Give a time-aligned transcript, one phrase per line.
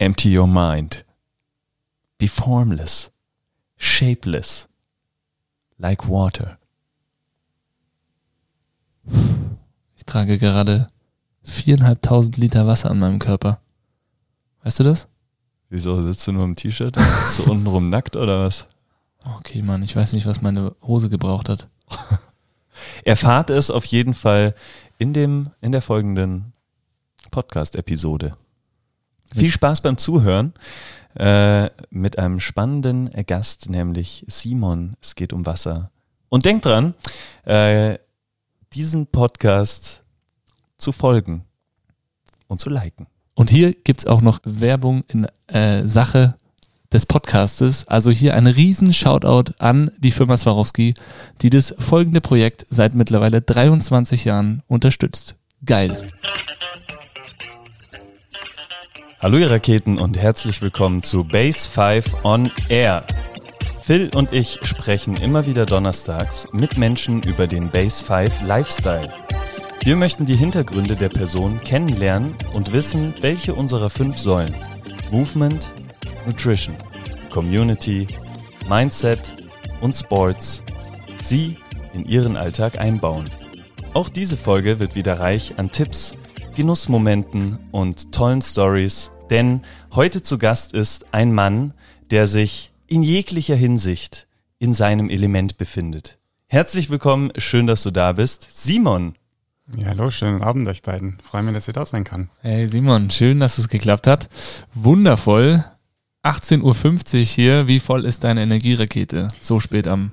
[0.00, 1.04] Empty your mind.
[2.16, 3.10] Be formless,
[3.76, 4.66] shapeless,
[5.76, 6.56] like water.
[9.94, 10.88] Ich trage gerade
[11.42, 13.60] viereinhalbtausend Liter Wasser an meinem Körper.
[14.62, 15.06] Weißt du das?
[15.68, 16.94] Wieso sitzt du nur im T-Shirt?
[16.94, 18.68] Bist du untenrum nackt oder was?
[19.36, 21.68] Okay, Mann, ich weiß nicht, was meine Hose gebraucht hat.
[23.04, 24.54] Erfahrt es auf jeden Fall
[24.96, 26.54] in, dem, in der folgenden
[27.30, 28.32] Podcast-Episode.
[29.34, 30.52] Viel Spaß beim Zuhören
[31.14, 34.96] äh, mit einem spannenden Gast, nämlich Simon.
[35.00, 35.90] Es geht um Wasser.
[36.28, 36.94] Und denkt dran,
[37.44, 37.98] äh,
[38.72, 40.02] diesen Podcast
[40.78, 41.44] zu folgen
[42.46, 43.06] und zu liken.
[43.34, 46.36] Und hier gibt's auch noch Werbung in äh, Sache
[46.92, 47.86] des Podcastes.
[47.88, 50.94] Also hier ein riesen Shoutout an die Firma Swarovski,
[51.42, 55.36] die das folgende Projekt seit mittlerweile 23 Jahren unterstützt.
[55.64, 56.10] Geil.
[59.22, 63.04] Hallo ihr Raketen und herzlich willkommen zu Base 5 on Air.
[63.82, 69.12] Phil und ich sprechen immer wieder donnerstags mit Menschen über den Base 5 Lifestyle.
[69.84, 74.54] Wir möchten die Hintergründe der Person kennenlernen und wissen, welche unserer fünf Säulen
[75.10, 75.70] Movement,
[76.26, 76.74] Nutrition,
[77.28, 78.06] Community,
[78.70, 79.20] Mindset
[79.82, 80.62] und Sports
[81.20, 81.58] sie
[81.92, 83.28] in ihren Alltag einbauen.
[83.92, 86.14] Auch diese Folge wird wieder reich an Tipps,
[86.54, 89.62] Genussmomenten und tollen Stories, denn
[89.92, 91.74] heute zu Gast ist ein Mann,
[92.10, 94.26] der sich in jeglicher Hinsicht
[94.58, 96.18] in seinem Element befindet.
[96.48, 99.14] Herzlich willkommen, schön, dass du da bist, Simon.
[99.76, 101.18] Ja, hallo, schönen Abend euch beiden.
[101.22, 102.28] Freue mich, dass ihr da sein kann.
[102.40, 104.28] Hey Simon, schön, dass es geklappt hat.
[104.74, 105.64] Wundervoll.
[106.24, 107.66] 18.50 Uhr hier.
[107.68, 110.10] Wie voll ist deine Energierakete so spät am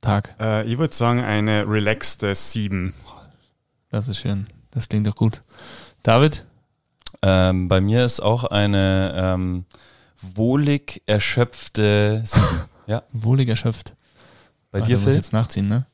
[0.00, 0.34] Tag?
[0.40, 2.94] Äh, ich würde sagen, eine relaxte 7.
[3.90, 4.46] Das ist schön.
[4.70, 5.42] Das klingt doch gut.
[6.02, 6.46] David?
[7.22, 9.64] Ähm, bei mir ist auch eine ähm,
[10.22, 12.24] wohlig erschöpfte.
[12.86, 13.04] Ja.
[13.12, 13.94] Wohlig erschöpft.
[14.72, 15.14] Bei dir, ich Phil?
[15.14, 15.86] jetzt nachziehen, ne?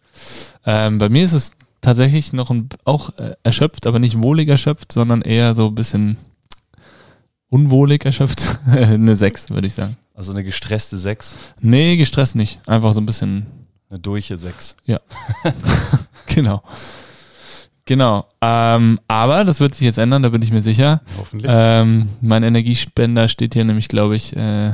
[0.64, 4.92] Ähm, bei mir ist es tatsächlich noch ein, auch äh, erschöpft, aber nicht wohlig erschöpft,
[4.92, 6.16] sondern eher so ein bisschen
[7.50, 8.60] unwohlig erschöpft.
[8.66, 9.98] eine 6, würde ich sagen.
[10.14, 12.66] Also eine gestresste Sechs, Nee, gestresst nicht.
[12.66, 13.46] Einfach so ein bisschen,
[13.90, 14.74] eine durche Sechs.
[16.26, 16.62] genau.
[17.86, 18.26] Genau.
[18.40, 21.00] Ähm, aber das wird sich jetzt ändern, da bin ich mir sicher.
[21.18, 21.50] Hoffentlich.
[21.54, 24.72] Ähm, mein Energiespender steht hier nämlich, glaube ich, äh,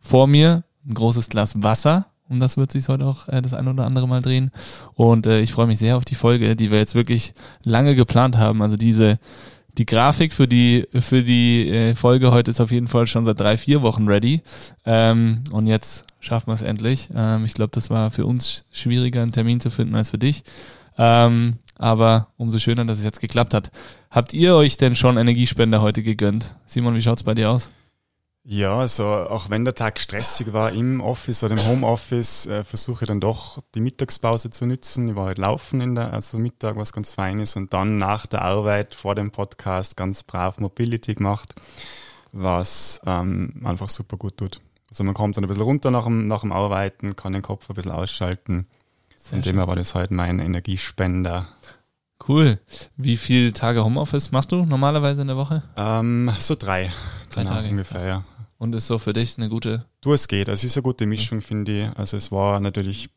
[0.00, 0.64] vor mir.
[0.88, 2.06] Ein großes Glas Wasser.
[2.28, 4.50] Um das wird sich heute auch äh, das ein oder andere Mal drehen.
[4.94, 8.36] Und äh, ich freue mich sehr auf die Folge, die wir jetzt wirklich lange geplant
[8.38, 8.62] haben.
[8.62, 9.18] Also diese,
[9.76, 13.38] die Grafik für die, für die äh, Folge heute ist auf jeden Fall schon seit
[13.38, 14.40] drei, vier Wochen ready.
[14.86, 17.10] Ähm, und jetzt schaffen wir es endlich.
[17.14, 20.42] Ähm, ich glaube, das war für uns schwieriger, einen Termin zu finden als für dich.
[20.98, 23.70] Ähm, aber umso schöner, dass es jetzt geklappt hat.
[24.10, 26.56] Habt ihr euch denn schon Energiespender heute gegönnt?
[26.66, 27.70] Simon, wie schaut's bei dir aus?
[28.48, 33.04] ja, also auch wenn der Tag stressig war im Office oder im Homeoffice, äh, versuche
[33.04, 35.08] ich dann doch die Mittagspause zu nutzen.
[35.08, 37.56] Ich war halt laufen in der, also Mittag, was ganz fein ist.
[37.56, 41.56] Und dann nach der Arbeit vor dem Podcast ganz brav Mobility gemacht,
[42.30, 44.60] was ähm, einfach super gut tut.
[44.90, 47.68] Also man kommt dann ein bisschen runter nach dem, nach dem Arbeiten, kann den Kopf
[47.68, 48.68] ein bisschen ausschalten.
[49.18, 51.48] Von dem her war das heute mein Energiespender.
[52.28, 52.58] Cool.
[52.96, 55.62] Wie viele Tage Homeoffice machst du normalerweise in der Woche?
[55.76, 56.92] Ähm, so drei.
[57.30, 58.06] Drei genau, Tage, ungefähr, krass.
[58.06, 58.24] ja.
[58.58, 59.84] Und ist so für dich eine gute.
[60.00, 60.48] Du, es geht.
[60.48, 61.98] Es ist eine gute Mischung, finde ich.
[61.98, 63.10] Also es war natürlich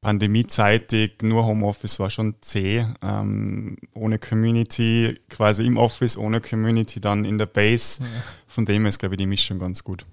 [0.00, 2.86] pandemiezeitig, nur Homeoffice war schon zäh.
[3.02, 8.04] Ähm, ohne Community, quasi im Office, ohne Community, dann in der Base.
[8.46, 10.06] Von dem her ist, glaube ich, die Mischung ganz gut.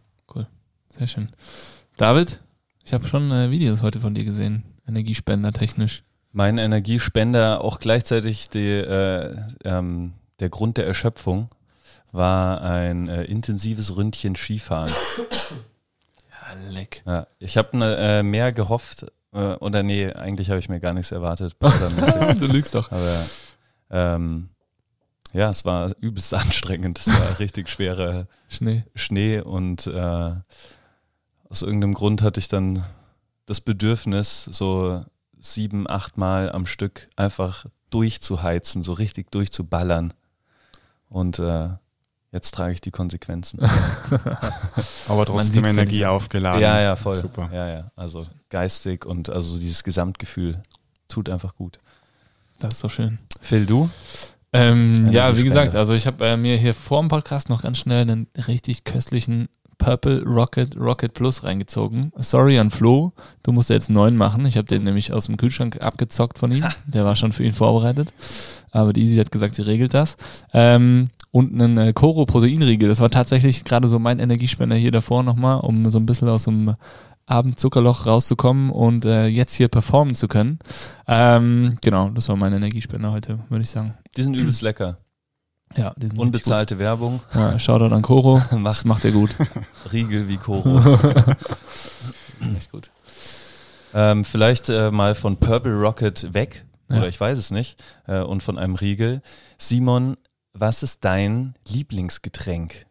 [0.97, 1.29] Sehr schön.
[1.97, 2.41] David,
[2.83, 4.63] ich habe schon äh, Videos heute von dir gesehen.
[4.87, 6.03] Energiespender technisch.
[6.33, 11.49] Mein Energiespender, auch gleichzeitig die, äh, ähm, der Grund der Erschöpfung,
[12.11, 14.91] war ein äh, intensives Ründchen Skifahren.
[16.29, 17.03] Ja, leck.
[17.05, 20.93] Ja, ich habe ne, äh, mehr gehofft, äh, oder nee, eigentlich habe ich mir gar
[20.93, 21.55] nichts erwartet.
[22.39, 22.91] Du lügst doch.
[22.91, 23.25] Aber
[23.89, 24.49] ähm,
[25.33, 26.99] ja, es war übelst anstrengend.
[26.99, 28.83] Es war richtig schwerer Schnee.
[28.95, 30.33] Schnee und äh,
[31.49, 32.85] aus irgendeinem Grund hatte ich dann
[33.45, 35.03] das Bedürfnis, so
[35.41, 40.13] sieben, acht Mal am Stück einfach durchzuheizen, so richtig durchzuballern.
[41.09, 41.69] Und äh,
[42.31, 43.59] jetzt trage ich die Konsequenzen.
[45.07, 46.61] Aber trotzdem Energie aufgeladen.
[46.61, 47.15] ja, ja, voll.
[47.15, 47.49] Super.
[47.51, 47.91] Ja, ja.
[47.95, 50.61] Also geistig und also dieses Gesamtgefühl
[51.07, 51.79] tut einfach gut.
[52.59, 53.19] Das ist doch schön.
[53.41, 53.89] Phil, du?
[54.53, 55.43] Ähm, ja, wie Energiespender.
[55.43, 58.83] gesagt, also ich habe äh, mir hier vor dem Podcast noch ganz schnell einen richtig
[58.83, 59.49] köstlichen
[59.81, 62.11] Purple Rocket Rocket Plus reingezogen.
[62.17, 64.45] Sorry an Flo, du musst jetzt einen neuen machen.
[64.45, 66.63] Ich habe den nämlich aus dem Kühlschrank abgezockt von ihm.
[66.85, 68.13] Der war schon für ihn vorbereitet.
[68.69, 70.17] Aber die Easy hat gesagt, sie regelt das.
[70.53, 72.89] Ähm, und einen äh, Koro Proteinriegel.
[72.89, 76.43] Das war tatsächlich gerade so mein Energiespender hier davor nochmal, um so ein bisschen aus
[76.43, 76.75] dem
[77.25, 80.59] Abendzuckerloch rauszukommen und äh, jetzt hier performen zu können.
[81.07, 83.95] Ähm, genau, das war mein Energiespender heute, würde ich sagen.
[84.15, 84.99] Die sind übelst lecker.
[85.77, 87.21] Ja, die sind Unbezahlte Werbung.
[87.33, 88.41] Ja, Shoutout an Koro.
[88.57, 89.31] Macht, macht er gut.
[89.91, 90.79] Riegel wie Koro.
[92.57, 92.91] Echt gut.
[93.93, 96.97] Ähm, vielleicht äh, mal von Purple Rocket weg, Ja.
[96.97, 99.21] oder ich weiß es nicht, äh, und von einem Riegel.
[99.57, 100.17] Simon,
[100.53, 102.85] was ist dein Lieblingsgetränk?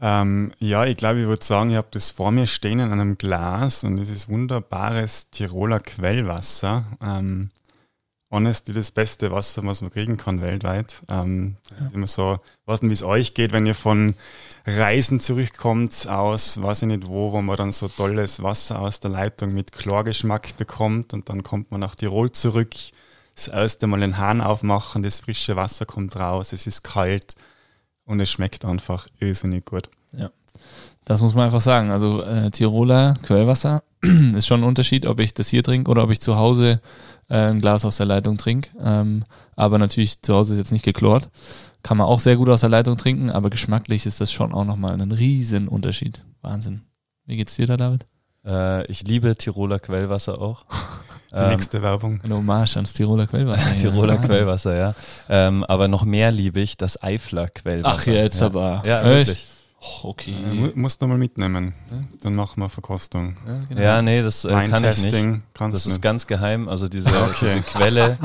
[0.00, 3.16] Ähm, ja, ich glaube, ich würde sagen, ich habe das vor mir stehen in einem
[3.18, 6.84] Glas und es ist wunderbares Tiroler Quellwasser.
[7.00, 7.50] Ähm,
[8.32, 11.02] honestly das beste Wasser, was man kriegen kann weltweit.
[11.08, 11.56] Ähm,
[11.86, 14.14] ist immer so, weiß nicht, wie es euch geht, wenn ihr von
[14.66, 19.10] Reisen zurückkommt aus, weiß ich nicht wo, wo man dann so tolles Wasser aus der
[19.10, 22.74] Leitung mit Chlorgeschmack bekommt und dann kommt man nach Tirol zurück,
[23.34, 27.36] das erste Mal den Hahn aufmachen, das frische Wasser kommt raus, es ist kalt
[28.04, 29.88] und es schmeckt einfach irrsinnig gut.
[31.04, 31.90] Das muss man einfach sagen.
[31.90, 33.82] Also äh, Tiroler Quellwasser
[34.36, 36.80] ist schon ein Unterschied, ob ich das hier trinke oder ob ich zu Hause
[37.28, 38.70] äh, ein Glas aus der Leitung trinke.
[38.82, 39.24] Ähm,
[39.56, 41.30] aber natürlich zu Hause ist jetzt nicht geklort.
[41.82, 44.64] Kann man auch sehr gut aus der Leitung trinken, aber geschmacklich ist das schon auch
[44.64, 46.24] nochmal ein riesen Unterschied.
[46.40, 46.82] Wahnsinn.
[47.26, 48.06] Wie geht's dir da, David?
[48.44, 50.64] Äh, ich liebe Tiroler Quellwasser auch.
[51.32, 52.20] Die Ähm, nächste Werbung.
[52.22, 53.74] Eine Hommage ans Tiroler Quellwasser.
[53.80, 54.20] Tiroler Ja.
[54.20, 54.94] Quellwasser, ja.
[55.30, 58.00] Ähm, aber noch mehr liebe ich das Eifler Quellwasser.
[58.02, 58.46] Ach, jetzt ja.
[58.46, 58.82] aber.
[58.84, 59.28] Ja, Echt?
[59.28, 59.46] wirklich.
[59.84, 60.32] Oh, okay.
[60.50, 61.74] Äh, mu- musst du mal mitnehmen.
[61.90, 61.96] Ja.
[62.22, 63.36] Dann machen wir Verkostung.
[63.46, 63.80] Ja, genau.
[63.80, 65.40] Ja, nee, das äh, kann ich nicht.
[65.54, 66.02] Kannst Das ist nicht.
[66.02, 66.68] ganz geheim.
[66.68, 67.34] Also diese, Okay.
[67.42, 68.18] diese Quelle,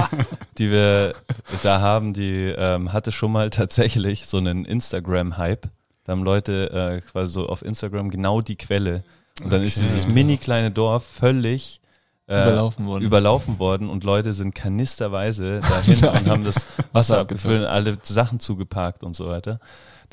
[0.60, 1.16] die wir
[1.64, 5.68] da haben, die ähm, hatte schon mal tatsächlich so einen Instagram-Hype.
[6.04, 9.04] Da haben Leute äh, quasi so auf Instagram genau die Quelle.
[9.44, 9.88] Und dann ist Okay.
[9.88, 11.82] dieses mini kleine Dorf völlig
[12.28, 13.04] äh, Überlaufen worden.
[13.04, 17.64] überlaufen worden und Leute sind kanisterweise dahin und haben das Wasser abgefüllt.
[17.64, 19.60] abgefüllt, alle Sachen zugeparkt und so weiter.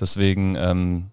[0.01, 1.11] Deswegen, ähm,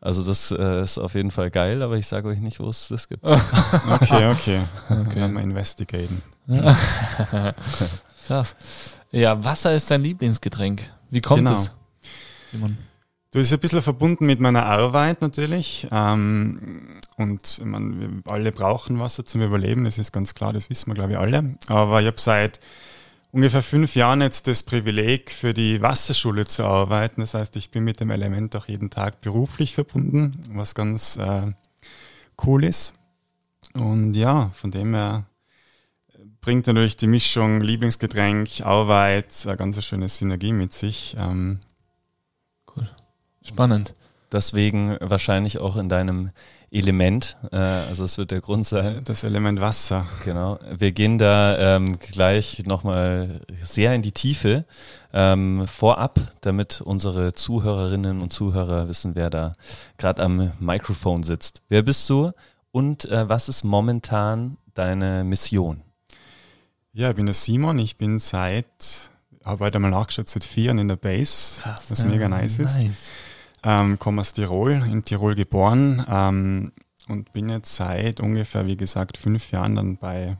[0.00, 2.88] also das äh, ist auf jeden Fall geil, aber ich sage euch nicht, wo es
[2.88, 3.24] das gibt.
[3.90, 4.60] Okay, okay.
[4.88, 5.16] Dann Okay.
[5.16, 6.22] werden wir investigaten.
[8.26, 8.56] Krass.
[9.10, 10.82] Ja, Wasser ist dein Lieblingsgetränk.
[11.10, 11.52] Wie kommt Genau.
[11.52, 11.74] es?
[12.50, 12.76] Simon?
[13.30, 15.86] Du ist ein bisschen verbunden mit meiner Arbeit natürlich.
[15.92, 20.70] Ähm, und ich meine, wir alle brauchen Wasser zum Überleben, das ist ganz klar, das
[20.70, 21.56] wissen wir, glaube ich, alle.
[21.68, 22.60] Aber ich habe seit
[23.32, 27.20] ungefähr fünf Jahren jetzt das Privileg, für die Wasserschule zu arbeiten.
[27.20, 31.52] Das heißt, ich bin mit dem Element auch jeden Tag beruflich verbunden, was ganz äh,
[32.44, 32.94] cool ist.
[33.74, 35.26] Und ja, von dem her
[36.40, 41.16] bringt natürlich die Mischung Lieblingsgetränk, Arbeit, eine ganz schöne Synergie mit sich.
[41.18, 41.60] Ähm,
[43.42, 43.94] Spannend.
[44.30, 46.30] Deswegen wahrscheinlich auch in deinem
[46.70, 47.36] Element.
[47.50, 49.02] Äh, also es wird der Grund sein.
[49.04, 50.06] das Element Wasser.
[50.24, 50.58] Genau.
[50.76, 54.64] Wir gehen da ähm, gleich nochmal sehr in die Tiefe.
[55.12, 59.54] Ähm, vorab, damit unsere Zuhörerinnen und Zuhörer wissen, wer da
[59.96, 61.62] gerade am Mikrofon sitzt.
[61.68, 62.32] Wer bist du
[62.70, 65.82] und äh, was ist momentan deine Mission?
[66.92, 67.78] Ja, ich bin der Simon.
[67.78, 68.66] Ich bin seit,
[69.44, 71.90] habe heute mal nachgeschaut, seit vier Jahren in der Base, Krass.
[71.90, 72.76] was mega nice ist.
[73.64, 76.72] Ähm, komme aus Tirol, in Tirol geboren ähm,
[77.08, 80.36] und bin jetzt seit ungefähr, wie gesagt, fünf Jahren dann bei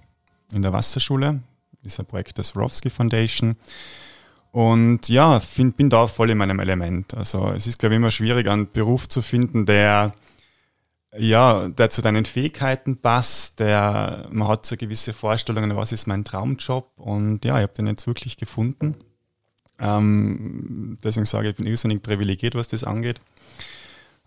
[0.53, 1.41] in der Wasserschule,
[1.85, 3.57] dieser Projekt der Swarovski Foundation.
[4.51, 7.15] Und ja, find, bin da voll in meinem Element.
[7.15, 10.13] Also es ist, glaube ich, immer schwierig, einen Beruf zu finden, der
[11.17, 16.25] ja, der zu deinen Fähigkeiten passt, der man hat so gewisse Vorstellungen, was ist mein
[16.25, 18.95] Traumjob und ja, ich habe den jetzt wirklich gefunden.
[19.79, 23.21] Ähm, deswegen sage ich, ich bin irrsinnig privilegiert, was das angeht.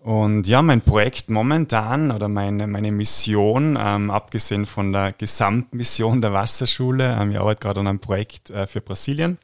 [0.03, 6.33] Und ja, mein Projekt momentan oder meine, meine Mission, ähm, abgesehen von der Gesamtmission der
[6.33, 9.37] Wasserschule, ähm, ich arbeite gerade an einem Projekt äh, für Brasilien.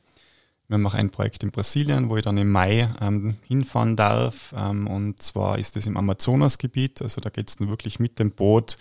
[0.67, 4.53] Wir auch ein Projekt in Brasilien, wo ich dann im Mai ähm, hinfahren darf.
[4.57, 7.01] Ähm, und zwar ist es im Amazonasgebiet.
[7.01, 8.77] Also da geht es dann wirklich mit dem Boot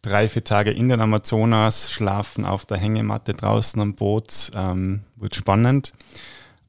[0.00, 4.50] drei, vier Tage in den Amazonas, schlafen auf der Hängematte draußen am Boot.
[4.54, 5.92] Ähm, wird spannend.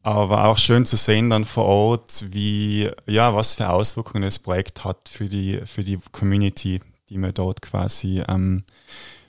[0.03, 4.83] Aber auch schön zu sehen dann vor Ort, wie, ja, was für Auswirkungen das Projekt
[4.83, 6.79] hat für die, für die Community,
[7.09, 8.63] die wir dort quasi ähm,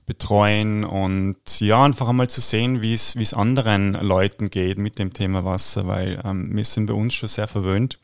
[0.07, 4.99] betreuen und ja, einfach einmal zu sehen, wie es, wie es anderen Leuten geht mit
[4.99, 7.99] dem Thema Wasser, weil ähm, wir sind bei uns schon sehr verwöhnt,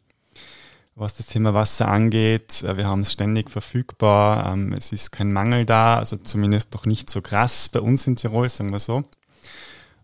[0.95, 2.63] was das Thema Wasser angeht.
[2.63, 6.85] Äh, Wir haben es ständig verfügbar, ähm, es ist kein Mangel da, also zumindest noch
[6.85, 9.05] nicht so krass bei uns in Tirol, sagen wir so.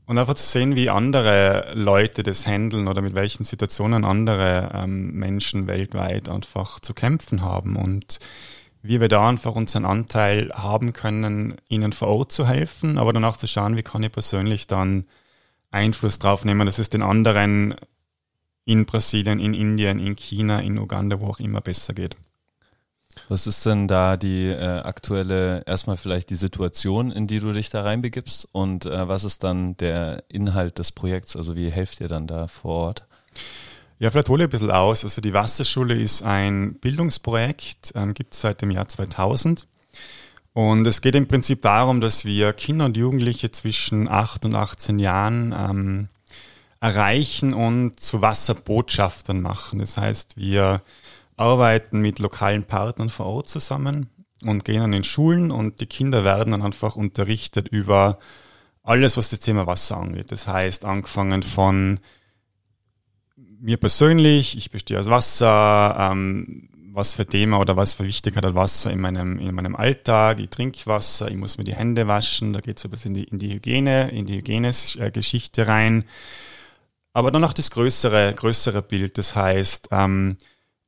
[0.06, 5.12] Und einfach zu sehen, wie andere Leute das handeln oder mit welchen Situationen andere ähm,
[5.12, 8.18] Menschen weltweit einfach zu kämpfen haben und
[8.82, 13.38] wie wir da einfach unseren Anteil haben können, ihnen vor Ort zu helfen, aber danach
[13.38, 15.06] zu schauen, wie kann ich persönlich dann
[15.70, 17.74] Einfluss drauf nehmen, dass es den anderen
[18.66, 22.16] in Brasilien, in Indien, in China, in Uganda, wo auch immer besser geht.
[23.28, 27.70] Was ist denn da die äh, aktuelle, erstmal vielleicht die Situation, in die du dich
[27.70, 31.34] da reinbegibst und äh, was ist dann der Inhalt des Projekts?
[31.34, 33.04] Also wie helft ihr dann da vor Ort?
[33.98, 35.04] Ja, vielleicht hole ich ein bisschen aus.
[35.04, 39.66] Also die Wasserschule ist ein Bildungsprojekt, ähm, gibt es seit dem Jahr 2000.
[40.52, 44.98] Und es geht im Prinzip darum, dass wir Kinder und Jugendliche zwischen 8 und 18
[44.98, 46.08] Jahren ähm,
[46.80, 49.78] erreichen und zu Wasserbotschaftern machen.
[49.78, 50.82] Das heißt, wir
[51.36, 54.08] arbeiten mit lokalen Partnern vor Ort zusammen
[54.42, 58.18] und gehen an den Schulen und die Kinder werden dann einfach unterrichtet über
[58.82, 60.30] alles, was das Thema Wasser angeht.
[60.30, 62.00] Das heißt, angefangen von
[63.36, 68.54] mir persönlich, ich bestehe aus Wasser, ähm, was für Thema oder was für Wichtigkeit hat
[68.54, 72.52] Wasser in meinem, in meinem Alltag, ich trinke Wasser, ich muss mir die Hände waschen,
[72.52, 76.04] da geht es ein bisschen in die, in die Hygiene, in die Hygienesgeschichte rein.
[77.12, 80.36] Aber dann noch das größere, größere Bild, das heißt, ähm,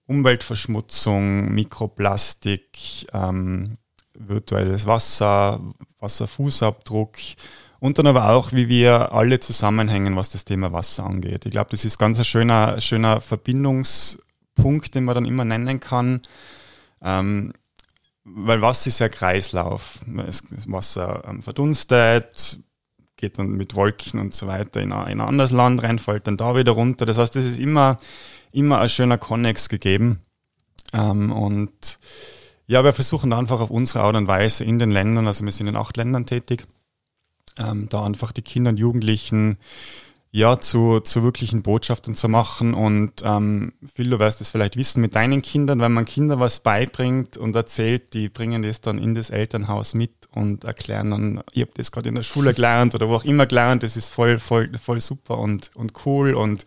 [0.07, 3.79] Umweltverschmutzung, Mikroplastik, ähm,
[4.15, 5.61] virtuelles Wasser,
[6.01, 7.17] Wasserfußabdruck
[7.81, 11.45] und dann aber auch, wie wir alle zusammenhängen, was das Thema Wasser angeht.
[11.45, 16.23] Ich glaube, das ist ganz ein schöner, schöner Verbindungspunkt, den man dann immer nennen kann.
[17.03, 17.53] Ähm,
[18.25, 20.01] weil Wasser ist ja Kreislauf.
[20.07, 22.59] Das Wasser ähm, verdunstet,
[23.17, 26.27] geht dann mit Wolken und so weiter in ein, in ein anderes Land rein, fällt
[26.27, 27.07] dann da wieder runter.
[27.07, 27.99] Das heißt, es ist immer
[28.53, 30.21] immer ein schöner Connex gegeben.
[30.93, 31.99] Ähm, und
[32.67, 35.69] ja, wir versuchen einfach auf unsere Art und Weise in den Ländern, also wir sind
[35.69, 36.67] in acht Ländern tätig,
[37.59, 39.59] ähm, da einfach die Kinder und Jugendlichen
[40.37, 42.75] ja, zu, zu wirklichen Botschaftern zu machen.
[42.75, 46.61] Und ähm, Phil, du wirst es vielleicht wissen mit deinen Kindern, wenn man Kinder was
[46.61, 51.65] beibringt und erzählt, die bringen das dann in das Elternhaus mit und erklären dann, ihr
[51.65, 54.39] habt das gerade in der Schule gelernt oder wo auch immer gelernt, das ist voll,
[54.39, 56.67] voll, voll super und, und cool und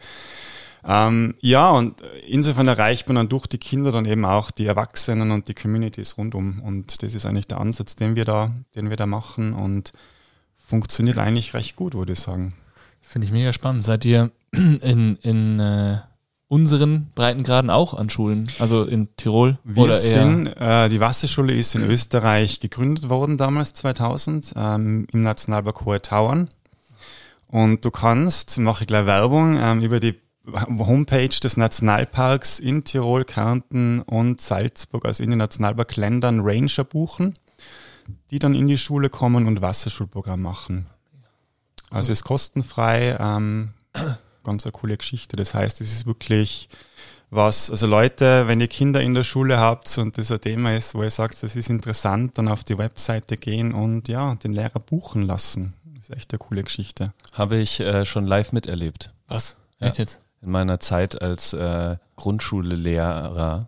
[0.85, 5.31] ähm, ja, und insofern erreicht man dann durch die Kinder dann eben auch die Erwachsenen
[5.31, 6.61] und die Communities rundum.
[6.61, 9.93] Und das ist eigentlich der Ansatz, den wir da, den wir da machen und
[10.55, 12.53] funktioniert eigentlich recht gut, würde ich sagen.
[13.01, 13.83] Finde ich mega spannend.
[13.83, 15.97] Seid ihr in, in äh,
[16.47, 19.57] unseren Breitengraden auch an Schulen, also in Tirol?
[19.63, 25.23] Wir oder sind, äh, die Wasserschule ist in Österreich gegründet worden damals 2000 ähm, im
[25.23, 26.49] Nationalpark Hohe Tauern.
[27.47, 30.15] Und du kannst, mache ich gleich Werbung, ähm, über die
[30.53, 37.33] Homepage des Nationalparks in Tirol, Kärnten und Salzburg, also in den Nationalparkländern, Ranger buchen,
[38.31, 40.87] die dann in die Schule kommen und Wasserschulprogramm machen.
[41.91, 43.73] Also ist kostenfrei, ähm,
[44.43, 45.35] ganz eine coole Geschichte.
[45.35, 46.69] Das heißt, es ist wirklich
[47.31, 50.95] was, also Leute, wenn ihr Kinder in der Schule habt und das ein Thema ist,
[50.95, 54.79] wo ihr sagt, das ist interessant, dann auf die Webseite gehen und ja, den Lehrer
[54.79, 55.73] buchen lassen.
[55.95, 57.13] Das ist echt eine coole Geschichte.
[57.33, 59.13] Habe ich äh, schon live miterlebt.
[59.27, 59.57] Was?
[59.79, 60.03] Echt ja.
[60.03, 60.21] jetzt?
[60.41, 63.67] In meiner Zeit als äh, Grundschullehrer,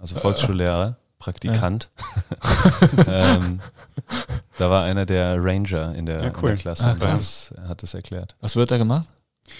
[0.00, 1.90] also Volksschullehrer, Praktikant.
[3.06, 3.60] ähm,
[4.58, 6.50] da war einer der Ranger in der, ja, cool.
[6.50, 8.36] in der Klasse Ach, und das, hat das erklärt.
[8.40, 9.08] Was wird da gemacht?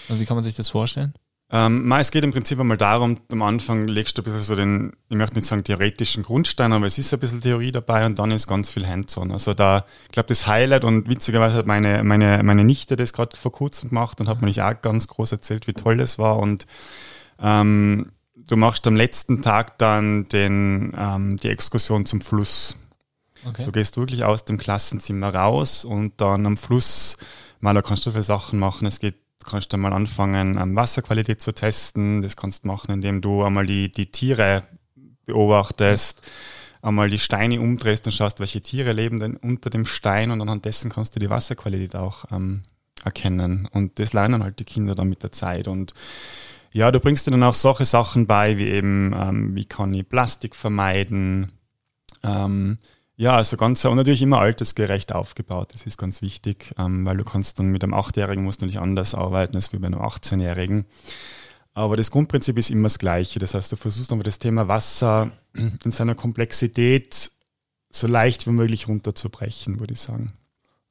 [0.09, 1.14] Und wie kann man sich das vorstellen?
[1.52, 4.92] Ähm, es geht im Prinzip einmal darum, am Anfang legst du ein bisschen so den,
[5.09, 8.30] ich möchte nicht sagen theoretischen Grundstein, aber es ist ein bisschen Theorie dabei und dann
[8.30, 9.33] ist ganz viel Hands-on.
[9.33, 13.37] Also da, ich glaube, das Highlight und witzigerweise hat meine, meine, meine Nichte das gerade
[13.37, 16.38] vor kurzem gemacht und hat mir nicht auch ganz groß erzählt, wie toll das war
[16.38, 16.66] und
[17.40, 22.76] ähm, du machst am letzten Tag dann den, ähm, die Exkursion zum Fluss.
[23.45, 23.64] Okay.
[23.64, 27.16] Du gehst wirklich aus dem Klassenzimmer raus und dann am Fluss,
[27.59, 28.87] mal da kannst du viele Sachen machen.
[28.87, 32.23] Es geht Du kannst dann mal anfangen, ähm, Wasserqualität zu testen.
[32.23, 34.64] Das kannst du machen, indem du einmal die, die Tiere
[35.25, 36.23] beobachtest,
[36.82, 40.64] einmal die Steine umdrehst und schaust, welche Tiere leben denn unter dem Stein und anhand
[40.64, 42.62] dessen kannst du die Wasserqualität auch ähm,
[43.04, 43.68] erkennen.
[43.73, 45.68] Und das lernen halt die Kinder dann mit der Zeit.
[45.68, 45.94] Und
[46.73, 50.09] ja, du bringst dir dann auch solche Sachen bei, wie eben, ähm, wie kann ich
[50.09, 51.52] Plastik vermeiden,
[52.23, 52.78] ähm,
[53.20, 55.74] ja, also ganz und natürlich immer altersgerecht aufgebaut.
[55.74, 58.80] Das ist ganz wichtig, ähm, weil du kannst dann mit einem Achtjährigen musst du nicht
[58.80, 60.86] anders arbeiten als bei einem 18-Jährigen.
[61.74, 63.38] Aber das Grundprinzip ist immer das gleiche.
[63.38, 67.30] Das heißt, du versuchst aber das Thema Wasser in seiner Komplexität
[67.90, 70.32] so leicht wie möglich runterzubrechen, würde ich sagen.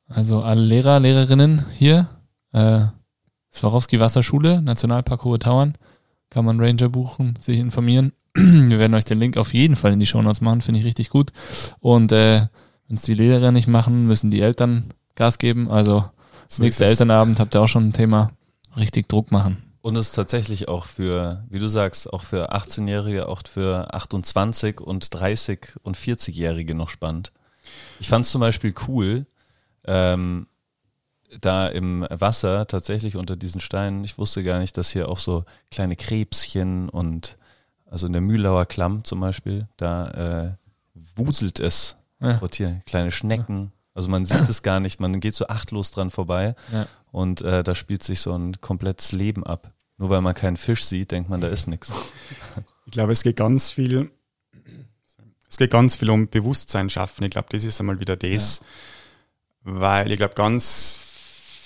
[0.07, 2.09] Also alle Lehrer, Lehrerinnen hier,
[2.51, 2.86] äh,
[3.51, 5.79] Swarovski Wasserschule, Nationalpark Hohe Tauern,
[6.29, 8.13] kann man Ranger buchen, sich informieren.
[8.33, 10.86] Wir werden euch den Link auf jeden Fall in die Show Notes machen, finde ich
[10.86, 11.31] richtig gut.
[11.79, 12.48] Und äh,
[12.88, 15.69] wenn es die Lehrer nicht machen, müssen die Eltern Gas geben.
[15.69, 16.05] Also
[16.48, 18.31] So Nächster Elternabend habt ihr auch schon ein Thema.
[18.77, 19.63] Richtig Druck machen.
[19.81, 24.81] Und es ist tatsächlich auch für, wie du sagst, auch für 18-Jährige, auch für 28
[24.81, 27.31] und 30 und 40-Jährige noch spannend.
[28.00, 29.25] Ich fand es zum Beispiel cool,
[29.86, 30.48] ähm,
[31.41, 35.45] da im Wasser tatsächlich unter diesen Steinen, ich wusste gar nicht, dass hier auch so
[35.71, 37.38] kleine Krebschen und
[37.86, 40.57] also in der Mühlauer Klamm zum Beispiel, da
[40.95, 41.95] äh, wuselt es.
[42.21, 42.41] Ja.
[42.53, 43.71] Hier kleine Schnecken.
[43.93, 46.88] Also man sieht es gar nicht, man geht so achtlos dran vorbei ja.
[47.12, 49.71] und äh, da spielt sich so ein komplettes Leben ab.
[49.98, 51.91] Nur weil man keinen Fisch sieht, denkt man, da ist nichts.
[52.86, 54.09] Ich glaube, es geht ganz viel,
[55.48, 57.24] es geht ganz viel um Bewusstsein schaffen.
[57.24, 58.65] Ich glaube, das ist einmal wieder das, ja.
[59.79, 61.09] weil ich glaube, ganz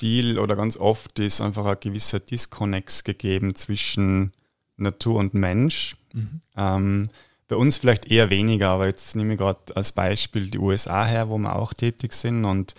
[0.03, 4.33] viel oder ganz oft ist einfach ein gewisser Disconnect gegeben zwischen
[4.75, 5.95] Natur und Mensch.
[6.12, 6.41] Mhm.
[6.57, 7.10] Ähm,
[7.48, 11.29] bei uns vielleicht eher weniger, aber jetzt nehme ich gerade als Beispiel die USA her,
[11.29, 12.75] wo wir auch tätig sind und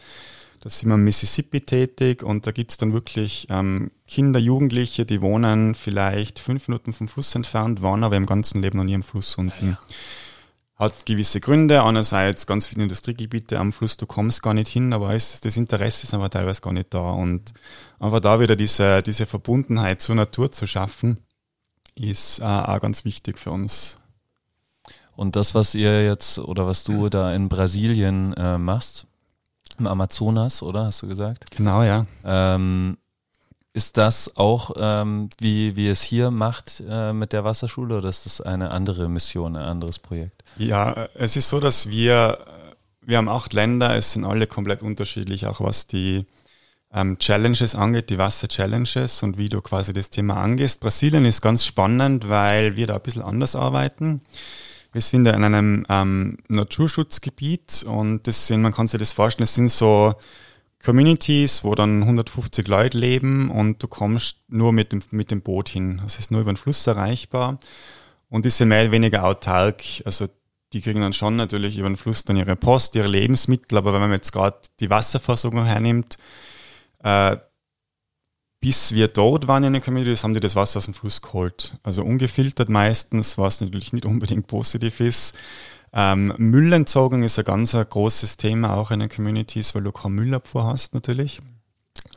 [0.61, 5.07] da sind wir in Mississippi tätig und da gibt es dann wirklich ähm, Kinder, Jugendliche,
[5.07, 8.95] die wohnen vielleicht fünf Minuten vom Fluss entfernt, waren aber im ganzen Leben noch nie
[8.95, 9.65] am Fluss unten.
[9.65, 9.79] Ja, ja.
[10.85, 15.15] Hat gewisse Gründe, einerseits ganz viele Industriegebiete am Fluss, du kommst gar nicht hin, aber
[15.15, 17.55] es, das Interesse ist aber teilweise gar nicht da und
[17.99, 21.19] einfach da wieder diese, diese Verbundenheit zur Natur zu schaffen,
[21.95, 23.99] ist äh, auch ganz wichtig für uns.
[25.17, 29.07] Und das, was ihr jetzt oder was du da in Brasilien äh, machst,
[29.79, 31.51] im Amazonas, oder hast du gesagt?
[31.51, 32.07] Genau, ja.
[32.25, 32.99] Ähm,
[33.75, 38.25] ist das auch, ähm, wie, wie es hier macht äh, mit der Wasserschule oder ist
[38.25, 40.45] das eine andere Mission, ein anderes Projekt?
[40.57, 42.39] Ja, es ist so, dass wir,
[43.03, 46.25] wir haben acht Länder, es sind alle komplett unterschiedlich, auch was die
[46.93, 50.81] ähm, Challenges angeht, die Wasser-Challenges und wie du quasi das Thema angehst.
[50.81, 54.23] Brasilien ist ganz spannend, weil wir da ein bisschen anders arbeiten.
[54.93, 59.57] Wir sind in einem ähm, Naturschutzgebiet und das sind, man kann sich das vorstellen, es
[59.57, 60.15] sind so
[60.85, 65.69] Communities, wo dann 150 Leute leben und du kommst nur mit dem, mit dem Boot
[65.69, 66.01] hin.
[66.03, 67.59] Das ist nur über den Fluss erreichbar
[68.29, 69.83] und sind mehr oder weniger autark.
[70.05, 70.29] Also
[70.73, 74.01] die kriegen dann schon natürlich über den Fluss dann ihre Post, ihre Lebensmittel, aber wenn
[74.01, 76.19] man jetzt gerade die Wasserversorgung hernimmt,
[77.03, 77.37] äh,
[78.61, 81.77] bis wir dort waren in den Communities, haben die das Wasser aus dem Fluss geholt.
[81.83, 85.37] Also ungefiltert meistens, was natürlich nicht unbedingt positiv ist.
[85.97, 90.15] Ähm, Müllentsorgung ist ein ganz ein großes Thema auch in den Communities, weil du keine
[90.15, 91.41] Müllabfuhr hast natürlich.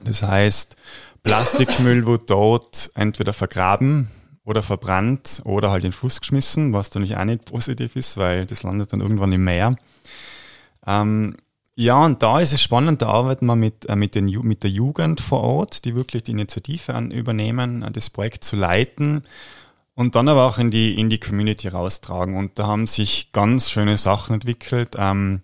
[0.03, 0.75] Das heißt,
[1.21, 4.09] Plastikmüll wird dort entweder vergraben
[4.43, 8.45] oder verbrannt oder halt in den Fluss geschmissen, was natürlich auch nicht positiv ist, weil
[8.45, 9.75] das landet dann irgendwann im Meer.
[10.87, 11.35] Ähm,
[11.75, 14.71] ja, und da ist es spannend, da arbeiten wir mit, äh, mit, den, mit der
[14.71, 19.21] Jugend vor Ort, die wirklich die Initiative an, übernehmen, äh, das Projekt zu leiten
[19.97, 22.37] und dann aber auch in die, in die Community raustragen.
[22.37, 24.95] Und da haben sich ganz schöne Sachen entwickelt.
[24.97, 25.41] Ähm,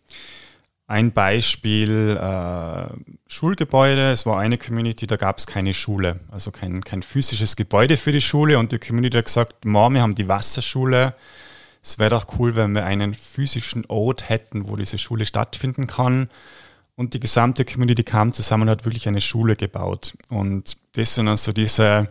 [0.88, 2.88] ein Beispiel, äh,
[3.28, 4.12] Schulgebäude.
[4.12, 8.13] Es war eine Community, da gab es keine Schule, also kein, kein physisches Gebäude für
[8.13, 8.58] die Schule.
[8.58, 11.16] Und die Community hat gesagt, Mom, wir haben die Wasserschule
[11.84, 16.30] es wäre doch cool, wenn wir einen physischen Ort hätten, wo diese Schule stattfinden kann.
[16.96, 20.13] Und die gesamte Community kam zusammen und hat wirklich eine Schule gebaut.
[20.30, 22.10] Und das sind also diese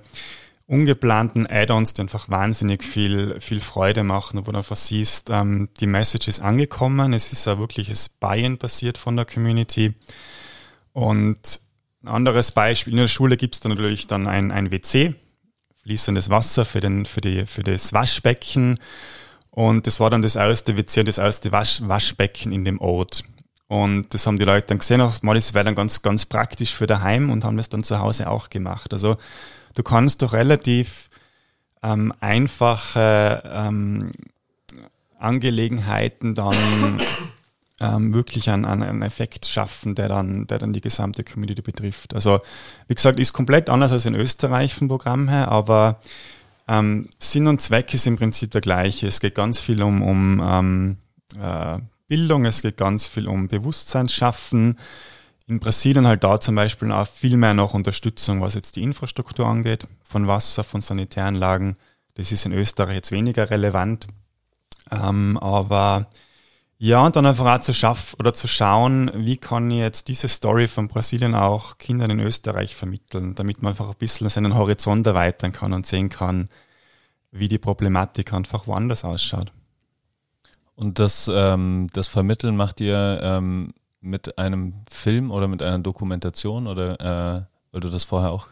[0.73, 5.87] ungeplanten Add-ons, die einfach wahnsinnig viel, viel Freude machen, wo du einfach siehst, ähm, die
[5.87, 9.93] Message ist angekommen, es ist ein wirkliches Buy-in passiert von der Community.
[10.95, 11.61] Und
[12.03, 15.15] ein anderes Beispiel, in der Schule gibt es dann natürlich dann ein, ein WC,
[15.83, 18.79] fließendes Wasser für, den, für, die, für das Waschbecken
[19.51, 23.25] und das war dann das erste WC, das erste Wasch, Waschbecken in dem Ort.
[23.69, 27.31] Und das haben die Leute dann gesehen, das wäre dann ganz, ganz praktisch für daheim
[27.31, 28.95] und haben das dann zu Hause auch gemacht.
[28.95, 29.19] Also
[29.75, 31.11] du kannst doch relativ
[31.83, 34.13] ähm, einfache ähm,
[35.19, 37.01] Angelegenheiten dann
[37.81, 42.15] ähm, wirklich einen, einen Effekt schaffen, der dann, der dann die gesamte Community betrifft.
[42.15, 42.41] Also
[42.89, 46.01] wie gesagt, ist komplett anders als in Österreich vom Programm her, aber
[46.69, 49.09] ähm, Sinn und Zweck ist im Prinzip der gleiche.
[49.09, 50.97] Es geht ganz viel um, um ähm,
[51.41, 54.79] äh, Bildung, es geht ganz viel um Bewusstsein schaffen.
[55.47, 59.47] In Brasilien halt da zum Beispiel auch viel mehr noch Unterstützung, was jetzt die Infrastruktur
[59.47, 61.77] angeht, von Wasser, von Sanitäranlagen.
[62.15, 64.07] Das ist in Österreich jetzt weniger relevant.
[64.91, 66.09] Ähm, aber
[66.79, 70.29] ja, und dann einfach auch zu schaffen oder zu schauen, wie kann ich jetzt diese
[70.29, 75.07] Story von Brasilien auch Kindern in Österreich vermitteln, damit man einfach ein bisschen seinen Horizont
[75.07, 76.49] erweitern kann und sehen kann,
[77.31, 79.53] wie die Problematik einfach woanders ausschaut.
[80.75, 86.67] Und das, ähm, das Vermitteln macht ihr ähm, mit einem Film oder mit einer Dokumentation
[86.67, 88.49] oder äh, weil du das vorher auch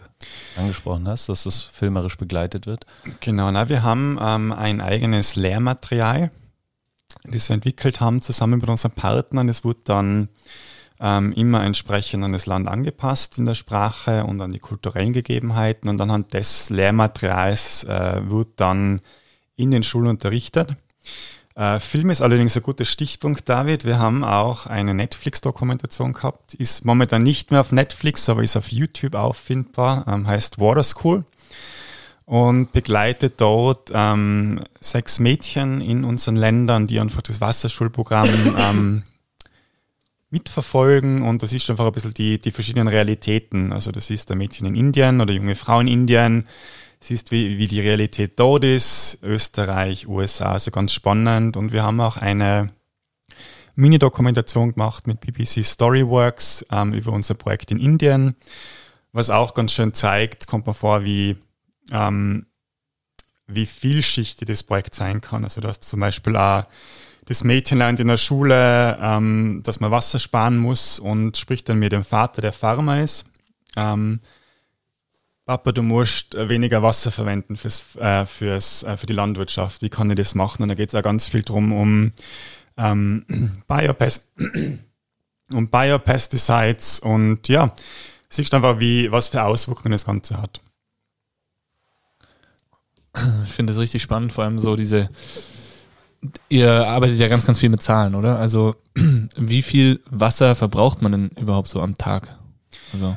[0.56, 2.86] angesprochen hast, dass das filmerisch begleitet wird?
[3.20, 6.30] Genau, na, wir haben ähm, ein eigenes Lehrmaterial
[7.24, 9.48] das wir entwickelt haben, zusammen mit unseren Partnern.
[9.48, 10.28] Es wurde dann
[11.00, 15.88] ähm, immer entsprechend an das Land angepasst in der Sprache und an die kulturellen Gegebenheiten.
[15.88, 19.00] Und anhand des Lehrmaterials äh, wird dann
[19.56, 20.76] in den Schulen unterrichtet.
[21.60, 23.84] Äh, Film ist allerdings ein guter Stichpunkt, David.
[23.84, 26.54] Wir haben auch eine Netflix-Dokumentation gehabt.
[26.54, 30.06] Ist momentan nicht mehr auf Netflix, aber ist auf YouTube auffindbar.
[30.08, 31.22] Ähm, heißt Water School
[32.24, 39.02] und begleitet dort ähm, sechs Mädchen in unseren Ländern, die einfach das Wasserschulprogramm ähm,
[40.30, 43.74] mitverfolgen und das ist einfach ein bisschen die, die verschiedenen Realitäten.
[43.74, 46.46] Also das ist ein Mädchen in Indien oder junge Frau in Indien,
[47.02, 51.56] siehst, wie, wie die Realität dort ist, Österreich, USA, also ganz spannend.
[51.56, 52.70] Und wir haben auch eine
[53.74, 58.36] Mini-Dokumentation gemacht mit BBC Storyworks ähm, über unser Projekt in Indien,
[59.12, 61.36] was auch ganz schön zeigt, kommt man vor, wie,
[61.90, 62.46] ähm,
[63.46, 65.44] wie vielschichtig das Projekt sein kann.
[65.44, 66.64] Also du hast zum Beispiel auch
[67.26, 71.78] das Mädchen lernt in der Schule, ähm, dass man Wasser sparen muss und spricht dann
[71.78, 73.24] mit dem Vater, der Farmer ist.
[73.76, 74.20] Ähm,
[75.50, 79.82] Papa, du musst weniger Wasser verwenden fürs, äh, fürs, äh, für die Landwirtschaft.
[79.82, 80.62] Wie kann ich das machen?
[80.62, 82.12] Und da geht es auch ganz viel drum um
[82.76, 83.26] ähm,
[83.66, 84.30] Biopest
[85.52, 87.74] um Biopesticides und ja,
[88.28, 90.60] siehst einfach, wie, was für Auswirkungen das Ganze hat.
[93.44, 95.10] Ich finde das richtig spannend, vor allem so diese,
[96.48, 98.38] ihr arbeitet ja ganz, ganz viel mit Zahlen, oder?
[98.38, 98.76] Also
[99.36, 102.38] wie viel Wasser verbraucht man denn überhaupt so am Tag?
[102.92, 103.16] Also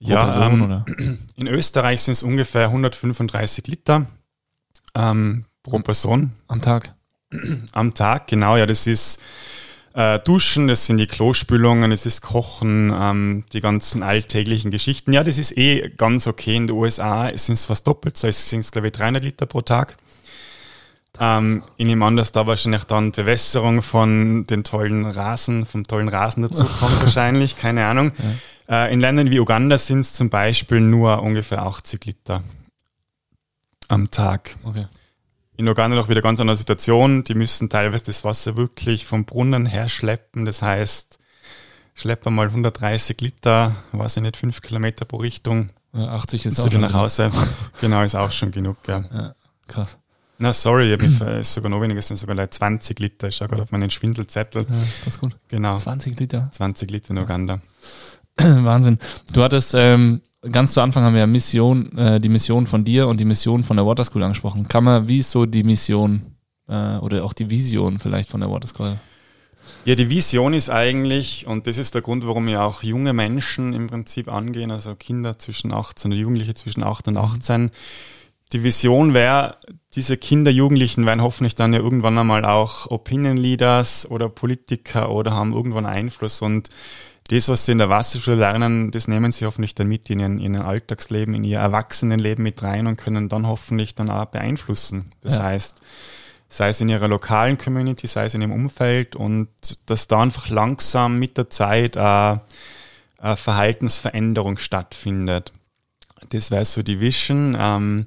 [0.00, 0.84] ja, Person, ähm, oder?
[1.36, 4.06] in Österreich sind es ungefähr 135 Liter
[4.94, 6.32] ähm, pro Person.
[6.48, 6.94] Am Tag?
[7.72, 9.20] Am Tag, genau, ja, das ist
[9.94, 15.12] äh, Duschen, das sind die Klospülungen, es ist Kochen, ähm, die ganzen alltäglichen Geschichten.
[15.12, 16.56] Ja, das ist eh ganz okay.
[16.56, 19.60] In den USA sind es fast doppelt so, es sind glaube ich 300 Liter pro
[19.60, 19.96] Tag.
[21.18, 26.08] Ähm, ich nehme an, dass da wahrscheinlich dann Bewässerung von den tollen Rasen, vom tollen
[26.08, 28.12] Rasen dazu kommt wahrscheinlich, keine Ahnung.
[28.16, 28.24] Ja.
[28.70, 32.44] Äh, in Ländern wie Uganda sind es zum Beispiel nur ungefähr 80 Liter
[33.88, 34.56] am Tag.
[34.62, 34.86] Okay.
[35.56, 37.24] In Uganda noch wieder ganz andere Situation.
[37.24, 40.44] Die müssen teilweise das Wasser wirklich vom Brunnen her schleppen.
[40.44, 41.18] Das heißt,
[41.94, 45.70] schleppen mal 130 Liter, weiß ich nicht, 5 Kilometer pro Richtung.
[45.92, 47.30] Ja, 80 ist auch schon nach Hause.
[47.80, 49.04] genau, ist auch schon genug, ja.
[49.12, 49.34] ja
[49.66, 49.98] krass.
[50.38, 53.28] Na, sorry, ich ist sogar noch weniger, es sind sogar 20 Liter.
[53.28, 54.62] Ich schaue gerade auf meinen Schwindelzettel.
[54.62, 55.36] Ja, das ist gut.
[55.48, 55.76] Genau.
[55.76, 56.48] 20 Liter?
[56.52, 57.60] 20 Liter in Uganda.
[58.64, 58.98] Wahnsinn.
[59.32, 63.08] Du hattest ähm, ganz zu Anfang haben wir ja Mission, äh, die Mission von dir
[63.08, 64.68] und die Mission von der Water School angesprochen.
[64.68, 66.22] Kann man, wie ist so die Mission
[66.68, 68.96] äh, oder auch die Vision vielleicht von der Water School?
[69.84, 73.72] Ja, die Vision ist eigentlich, und das ist der Grund, warum wir auch junge Menschen
[73.72, 77.62] im Prinzip angehen, also Kinder zwischen 18 oder Jugendliche zwischen 8 und 18.
[77.62, 77.70] Mhm.
[78.52, 79.58] Die Vision wäre,
[79.94, 85.32] diese Kinder, Jugendlichen werden hoffentlich dann ja irgendwann einmal auch Opinion Leaders oder Politiker oder
[85.32, 86.68] haben irgendwann Einfluss und
[87.30, 90.40] das, was sie in der Wasserschule lernen, das nehmen sie hoffentlich dann mit in ihren,
[90.40, 95.12] in ihren Alltagsleben, in ihr Erwachsenenleben mit rein und können dann hoffentlich dann auch beeinflussen.
[95.20, 95.44] Das ja.
[95.44, 95.80] heißt,
[96.48, 99.48] sei es in ihrer lokalen Community, sei es in ihrem Umfeld und
[99.86, 102.40] dass da einfach langsam mit der Zeit eine,
[103.18, 105.52] eine Verhaltensveränderung stattfindet.
[106.30, 107.56] Das wäre so die Vision.
[107.56, 108.06] Ähm,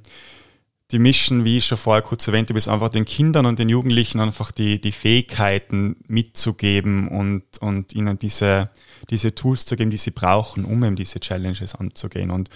[0.91, 3.69] die Mission, wie ich schon vorher kurz erwähnt habe, ist einfach den Kindern und den
[3.69, 8.69] Jugendlichen einfach die, die Fähigkeiten mitzugeben und, und ihnen diese,
[9.09, 12.31] diese Tools zu geben, die sie brauchen, um eben diese Challenges anzugehen.
[12.31, 12.49] Und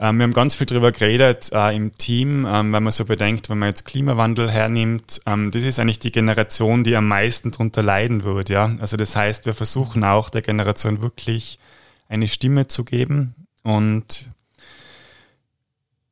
[0.00, 3.48] ähm, wir haben ganz viel darüber geredet äh, im Team, ähm, wenn man so bedenkt,
[3.48, 7.82] wenn man jetzt Klimawandel hernimmt, ähm, das ist eigentlich die Generation, die am meisten darunter
[7.82, 8.48] leiden wird.
[8.48, 8.74] Ja?
[8.80, 11.58] Also das heißt, wir versuchen auch der Generation wirklich
[12.08, 14.30] eine Stimme zu geben und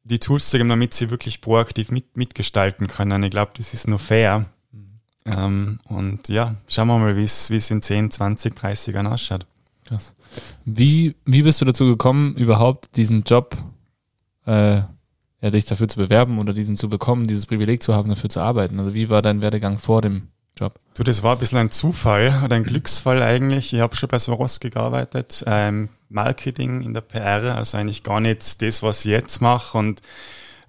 [0.04, 3.22] die Tools zu geben, damit sie wirklich proaktiv mit, mitgestalten können.
[3.24, 4.46] Ich glaube, das ist nur fair.
[4.72, 5.00] Mhm.
[5.26, 9.46] Ähm, und ja, schauen wir mal, wie es in 10, 20, 30 Jahren ausschaut.
[9.92, 10.14] Krass.
[10.64, 13.54] Wie, wie bist du dazu gekommen, überhaupt diesen Job,
[14.46, 18.30] äh, ja, dich dafür zu bewerben oder diesen zu bekommen, dieses Privileg zu haben, dafür
[18.30, 18.80] zu arbeiten?
[18.80, 20.28] Also wie war dein Werdegang vor dem
[20.58, 20.78] Job?
[20.94, 23.74] Du, das war ein bisschen ein Zufall oder ein Glücksfall eigentlich.
[23.74, 28.62] Ich habe schon bei Swarovski gearbeitet, ähm, Marketing in der PR, also eigentlich gar nicht
[28.62, 29.76] das, was ich jetzt mache.
[29.76, 30.00] Und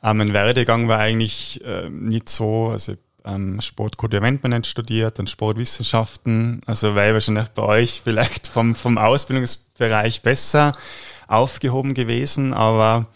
[0.03, 6.61] ähm, mein Werdegang war eigentlich äh, nicht so, also ähm, Sportcode Eventmanagement studiert und Sportwissenschaften.
[6.65, 10.75] Also weil wahrscheinlich bei euch vielleicht vom, vom Ausbildungsbereich besser
[11.27, 13.07] aufgehoben gewesen, aber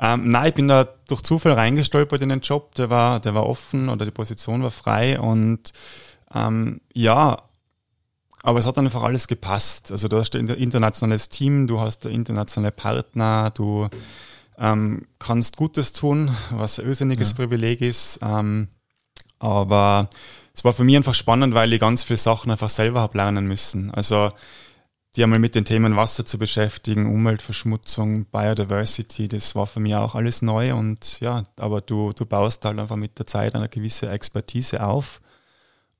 [0.00, 3.46] ähm, nein, ich bin da durch Zufall reingestolpert in den Job, der war, der war
[3.46, 5.72] offen oder die Position war frei und
[6.34, 7.42] ähm, ja,
[8.42, 9.90] aber es hat dann einfach alles gepasst.
[9.90, 13.88] Also du hast ein internationales Team, du hast internationale Partner, du
[14.58, 17.36] ähm, kannst Gutes tun, was ein irrsinniges ja.
[17.36, 18.18] Privileg ist.
[18.20, 18.68] Ähm,
[19.44, 20.08] aber
[20.54, 23.46] es war für mich einfach spannend, weil ich ganz viele Sachen einfach selber habe lernen
[23.46, 23.90] müssen.
[23.90, 24.32] Also
[25.16, 30.14] die einmal mit den Themen Wasser zu beschäftigen, Umweltverschmutzung, Biodiversity, das war für mich auch
[30.16, 34.08] alles neu und ja, aber du, du baust halt einfach mit der Zeit eine gewisse
[34.08, 35.20] Expertise auf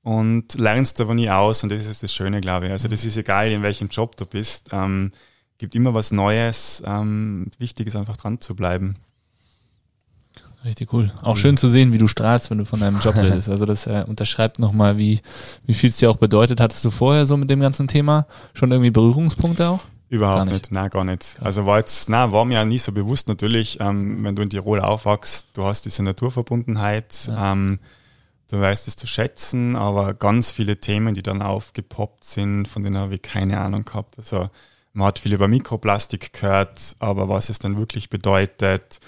[0.03, 2.71] und lernst aber nie aus und das ist das Schöne, glaube ich.
[2.71, 5.11] Also das ist egal, in welchem Job du bist, ähm,
[5.57, 6.83] gibt immer was Neues.
[6.85, 8.97] Ähm, wichtig ist einfach dran zu bleiben.
[10.65, 11.11] Richtig cool.
[11.21, 13.49] Auch schön zu sehen, wie du strahlst, wenn du von deinem Job redest.
[13.49, 15.21] Also das äh, unterschreibt nochmal, wie,
[15.65, 16.59] wie viel es dir auch bedeutet.
[16.59, 18.25] Hattest du vorher so mit dem ganzen Thema
[18.55, 19.83] schon irgendwie Berührungspunkte auch?
[20.09, 20.71] Überhaupt gar nicht.
[20.71, 21.37] nein, gar nicht.
[21.39, 24.49] Also war jetzt, nein, war mir ja nie so bewusst natürlich, ähm, wenn du in
[24.49, 27.51] Tirol aufwachst, du hast diese Naturverbundenheit, ja.
[27.51, 27.79] ähm,
[28.49, 32.97] du weißt es zu schätzen, aber ganz viele Themen, die dann aufgepoppt sind, von denen
[32.97, 34.17] habe ich keine Ahnung gehabt.
[34.17, 34.49] Also
[34.93, 38.99] man hat viel über Mikroplastik gehört, aber was es dann wirklich bedeutet,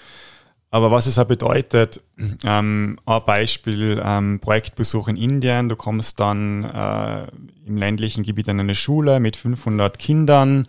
[0.70, 2.00] aber was es auch bedeutet,
[2.44, 7.26] ähm, ein Beispiel, ähm, Projektbesuch in Indien, du kommst dann äh,
[7.66, 10.68] im ländlichen Gebiet an eine Schule mit 500 Kindern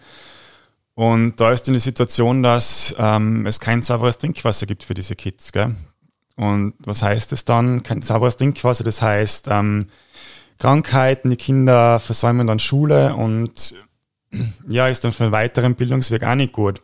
[0.99, 5.53] und da ist eine Situation, dass ähm, es kein sauberes Trinkwasser gibt für diese Kids.
[5.53, 5.73] Gell?
[6.35, 7.83] Und was heißt es dann?
[7.83, 9.87] Kein sauberes Trinkwasser, das heißt ähm,
[10.57, 13.75] Krankheiten, die Kinder versäumen dann Schule und
[14.67, 16.83] ja, ist dann für einen weiteren Bildungsweg auch nicht gut.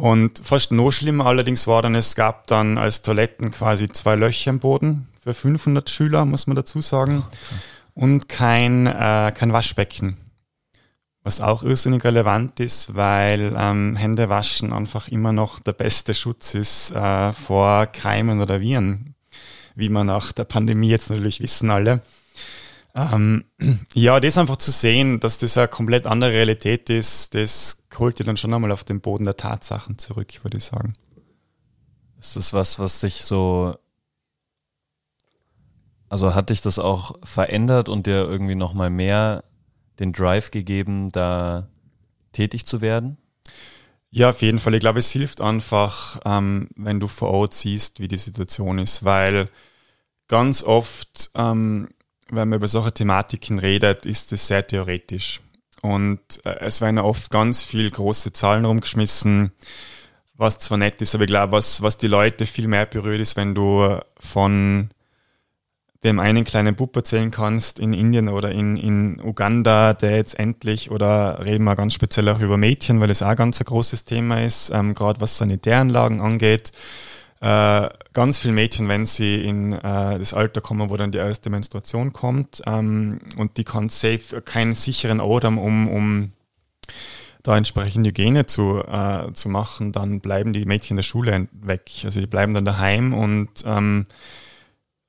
[0.00, 4.48] Und fast noch schlimmer allerdings war dann, es gab dann als Toiletten quasi zwei Löcher
[4.48, 7.36] im Boden für 500 Schüler, muss man dazu sagen, okay.
[7.92, 10.16] und kein, äh, kein Waschbecken.
[11.22, 16.54] Was auch irrsinnig relevant ist, weil ähm, Hände waschen einfach immer noch der beste Schutz
[16.54, 19.14] ist äh, vor Keimen oder Viren,
[19.74, 22.00] wie man nach der Pandemie jetzt natürlich wissen alle.
[22.94, 23.44] Ähm,
[23.94, 28.24] ja, das einfach zu sehen, dass das eine komplett andere Realität ist, das holt dir
[28.24, 30.94] dann schon einmal auf den Boden der Tatsachen zurück, würde ich sagen.
[32.18, 33.76] Ist das was, was dich so,
[36.08, 39.44] also hat dich das auch verändert und dir irgendwie nochmal mehr
[39.98, 41.68] den Drive gegeben, da
[42.32, 43.16] tätig zu werden?
[44.10, 44.74] Ja, auf jeden Fall.
[44.74, 49.04] Ich glaube, es hilft einfach, ähm, wenn du vor Ort siehst, wie die Situation ist,
[49.04, 49.48] weil
[50.26, 51.88] ganz oft ähm,
[52.30, 55.40] wenn man über solche Thematiken redet, ist es sehr theoretisch.
[55.82, 59.52] Und äh, es werden oft ganz viel große Zahlen rumgeschmissen,
[60.34, 63.36] was zwar nett ist, aber ich glaube, was, was die Leute viel mehr berührt, ist,
[63.36, 64.90] wenn du von
[66.02, 70.90] dem einen kleinen Bub erzählen kannst in Indien oder in, in Uganda, der jetzt endlich,
[70.90, 74.42] oder reden wir ganz speziell auch über Mädchen, weil es auch ganz ein großes Thema
[74.42, 76.72] ist, ähm, gerade was Sanitäranlagen angeht,
[77.40, 81.48] äh, ganz viele Mädchen, wenn sie in äh, das Alter kommen, wo dann die erste
[81.48, 86.32] Menstruation kommt ähm, und die kann safe keinen sicheren Ort haben, um, um
[87.42, 91.90] da entsprechend Hygiene zu, äh, zu machen, dann bleiben die Mädchen der Schule weg.
[92.04, 94.04] Also die bleiben dann daheim und ähm,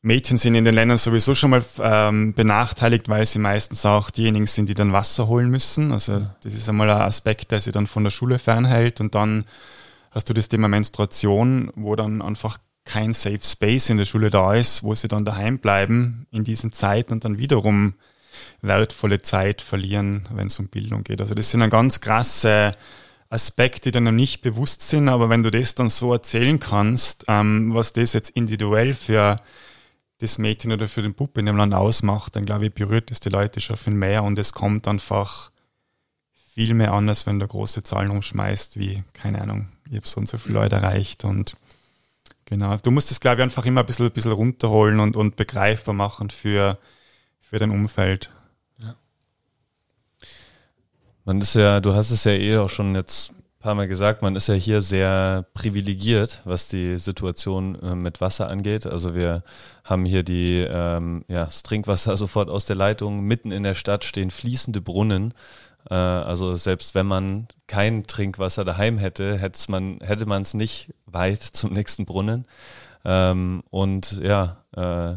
[0.01, 4.47] Mädchen sind in den Ländern sowieso schon mal ähm, benachteiligt, weil sie meistens auch diejenigen
[4.47, 5.91] sind, die dann Wasser holen müssen.
[5.91, 9.43] Also das ist einmal ein Aspekt, der sie dann von der Schule fernhält und dann
[10.12, 14.54] hast du das Thema Menstruation, wo dann einfach kein Safe Space in der Schule da
[14.54, 17.93] ist, wo sie dann daheim bleiben in diesen Zeiten und dann wiederum
[18.62, 21.21] wertvolle Zeit verlieren, wenn es um Bildung geht.
[21.21, 22.74] Also das sind dann ganz krasse
[23.30, 27.74] Aspekte, die dann nicht bewusst sind, aber wenn du das dann so erzählen kannst, ähm,
[27.74, 29.38] was das jetzt individuell für
[30.19, 33.19] das Mädchen oder für den Puppe in dem Land ausmacht, dann glaube ich, berührt es
[33.19, 35.50] die Leute schon viel mehr und es kommt einfach
[36.53, 40.19] viel mehr an, als wenn du große Zahlen umschmeißt, wie, keine Ahnung, ich habe so
[40.19, 41.55] und so viele Leute erreicht und
[42.45, 42.75] genau.
[42.77, 45.93] Du musst es, glaube ich, einfach immer ein bisschen, ein bisschen runterholen und, und begreifbar
[45.93, 46.77] machen für,
[47.39, 48.31] für dein Umfeld.
[48.79, 48.95] Ja.
[51.23, 54.21] Man ist ja, du hast es ja eh auch schon jetzt ein paar Mal gesagt,
[54.21, 58.85] man ist ja hier sehr privilegiert, was die Situation äh, mit Wasser angeht.
[58.85, 59.43] Also wir
[59.85, 63.21] haben hier die, ähm, ja, das Trinkwasser sofort aus der Leitung.
[63.21, 65.33] Mitten in der Stadt stehen fließende Brunnen.
[65.89, 70.93] Äh, also selbst wenn man kein Trinkwasser daheim hätte, hätte man hätte man es nicht
[71.05, 72.47] weit zum nächsten Brunnen.
[73.03, 75.15] Ähm, und ja, äh,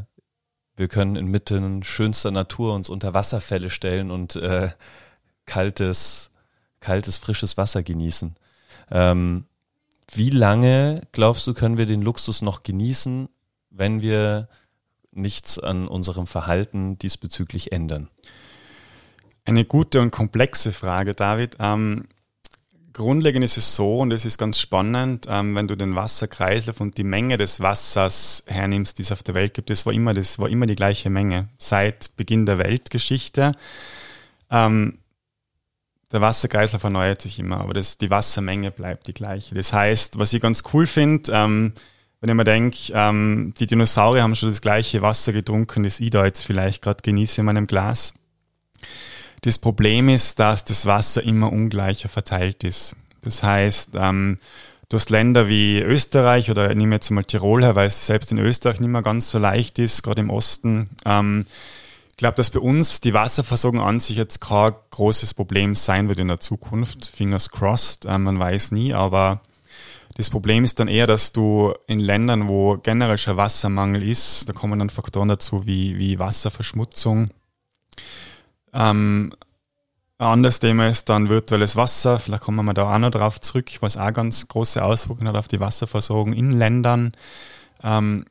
[0.77, 4.71] wir können inmitten schönster Natur uns unter Wasserfälle stellen und äh,
[5.47, 6.31] kaltes,
[6.81, 8.35] kaltes, frisches Wasser genießen.
[8.91, 9.47] Ähm,
[10.13, 13.29] wie lange, glaubst du, können wir den Luxus noch genießen,
[13.71, 14.49] wenn wir
[15.13, 18.09] nichts an unserem Verhalten diesbezüglich ändern?
[19.47, 21.57] Eine gute und komplexe Frage, David.
[21.61, 22.07] Ähm,
[22.95, 26.97] grundlegend ist es so, und es ist ganz spannend, ähm, wenn du den Wasserkreislauf und
[26.97, 30.39] die Menge des Wassers hernimmst, die es auf der Welt gibt, das war immer, das
[30.39, 33.53] war immer die gleiche Menge seit Beginn der Weltgeschichte.
[34.51, 34.99] Ähm,
[36.11, 39.55] der Wasserkreislauf erneuert sich immer, aber das, die Wassermenge bleibt die gleiche.
[39.55, 41.75] Das heißt, was ich ganz cool finde, ähm,
[42.21, 46.09] wenn ich mir denke, ähm, die Dinosaurier haben schon das gleiche Wasser getrunken, das ich
[46.09, 48.15] da jetzt vielleicht gerade genieße in meinem Glas
[49.45, 52.97] Das Problem ist, dass das Wasser immer ungleicher verteilt ist.
[53.21, 54.39] Das heißt, ähm,
[54.89, 58.33] du hast Länder wie Österreich oder ich nehme jetzt mal Tirol her, weil es selbst
[58.33, 60.89] in Österreich nicht mehr ganz so leicht ist, gerade im Osten.
[61.05, 61.45] Ähm,
[62.09, 66.21] ich glaube, dass bei uns die Wasserversorgung an sich jetzt kein großes Problem sein wird
[66.21, 67.13] in der Zukunft.
[67.15, 69.43] Fingers crossed, äh, man weiß nie, aber
[70.17, 74.55] das Problem ist dann eher, dass du in Ländern, wo generell schon Wassermangel ist, da
[74.55, 77.29] kommen dann Faktoren dazu wie, wie Wasserverschmutzung.
[78.75, 79.33] Ähm,
[80.19, 82.19] ein anderes Thema ist dann virtuelles Wasser.
[82.19, 85.49] Vielleicht kommen wir da auch noch drauf zurück, was auch ganz große Auswirkungen hat auf
[85.49, 87.13] die Wasserversorgung in Ländern.
[87.83, 88.25] Ähm,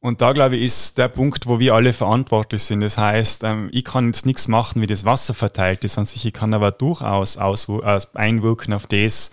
[0.00, 2.80] und da, glaube ich, ist der Punkt, wo wir alle verantwortlich sind.
[2.80, 6.24] Das heißt, ähm, ich kann jetzt nichts machen, wie das Wasser verteilt ist an sich.
[6.24, 9.30] Ich kann aber durchaus einwirken auf das,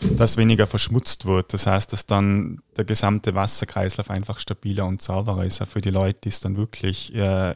[0.00, 1.52] dass weniger verschmutzt wird.
[1.52, 5.90] Das heißt, dass dann der gesamte Wasserkreislauf einfach stabiler und sauberer ist, auch für die
[5.90, 7.54] Leute, die es dann wirklich äh,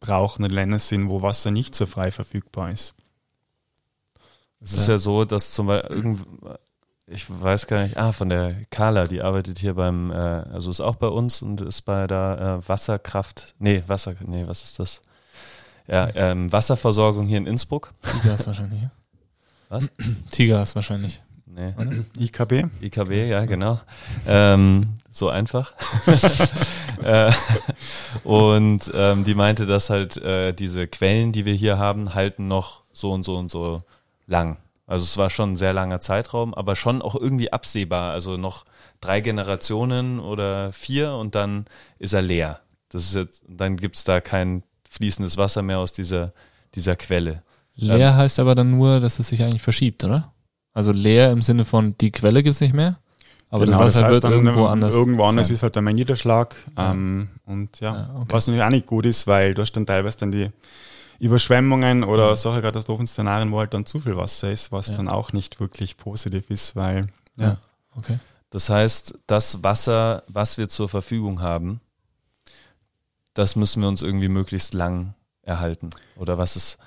[0.00, 2.94] brauchen in Ländern sind, wo Wasser nicht so frei verfügbar ist.
[4.60, 6.16] Es ist ja so, dass zum Beispiel
[7.10, 10.80] ich weiß gar nicht, ah, von der Carla, die arbeitet hier beim, äh, also ist
[10.80, 15.00] auch bei uns und ist bei der äh, Wasserkraft, nee, Wasser, nee, was ist das?
[15.86, 17.94] Ja, ähm, Wasserversorgung hier in Innsbruck.
[18.02, 18.82] Tigas wahrscheinlich.
[19.70, 19.88] Was?
[20.30, 21.22] Tigas wahrscheinlich.
[21.46, 21.74] Nee.
[22.18, 22.66] IKB?
[22.82, 23.80] IKB, ja, genau.
[24.26, 25.72] Ähm, so einfach.
[27.02, 27.32] äh,
[28.24, 32.82] und ähm, die meinte, dass halt äh, diese Quellen, die wir hier haben, halten noch
[32.92, 33.82] so und so und so
[34.26, 34.58] lang.
[34.86, 38.12] Also es war schon ein sehr langer Zeitraum, aber schon auch irgendwie absehbar.
[38.12, 38.64] Also noch
[39.00, 41.66] drei Generationen oder vier und dann
[41.98, 42.60] ist er leer.
[42.88, 46.32] Das ist jetzt, dann gibt es da kein fließendes Wasser mehr aus dieser,
[46.74, 47.42] dieser Quelle.
[47.74, 50.32] Leer ähm, heißt aber dann nur, dass es sich eigentlich verschiebt, oder?
[50.72, 52.98] Also leer im Sinne von die Quelle gibt es nicht mehr,
[53.50, 54.94] aber genau, das Wasser das heißt wird irgendwo anders.
[54.94, 55.54] Irgendwo anders sein.
[55.54, 56.54] ist halt der Niederschlag.
[56.76, 56.92] Ja.
[56.92, 58.26] Ähm, und ja, ja okay.
[58.28, 60.50] was natürlich auch nicht gut ist, weil du hast dann teilweise dann die
[61.18, 62.36] Überschwemmungen oder mhm.
[62.36, 64.96] solche Katastrophenszenarien, wo halt dann zu viel Wasser ist, was ja.
[64.96, 67.06] dann auch nicht wirklich positiv ist, weil
[67.36, 67.46] ja.
[67.46, 67.58] ja.
[67.96, 68.18] Okay.
[68.50, 71.80] Das heißt, das Wasser, was wir zur Verfügung haben,
[73.34, 75.90] das müssen wir uns irgendwie möglichst lang erhalten.
[76.16, 76.78] Oder was ist,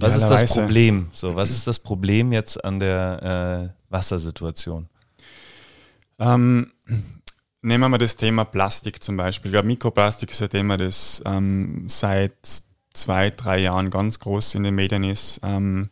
[0.00, 1.08] was ist das Problem?
[1.12, 4.88] So, was ist das Problem jetzt an der äh, Wassersituation?
[6.18, 6.72] Ähm,
[7.62, 9.50] nehmen wir mal das Thema Plastik zum Beispiel.
[9.50, 14.64] Ich glaube, Mikroplastik ist ein Thema, das ähm, seit zwei, drei Jahren ganz groß in
[14.64, 15.90] den Medien ist, ähm,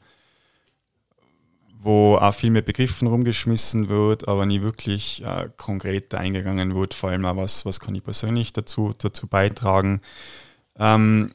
[1.79, 7.11] wo auch viel mit Begriffen rumgeschmissen wird, aber nie wirklich äh, konkret eingegangen wird, vor
[7.11, 10.01] allem auch was, was kann ich persönlich dazu, dazu beitragen.
[10.79, 11.31] Ähm,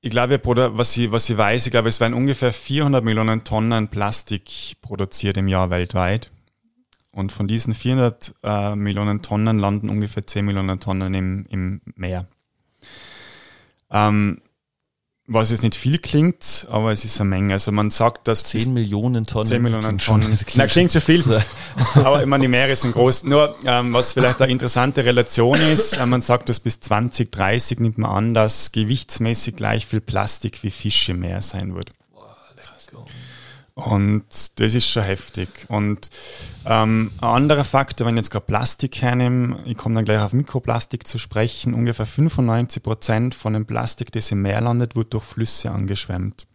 [0.00, 3.88] ich glaube, was ich, was ich weiß, ich glaube, es werden ungefähr 400 Millionen Tonnen
[3.88, 6.30] Plastik produziert im Jahr weltweit.
[7.18, 12.28] Und von diesen 400 äh, Millionen Tonnen landen ungefähr 10 Millionen Tonnen im, im Meer.
[13.90, 14.40] Ähm,
[15.26, 17.54] was jetzt nicht viel klingt, aber es ist eine Menge.
[17.54, 19.46] Also man sagt, dass 10 Millionen Tonnen.
[19.46, 20.26] 10 Millionen Tonnen.
[20.26, 21.24] Klingt, Na, klingt zu viel.
[21.96, 23.24] aber ich meine, die Meere sind groß.
[23.24, 27.98] Nur, ähm, was vielleicht eine interessante Relation ist, äh, man sagt, dass bis 2030 nimmt
[27.98, 31.90] man an, dass gewichtsmäßig gleich viel Plastik wie Fisch im Meer sein wird.
[33.78, 34.24] Und
[34.58, 35.48] das ist schon heftig.
[35.68, 36.10] Und
[36.66, 40.32] ähm, ein anderer Faktor, wenn ich jetzt gerade Plastik hernehme, ich komme dann gleich auf
[40.32, 45.22] Mikroplastik zu sprechen, ungefähr 95 Prozent von dem Plastik, das im Meer landet, wird durch
[45.22, 46.48] Flüsse angeschwemmt.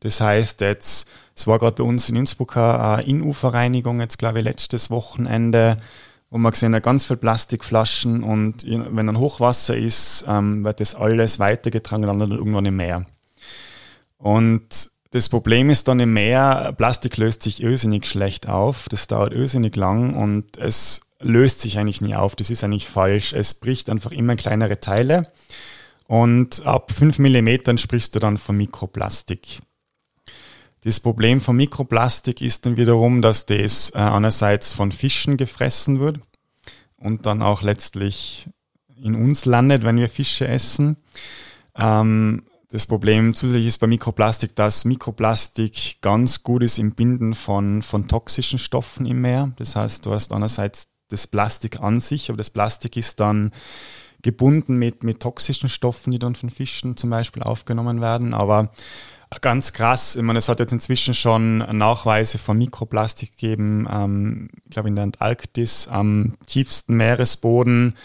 [0.00, 4.44] Das heißt jetzt, es war gerade bei uns in Innsbruck eine Innuferreinigung, jetzt glaube ich
[4.44, 5.76] letztes Wochenende,
[6.30, 10.96] wo man gesehen hat, ganz viele Plastikflaschen und wenn dann Hochwasser ist, ähm, wird das
[10.96, 13.06] alles weitergetragen und landet irgendwann im Meer.
[14.18, 19.34] Und das Problem ist dann im Meer, Plastik löst sich irrsinnig schlecht auf, das dauert
[19.34, 23.34] irrsinnig lang und es löst sich eigentlich nie auf, das ist eigentlich falsch.
[23.34, 25.30] Es bricht einfach immer kleinere Teile
[26.08, 29.60] und ab 5 mm sprichst du dann von Mikroplastik.
[30.82, 36.20] Das Problem von Mikroplastik ist dann wiederum, dass das äh, einerseits von Fischen gefressen wird
[36.96, 38.48] und dann auch letztlich
[38.96, 40.96] in uns landet, wenn wir Fische essen.
[41.76, 47.82] Ähm, das Problem zusätzlich ist bei Mikroplastik, dass Mikroplastik ganz gut ist im Binden von,
[47.82, 49.52] von toxischen Stoffen im Meer.
[49.56, 53.50] Das heißt, du hast einerseits das Plastik an sich, aber das Plastik ist dann
[54.22, 58.32] gebunden mit, mit toxischen Stoffen, die dann von Fischen zum Beispiel aufgenommen werden.
[58.32, 58.70] Aber
[59.42, 64.70] ganz krass, ich meine, es hat jetzt inzwischen schon Nachweise von Mikroplastik gegeben, ähm, ich
[64.70, 67.96] glaube in der Antarktis, am tiefsten Meeresboden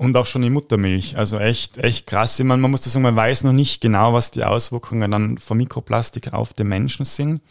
[0.00, 1.18] und auch schon die Muttermilch.
[1.18, 2.40] Also echt, echt krass.
[2.40, 5.36] Ich meine, man muss das sagen, man weiß noch nicht genau, was die Auswirkungen dann
[5.36, 7.42] von Mikroplastik auf den Menschen sind.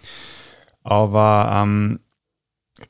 [0.82, 2.00] Aber ähm,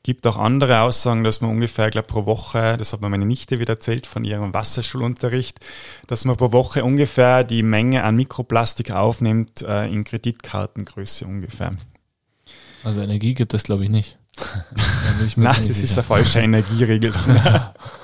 [0.02, 3.58] gibt auch andere Aussagen, dass man ungefähr, glaube pro Woche, das hat mir meine Nichte
[3.58, 5.60] wieder erzählt von ihrem Wasserschulunterricht,
[6.06, 11.76] dass man pro Woche ungefähr die Menge an Mikroplastik aufnimmt äh, in Kreditkartengröße ungefähr.
[12.82, 14.18] Also Energie gibt es, glaube ich, nicht.
[15.36, 15.84] Nein, das sicher.
[15.84, 17.12] ist eine falsche Energieregel.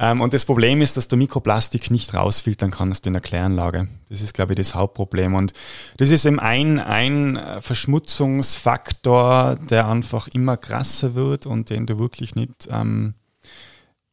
[0.00, 3.86] ähm, und das Problem ist, dass du Mikroplastik nicht rausfiltern kannst in der Kläranlage.
[4.08, 5.34] Das ist, glaube ich, das Hauptproblem.
[5.34, 5.52] Und
[5.98, 12.34] das ist eben ein, ein Verschmutzungsfaktor, der einfach immer krasser wird und den du wirklich
[12.34, 13.12] nicht, ähm,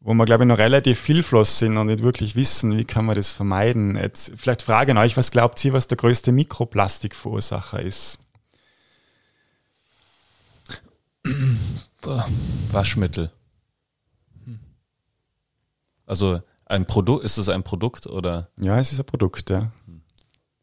[0.01, 3.15] wo wir, glaube ich, noch relativ hilflos sind und nicht wirklich wissen, wie kann man
[3.15, 3.95] das vermeiden.
[3.95, 8.19] Jetzt vielleicht fragen euch, was glaubt ihr, was der größte Mikroplastikverursacher ist?
[12.71, 13.31] Waschmittel.
[16.07, 18.49] Also ein Produkt, ist es ein Produkt oder?
[18.59, 19.71] Ja, es ist ein Produkt, ja.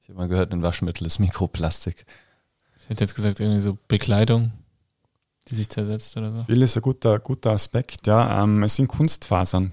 [0.01, 2.05] Ich habe mal gehört, ein Waschmittel ist Mikroplastik.
[2.80, 4.53] Ich hätte jetzt gesagt, irgendwie so Bekleidung,
[5.49, 6.42] die sich zersetzt oder so.
[6.45, 8.42] Viel ist ein guter, guter Aspekt, ja.
[8.42, 9.70] Ähm, es sind Kunstfasern.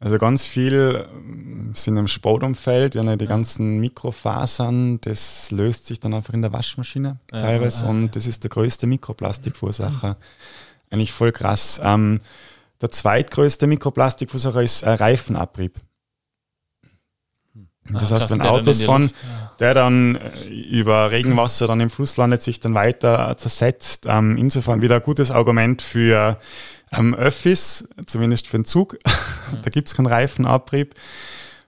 [0.00, 6.14] Also ganz viel ähm, sind im Sportumfeld, ja, die ganzen Mikrofasern, das löst sich dann
[6.14, 7.90] einfach in der Waschmaschine ja, teilweise ja.
[7.90, 10.16] und das ist der größte Mikroplastikverursacher.
[10.90, 11.80] Eigentlich voll krass.
[11.82, 12.20] Ähm,
[12.82, 15.80] der zweitgrößte Mikroplastikverursacher ist äh, Reifenabrieb.
[17.90, 19.10] Das Ach, heißt, wenn Autos von,
[19.58, 24.06] der dann äh, über Regenwasser dann im Fluss landet, sich dann weiter zersetzt.
[24.08, 26.38] Ähm, insofern wieder ein gutes Argument für
[26.92, 28.98] ähm, Öffis, zumindest für den Zug.
[29.62, 30.94] da gibt es keinen Reifenabrieb.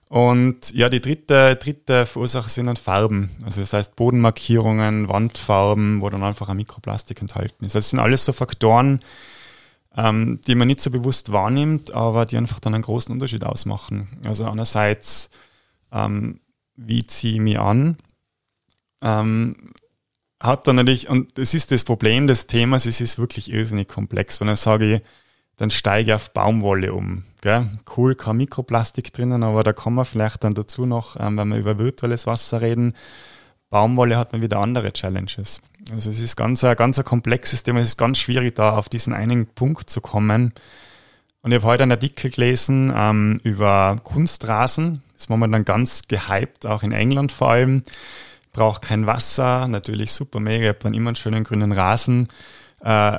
[0.07, 3.31] Und ja, die dritte, dritte Verursacher sind dann Farben.
[3.43, 7.75] Also das heißt Bodenmarkierungen, Wandfarben, wo dann einfach ein Mikroplastik enthalten ist.
[7.75, 8.99] Also das sind alles so Faktoren,
[9.97, 14.09] ähm, die man nicht so bewusst wahrnimmt, aber die einfach dann einen großen Unterschied ausmachen.
[14.25, 15.29] Also einerseits,
[15.91, 16.41] ähm,
[16.75, 17.97] wie ziehe ich mich an?
[19.01, 19.73] Ähm,
[20.39, 24.41] hat dann natürlich, und das ist das Problem des Themas, es ist wirklich irrsinnig komplex.
[24.41, 25.01] Wenn ich sage,
[25.55, 27.23] dann steige ich auf Baumwolle um.
[27.41, 27.69] Gell?
[27.95, 31.57] Cool, kein Mikroplastik drinnen, aber da kommen wir vielleicht dann dazu noch, ähm, wenn wir
[31.57, 32.93] über virtuelles Wasser reden.
[33.69, 35.61] Baumwolle hat man wieder andere Challenges.
[35.91, 38.89] Also es ist ganz ein, ganz ein komplexes Thema, es ist ganz schwierig, da auf
[38.89, 40.53] diesen einen Punkt zu kommen.
[41.41, 45.03] Und ich habe heute einen Artikel gelesen ähm, über Kunstrasen.
[45.13, 47.83] Das ist momentan ganz gehypt, auch in England vor allem
[48.55, 52.29] braucht kein Wasser, natürlich super mega, ihr habt dann immer einen schönen grünen Rasen,
[52.79, 53.17] äh,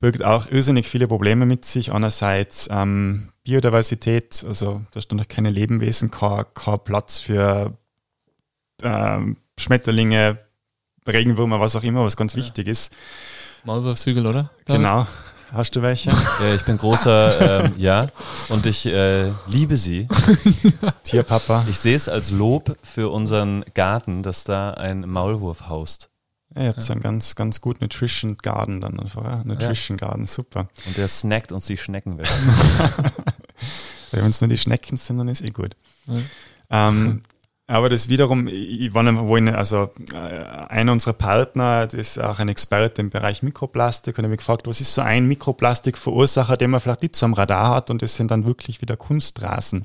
[0.00, 1.92] birgt auch irrsinnig viele Probleme mit sich.
[1.92, 7.76] Einerseits ähm, Biodiversität, also da stand noch keine Lebewesen, kein, kein Platz für
[8.82, 10.38] ähm, Schmetterlinge,
[11.08, 12.40] Regenwürmer, was auch immer, was ganz ja.
[12.40, 12.92] wichtig ist.
[13.64, 14.50] Maulwurfshügel, oder?
[14.64, 14.82] David?
[14.82, 15.06] Genau.
[15.50, 16.10] Hast du welche?
[16.10, 18.08] Ja, ich bin großer, ähm, ja,
[18.50, 20.06] und ich äh, liebe sie.
[21.04, 21.64] Tierpapa.
[21.70, 26.10] Ich sehe es als Lob für unseren Garten, dass da ein Maulwurf haust.
[26.54, 29.24] Ja, ihr habt so einen ganz, ganz gut Nutrition Garden dann einfach.
[29.24, 29.42] Ja?
[29.44, 30.08] Nutrition ja.
[30.08, 30.68] Garden, super.
[30.86, 32.28] Und der snackt uns die Schnecken weg.
[34.10, 35.76] Wenn es nur die Schnecken sind, dann ist eh gut.
[36.06, 36.88] Ja.
[36.88, 37.22] Ähm,
[37.70, 42.48] aber das wiederum, ich war wohin, also äh, einer unserer Partner, das ist auch ein
[42.48, 46.80] Experte im Bereich Mikroplastik und habe mich gefragt, was ist so ein Mikroplastikverursacher, den man
[46.80, 49.84] vielleicht nicht so am Radar hat und das sind dann wirklich wieder Kunstrasen.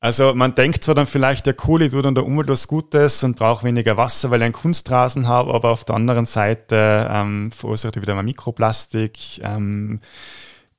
[0.00, 3.36] Also man denkt zwar dann vielleicht, der Kohle tut an der Umwelt was Gutes und
[3.36, 7.94] braucht weniger Wasser, weil ich einen Kunstrasen habe, aber auf der anderen Seite ähm, verursacht
[7.94, 9.40] er wieder mal Mikroplastik.
[9.44, 10.00] Ähm,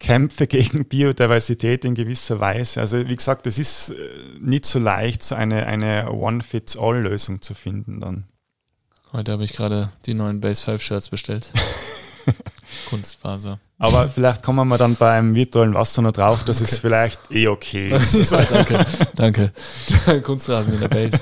[0.02, 2.82] Kämpfe gegen Biodiversität in gewisser Weise.
[2.82, 3.93] Also wie gesagt, es ist äh,
[4.39, 8.26] nicht so leicht, so eine, eine One-Fits-All-Lösung zu finden dann.
[9.14, 11.52] Heute habe ich gerade die neuen Base 5 Shirts bestellt.
[12.89, 13.60] Kunstfaser.
[13.78, 16.72] Aber vielleicht kommen wir dann beim virtuellen Wasser noch drauf, dass okay.
[16.72, 18.32] es vielleicht eh okay ist.
[18.32, 18.86] ja, danke,
[19.16, 19.54] danke.
[20.24, 21.20] Kunstrasen in der Base.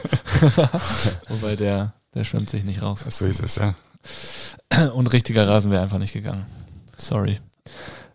[1.30, 3.06] Wobei der, der schwimmt sich nicht raus.
[3.10, 3.76] So ist es, ja.
[4.92, 6.46] Und richtiger Rasen wäre einfach nicht gegangen.
[6.96, 7.40] Sorry.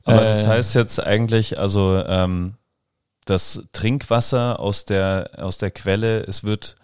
[0.04, 2.54] Aber äh, das heißt jetzt eigentlich, also ähm,
[3.24, 6.76] das Trinkwasser aus der, aus der Quelle, es wird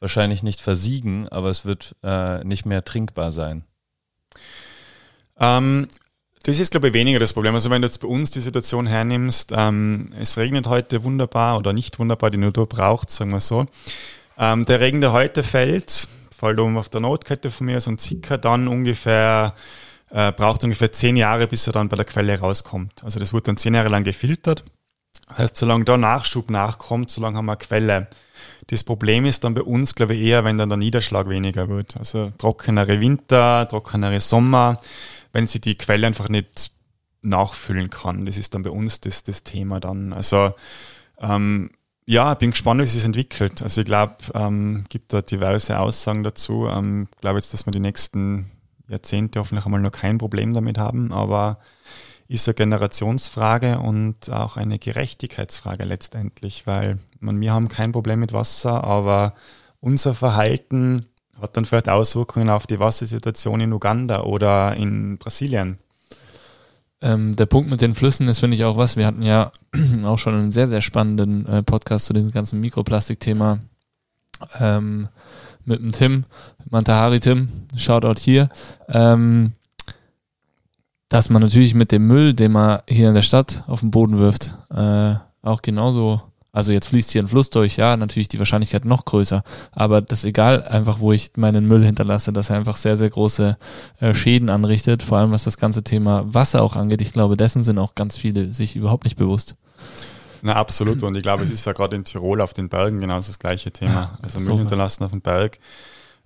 [0.00, 3.64] wahrscheinlich nicht versiegen, aber es wird äh, nicht mehr trinkbar sein.
[5.38, 5.88] Ähm,
[6.42, 7.54] das ist, glaube ich, weniger das Problem.
[7.54, 11.72] Also wenn du jetzt bei uns die Situation hernimmst, ähm, es regnet heute wunderbar oder
[11.72, 13.66] nicht wunderbar, die Natur braucht, sagen wir so.
[14.38, 17.98] Ähm, der Regen, der heute fällt, fällt oben auf der Notkette von mir so ein
[17.98, 19.54] Zicker, dann ungefähr
[20.10, 23.02] äh, braucht ungefähr zehn Jahre, bis er dann bei der Quelle rauskommt.
[23.04, 24.64] Also das wird dann zehn Jahre lang gefiltert.
[25.28, 28.08] Das heißt, solange da Nachschub nachkommt, solange haben wir eine Quelle.
[28.68, 31.96] Das Problem ist dann bei uns, glaube ich, eher, wenn dann der Niederschlag weniger wird.
[31.96, 34.78] Also trockenere Winter, trockenere Sommer,
[35.32, 36.70] wenn sie die Quelle einfach nicht
[37.22, 38.24] nachfüllen kann.
[38.24, 40.12] Das ist dann bei uns das, das Thema dann.
[40.12, 40.54] Also
[41.20, 41.70] ähm,
[42.06, 43.62] ja, bin gespannt, wie sich das entwickelt.
[43.62, 46.68] Also ich glaube, ähm, gibt da diverse Aussagen dazu.
[46.68, 48.50] Ähm, ich glaube jetzt, dass wir die nächsten
[48.88, 51.58] Jahrzehnte hoffentlich einmal noch kein Problem damit haben, aber
[52.28, 58.32] ist eine Generationsfrage und auch eine Gerechtigkeitsfrage letztendlich, weil man, wir haben kein Problem mit
[58.32, 59.34] Wasser, aber
[59.80, 61.06] unser Verhalten
[61.40, 65.78] hat dann vielleicht Auswirkungen auf die Wassersituation in Uganda oder in Brasilien.
[67.02, 68.96] Ähm, der Punkt mit den Flüssen ist, finde ich, auch was.
[68.96, 69.52] Wir hatten ja
[70.04, 73.60] auch schon einen sehr, sehr spannenden äh, Podcast zu diesem ganzen Mikroplastik-Thema
[74.58, 75.08] ähm,
[75.66, 76.24] mit dem Tim,
[76.70, 78.48] Mantahari Tim, Shoutout hier.
[78.88, 79.52] Ähm,
[81.08, 84.18] dass man natürlich mit dem Müll, den man hier in der Stadt auf den Boden
[84.18, 86.20] wirft, äh, auch genauso,
[86.52, 90.20] also jetzt fließt hier ein Fluss durch, ja, natürlich die Wahrscheinlichkeit noch größer, aber das
[90.20, 93.56] ist egal, einfach wo ich meinen Müll hinterlasse, dass er einfach sehr, sehr große
[94.00, 97.00] äh, Schäden anrichtet, vor allem was das ganze Thema Wasser auch angeht.
[97.00, 99.54] Ich glaube, dessen sind auch ganz viele sich überhaupt nicht bewusst.
[100.46, 101.02] Na, absolut.
[101.02, 103.72] Und ich glaube, es ist ja gerade in Tirol auf den Bergen genau das gleiche
[103.72, 103.92] Thema.
[103.92, 105.58] Ja, also Müll hinterlassen auf dem Berg.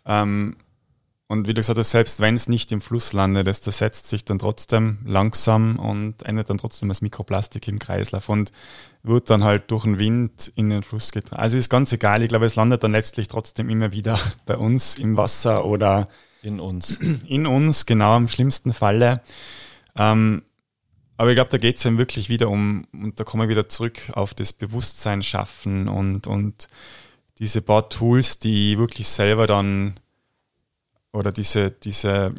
[0.05, 0.57] Ähm,
[1.27, 4.27] und wie du gesagt hast, selbst wenn es nicht im Fluss landet, das setzt sich
[4.27, 8.53] dann trotzdem langsam und endet dann trotzdem als Mikroplastik im Kreislauf und
[9.03, 11.41] wird dann halt durch den Wind in den Fluss getragen.
[11.41, 14.97] Also ist ganz egal, ich glaube, es landet dann letztlich trotzdem immer wieder bei uns
[14.97, 16.09] im Wasser oder
[16.43, 16.99] in uns.
[17.27, 19.23] In uns, genau, im schlimmsten Falle.
[19.97, 20.43] Ähm,
[21.21, 23.69] aber ich glaube, da geht es dann wirklich wieder um, und da kommen wir wieder
[23.69, 26.67] zurück auf das Bewusstsein schaffen und, und
[27.39, 30.01] diese paar Tools, die wirklich selber dann
[31.13, 32.35] oder diese, diese,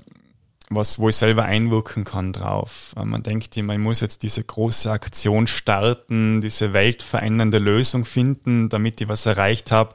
[0.71, 2.95] was, wo ich selber einwirken kann drauf.
[2.95, 8.99] Man denkt immer, ich muss jetzt diese große Aktion starten, diese weltverändernde Lösung finden, damit
[8.99, 9.93] ich was erreicht habe.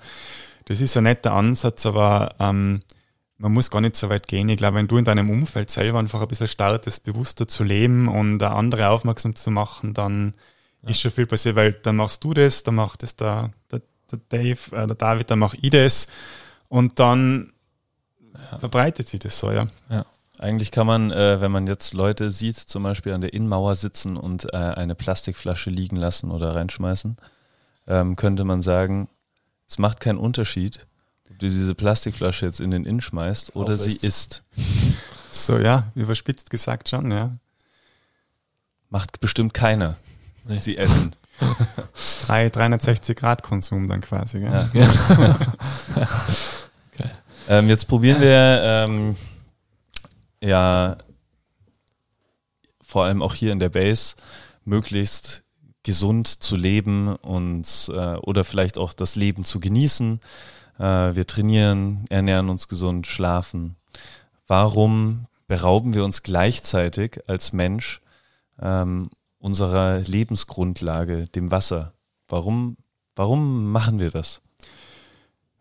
[0.66, 2.82] Das ist ein netter Ansatz, aber ähm,
[3.38, 4.48] man muss gar nicht so weit gehen.
[4.48, 8.08] Ich glaube, wenn du in deinem Umfeld selber einfach ein bisschen startest, bewusster zu leben
[8.08, 10.34] und andere aufmerksam zu machen, dann
[10.82, 10.90] ja.
[10.90, 14.20] ist schon viel passiert, weil dann machst du das, dann macht es der, der, der
[14.28, 16.06] Dave, äh, der David, dann mach ich das
[16.68, 17.52] und dann
[18.34, 18.58] ja.
[18.58, 19.66] verbreitet sich das so, ja.
[19.90, 20.06] ja.
[20.38, 24.18] Eigentlich kann man, äh, wenn man jetzt Leute sieht, zum Beispiel an der Innenmauer sitzen
[24.18, 27.16] und äh, eine Plastikflasche liegen lassen oder reinschmeißen,
[27.86, 29.08] ähm, könnte man sagen,
[29.66, 30.86] es macht keinen Unterschied,
[31.38, 34.42] du diese Plastikflasche jetzt in den Inn schmeißt oder sie isst.
[35.30, 37.36] So, ja, überspitzt gesagt schon, ja.
[38.88, 39.96] Macht bestimmt keiner.
[40.44, 40.60] Nee.
[40.60, 41.14] Sie essen.
[41.38, 41.48] Das
[42.18, 44.70] ist 360 Grad Konsum dann quasi, gell?
[44.72, 44.88] Ja.
[45.96, 46.08] ja.
[47.48, 49.16] Ähm, jetzt probieren wir ähm,
[50.42, 50.96] ja
[52.80, 54.16] vor allem auch hier in der Base
[54.64, 55.44] möglichst
[55.84, 60.20] gesund zu leben und äh, oder vielleicht auch das Leben zu genießen.
[60.78, 63.76] Äh, wir trainieren, ernähren uns gesund, schlafen.
[64.46, 68.00] Warum berauben wir uns gleichzeitig als Mensch
[68.60, 71.92] ähm, unserer Lebensgrundlage, dem Wasser?
[72.28, 72.76] Warum,
[73.14, 74.42] warum machen wir das?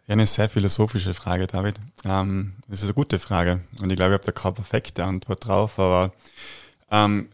[0.08, 1.80] Ja, eine sehr philosophische Frage, David.
[2.04, 5.48] Ähm, das ist eine gute Frage und ich glaube, ich habe da keine perfekte Antwort
[5.48, 6.14] drauf, aber
[6.92, 7.30] ähm,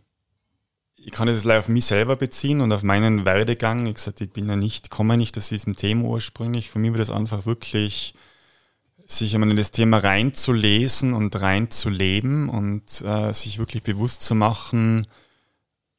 [1.04, 3.88] ich kann das leider auf mich selber beziehen und auf meinen Werdegang.
[3.88, 6.70] Ich gesagt, ich bin ja nicht, komme nicht aus diesem Thema ursprünglich.
[6.70, 8.14] Für mich war das einfach wirklich,
[9.08, 15.08] sich in das Thema reinzulesen und reinzuleben und äh, sich wirklich bewusst zu machen,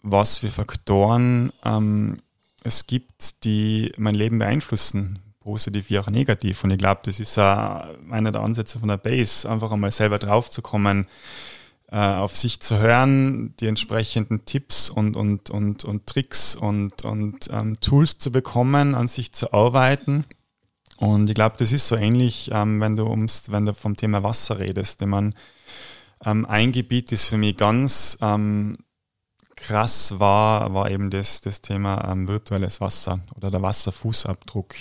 [0.03, 2.19] was für Faktoren ähm,
[2.63, 6.63] es gibt, die mein Leben beeinflussen positiv wie auch negativ.
[6.63, 10.21] Und ich glaube, das ist auch einer der Ansätze von der Base, einfach einmal selber
[10.21, 11.62] drauf zu kommen, äh,
[11.97, 17.79] auf sich zu hören, die entsprechenden Tipps und, und, und, und Tricks und, und ähm,
[17.81, 20.25] Tools zu bekommen, an sich zu arbeiten.
[20.97, 24.23] Und ich glaube, das ist so ähnlich, ähm, wenn du ums, wenn du vom Thema
[24.23, 25.01] Wasser redest.
[25.01, 25.35] Denn man,
[26.25, 28.77] ähm, ein Gebiet ist für mich ganz ähm,
[29.57, 34.75] krass war, war eben das, das Thema ähm, virtuelles Wasser oder der Wasserfußabdruck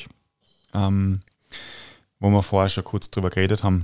[0.73, 1.21] ähm,
[2.19, 3.83] wo wir vorher schon kurz drüber geredet haben.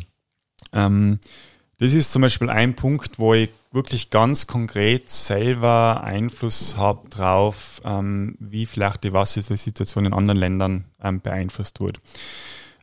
[1.79, 7.81] Das ist zum Beispiel ein Punkt, wo ich wirklich ganz konkret selber Einfluss habe drauf,
[7.85, 11.99] ähm, wie vielleicht die Wassersituation in anderen Ländern ähm, beeinflusst wird.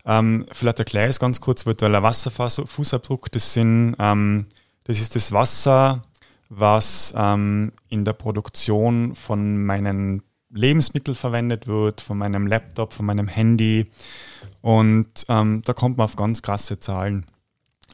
[0.06, 4.46] Ähm, vielleicht erkläre ich es ganz kurz, virtueller Wasserfußabdruck, das sind, ähm,
[4.84, 6.02] das ist das Wasser,
[6.48, 13.26] was ähm, in der Produktion von meinen Lebensmittel verwendet wird, von meinem Laptop, von meinem
[13.26, 13.90] Handy.
[14.60, 17.26] Und ähm, da kommt man auf ganz krasse Zahlen.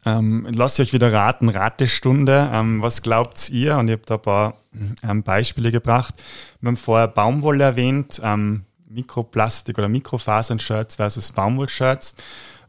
[0.07, 2.51] Ähm, lasst euch wieder raten, Ratestunde.
[2.53, 3.77] Ähm, was glaubt ihr?
[3.77, 4.55] Und ich habe da ein paar
[5.03, 6.15] ähm, Beispiele gebracht.
[6.61, 12.15] Wir haben vorher Baumwolle erwähnt, ähm, Mikroplastik oder Mikrofasern-Shirts versus Baumwollshirts.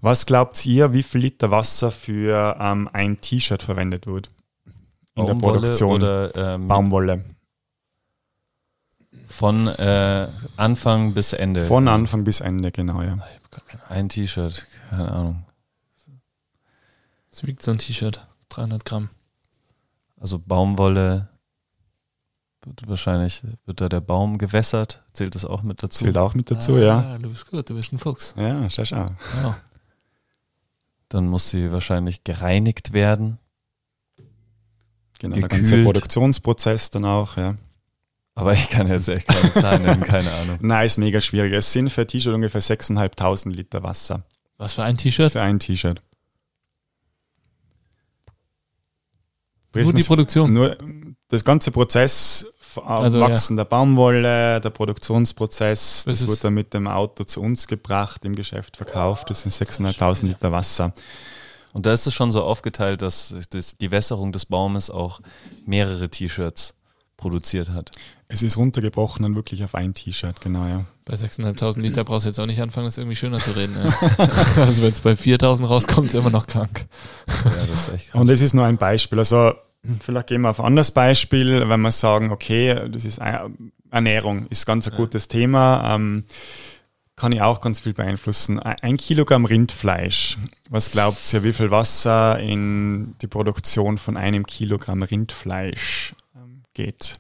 [0.01, 4.29] Was glaubt ihr, wie viel Liter Wasser für ähm, ein T-Shirt verwendet wird?
[5.15, 5.91] In Baumwolle der Produktion.
[5.91, 7.23] Oder, ähm, Baumwolle.
[9.27, 10.27] Von äh,
[10.57, 11.65] Anfang bis Ende.
[11.65, 13.15] Von Anfang bis Ende, genau, ja.
[13.89, 15.43] Ein T-Shirt, keine Ahnung.
[17.42, 18.28] Was wiegt so ein T-Shirt?
[18.50, 19.10] 300 Gramm.
[20.20, 21.30] Also Baumwolle
[22.64, 25.02] wird wahrscheinlich, wird da der Baum gewässert?
[25.14, 26.06] Zählt das auch mit dazu?
[26.06, 27.18] Zählt auch mit dazu, ah, ja.
[27.18, 28.36] Du bist gut, du bist ein Fuchs.
[28.38, 29.08] Ja, schau, schau.
[29.42, 29.58] Ja.
[31.10, 33.39] Dann muss sie wahrscheinlich gereinigt werden.
[35.18, 35.64] Genau, der Gekühlt.
[35.64, 37.56] ganze Produktionsprozess dann auch, ja.
[38.36, 40.60] Aber ich kann jetzt echt keine Zahlen nennen, keine Ahnung.
[40.62, 41.54] Nein, ist mega schwierig.
[41.54, 44.24] Es sind für ein T-Shirt ungefähr 6.500 Liter Wasser.
[44.58, 45.32] Was für ein T-Shirt?
[45.32, 46.00] Für ein T-Shirt.
[49.74, 50.51] Nur die Produktion.
[50.53, 50.78] Nur
[51.30, 56.74] das ganze Prozess, f- Also, Wachsen der Baumwolle, der Produktionsprozess, Das das, wird dann mit
[56.74, 59.30] dem Auto zu uns gebracht, im Geschäft verkauft.
[59.30, 60.93] Das sind 6.500 Liter Wasser.
[61.74, 65.22] Und da ist es schon so aufgeteilt, dass das, die Wässerung des Baumes auch
[65.65, 66.74] mehrere T-Shirts
[67.22, 67.91] produziert hat.
[68.28, 70.86] Es ist runtergebrochen dann wirklich auf ein T-Shirt, genau, ja.
[71.05, 73.76] Bei 6.500 Liter brauchst du jetzt auch nicht anfangen, das irgendwie schöner zu reden.
[73.78, 74.28] ey.
[74.61, 76.86] also wenn es bei 4.000 rauskommt, ist immer noch krank.
[77.28, 78.22] Ja, das ist echt krass.
[78.22, 79.19] Und das ist nur ein Beispiel.
[79.19, 79.53] Also
[80.01, 84.47] vielleicht gehen wir auf ein anderes Beispiel, wenn wir sagen, okay, das ist ein- Ernährung,
[84.47, 86.24] ist ganz ein gutes Thema, ähm,
[87.17, 88.57] kann ich auch ganz viel beeinflussen.
[88.59, 90.38] Ein ein Kilogramm Rindfleisch,
[90.69, 96.15] was glaubt ihr, wie viel Wasser in die Produktion von einem Kilogramm Rindfleisch
[96.74, 97.19] geht?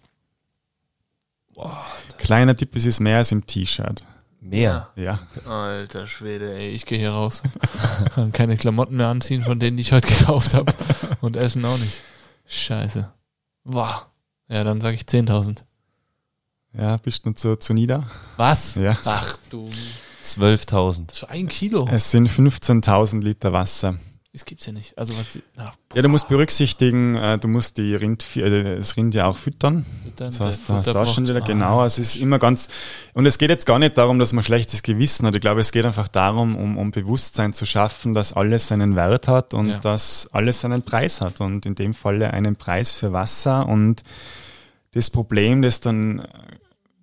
[2.17, 4.05] Kleiner Tipp, es ist mehr als im T-Shirt.
[4.39, 4.89] Mehr.
[4.95, 5.19] Ja.
[5.47, 7.43] Alter Schwede, ey, ich gehe hier raus.
[8.15, 10.73] Kann keine Klamotten mehr anziehen von denen, die ich heute gekauft habe.
[11.21, 11.99] Und essen auch nicht.
[12.47, 13.11] Scheiße.
[13.63, 14.07] Wow.
[14.49, 15.63] Ja, dann sage ich 10.000.
[16.73, 18.07] Ja, bist du zu, zu nieder?
[18.37, 18.75] Was?
[18.75, 18.97] Ja.
[19.05, 19.69] Ach du.
[20.23, 21.07] 12.000.
[21.07, 21.87] Das war ein Kilo.
[21.91, 23.97] Es sind 15.000 Liter Wasser.
[24.33, 24.97] Das gibt's ja nicht.
[24.97, 28.95] Also was die, ach, Ja, du musst berücksichtigen, äh, du musst die Rind, äh, das
[28.95, 29.85] Rind ja auch füttern.
[30.15, 31.45] dann Das heißt, du hast da schon wieder, ah.
[31.45, 32.69] genau, es ist immer ganz,
[33.13, 35.35] und es geht jetzt gar nicht darum, dass man schlechtes Gewissen hat.
[35.35, 39.27] Ich glaube, es geht einfach darum, um, um Bewusstsein zu schaffen, dass alles seinen Wert
[39.27, 39.79] hat und Ja.
[39.79, 44.01] dass alles seinen Preis hat und in dem Falle einen Preis für Wasser und
[44.93, 46.25] das Problem, das dann,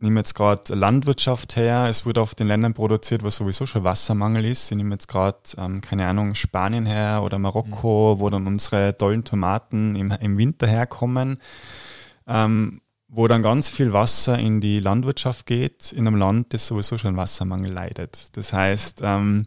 [0.00, 4.44] wir jetzt gerade Landwirtschaft her, es wird oft in Ländern produziert, wo sowieso schon Wassermangel
[4.44, 4.70] ist.
[4.70, 9.24] Ich nehme jetzt gerade, ähm, keine Ahnung, Spanien her oder Marokko, wo dann unsere tollen
[9.24, 11.38] Tomaten im, im Winter herkommen,
[12.28, 16.96] ähm, wo dann ganz viel Wasser in die Landwirtschaft geht, in einem Land, das sowieso
[16.96, 18.36] schon Wassermangel leidet.
[18.36, 19.46] Das heißt, ähm,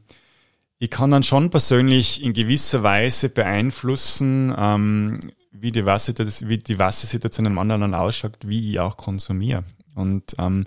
[0.80, 5.20] ich kann dann schon persönlich in gewisser Weise beeinflussen, ähm,
[5.52, 9.64] wie, die wie die Wassersituation im anderen Land ausschaut, wie ich auch konsumiere.
[9.96, 10.66] Und ähm,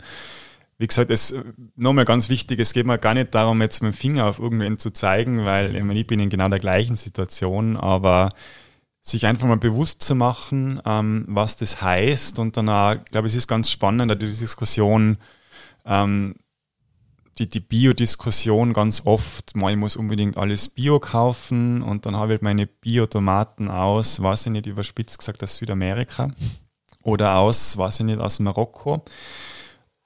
[0.79, 1.35] wie gesagt, es
[1.77, 4.79] nochmal ganz wichtig, es geht mir gar nicht darum, jetzt mit dem Finger auf irgendwen
[4.79, 8.31] zu zeigen, weil ich, meine, ich bin in genau der gleichen Situation, aber
[9.01, 12.39] sich einfach mal bewusst zu machen, ähm, was das heißt.
[12.39, 15.19] Und dann auch, ich glaube, es ist ganz spannend, die Diskussion,
[15.85, 16.35] ähm,
[17.39, 22.35] die, die Bio-Diskussion ganz oft, ich muss unbedingt alles Bio kaufen und dann habe ich
[22.35, 26.31] halt meine Bio-Tomaten aus, weiß ich nicht, überspitzt gesagt, aus Südamerika
[27.05, 29.05] oder aus, weiß ich nicht, aus Marokko.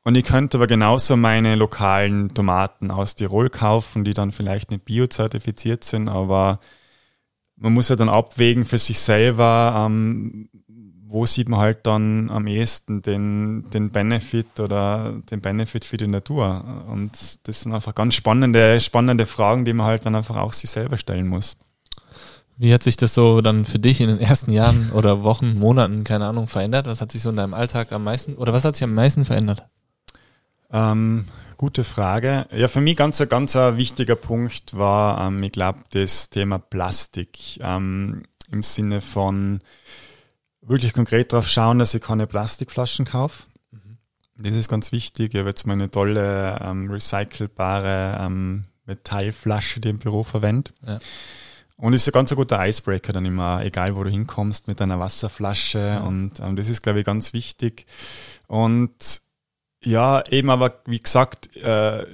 [0.05, 4.85] Und ich könnte aber genauso meine lokalen Tomaten aus Tirol kaufen, die dann vielleicht nicht
[4.85, 6.61] biozertifiziert sind, aber
[7.57, 10.49] man muss ja dann abwägen für sich selber, ähm,
[11.07, 16.07] wo sieht man halt dann am ehesten den, den Benefit oder den Benefit für die
[16.07, 16.85] Natur.
[16.89, 17.13] Und
[17.49, 20.99] das sind einfach ganz spannende, spannende Fragen, die man halt dann einfach auch sich selber
[20.99, 21.57] stellen muss.
[22.59, 26.05] Wie hat sich das so dann für dich in den ersten Jahren oder Wochen, Monaten,
[26.05, 26.87] keine Ahnung, verändert?
[26.87, 29.25] Was hat sich so in deinem Alltag am meisten oder was hat sich am meisten
[29.25, 29.65] verändert?
[30.71, 32.47] Ähm, gute Frage.
[32.53, 36.59] Ja, für mich ganz, ein- ganz ein wichtiger Punkt war, ähm, ich glaube, das Thema
[36.59, 39.61] Plastik ähm, im Sinne von
[40.61, 43.45] wirklich konkret darauf schauen, dass ich keine Plastikflaschen kaufe.
[44.37, 45.35] Das ist ganz wichtig.
[45.35, 50.71] Ich habe jetzt meine tolle ähm, recycelbare ähm, Metallflasche, die ich im Büro verwende.
[50.87, 50.99] Ja.
[51.81, 54.99] Und ist ein ganz ein guter Icebreaker dann immer, egal wo du hinkommst mit einer
[54.99, 56.01] Wasserflasche.
[56.05, 57.87] Und ähm, das ist, glaube ich, ganz wichtig.
[58.49, 59.21] Und
[59.85, 62.05] ja, eben, aber wie gesagt, äh,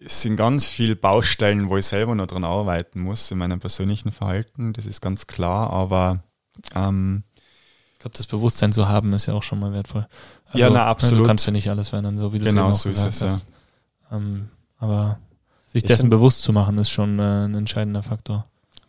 [0.00, 4.12] es sind ganz viele Baustellen, wo ich selber noch dran arbeiten muss in meinem persönlichen
[4.12, 4.74] Verhalten.
[4.74, 6.22] Das ist ganz klar, aber
[6.74, 7.24] ähm,
[7.94, 10.06] Ich glaube, das Bewusstsein zu haben, ist ja auch schon mal wertvoll.
[10.46, 11.24] Also, Ja, na, ne, absolut.
[11.24, 12.96] Du kannst ja nicht alles verändern, so wie du es Genau, eben auch so ist
[12.96, 13.26] gesagt es, ja.
[13.28, 13.46] hast.
[14.12, 15.18] Ähm, aber
[15.68, 18.46] sich Ich dessen bewusst zu machen, ist schon äh, ein entscheidender Faktor.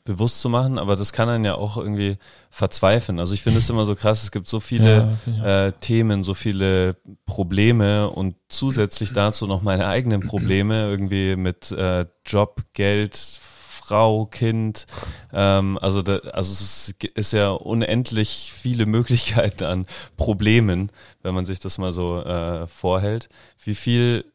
[0.10, 2.18] Bewusst zu machen, aber das kann einen ja auch irgendwie
[2.49, 3.20] verzweifeln.
[3.20, 6.34] Also ich finde es immer so krass, es gibt so viele Ja, äh, Themen, so
[6.34, 6.95] viele
[7.28, 14.88] Probleme und zusätzlich dazu noch meine eigenen Probleme, irgendwie mit äh, Job, Geld, Frau, Kind.
[15.32, 19.86] Ähm, also, da, also es ist, ist ja unendlich viele Möglichkeiten an
[20.18, 20.91] Problemen,
[21.22, 23.30] wenn man sich das mal so äh, vorhält.
[23.64, 24.26] Wie viel,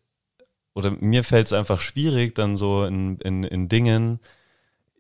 [0.73, 4.21] oder mir fällt es einfach schwierig, dann so in, in, in Dingen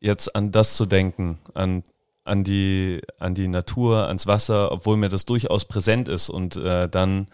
[0.04, 1.82] jetzt an das zu denken, an
[2.24, 6.88] an die, an die Natur, ans Wasser, obwohl mir das durchaus präsent ist und äh,
[6.88, 7.28] dann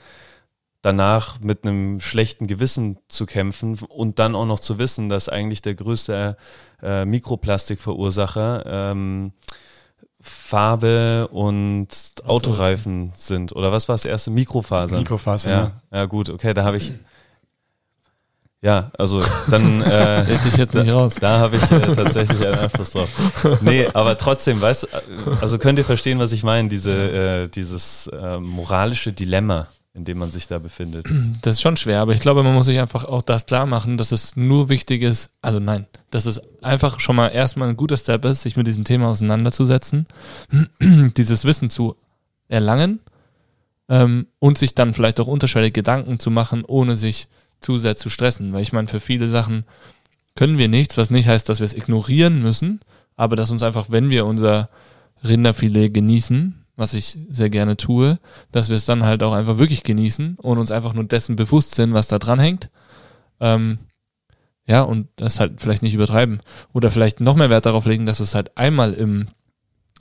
[0.83, 5.63] danach mit einem schlechten Gewissen zu kämpfen und dann auch noch zu wissen, dass eigentlich
[5.63, 6.37] der größte
[6.83, 9.33] äh, Mikroplastikverursacher ähm,
[10.21, 11.89] Farbe und
[12.25, 13.55] Autoreifen sind.
[13.55, 14.31] Oder was war das erste?
[14.31, 14.99] Mikrofaser.
[14.99, 15.73] Mikrofaser, ja.
[15.93, 16.93] Ja, gut, okay, da habe ich.
[18.63, 21.17] Ja, also dann äh, Hätte ich jetzt nicht raus.
[21.19, 23.09] da habe ich äh, tatsächlich einen Einfluss drauf.
[23.63, 28.09] Nee, aber trotzdem, weißt du, also könnt ihr verstehen, was ich meine, diese, äh, dieses
[28.09, 31.07] äh, moralische Dilemma, in dem man sich da befindet.
[31.41, 33.97] Das ist schon schwer, aber ich glaube, man muss sich einfach auch das klar machen,
[33.97, 37.97] dass es nur wichtig ist, also nein, dass es einfach schon mal erstmal ein guter
[37.97, 40.07] Step ist, sich mit diesem Thema auseinanderzusetzen,
[40.81, 41.97] dieses Wissen zu
[42.49, 43.01] erlangen
[43.89, 47.29] ähm, und sich dann vielleicht auch unterschwellig Gedanken zu machen, ohne sich
[47.61, 48.53] zu sehr zu stressen.
[48.53, 49.65] Weil ich meine, für viele Sachen
[50.37, 52.81] können wir nichts, was nicht heißt, dass wir es ignorieren müssen,
[53.17, 54.71] aber dass uns einfach, wenn wir unser
[55.23, 58.19] Rinderfilet genießen, was ich sehr gerne tue,
[58.53, 61.75] dass wir es dann halt auch einfach wirklich genießen und uns einfach nur dessen bewusst
[61.75, 62.71] sind, was da dran hängt.
[63.39, 63.79] Ähm,
[64.67, 66.41] ja, und das halt vielleicht nicht übertreiben.
[66.73, 69.29] Oder vielleicht noch mehr Wert darauf legen, dass es halt einmal im,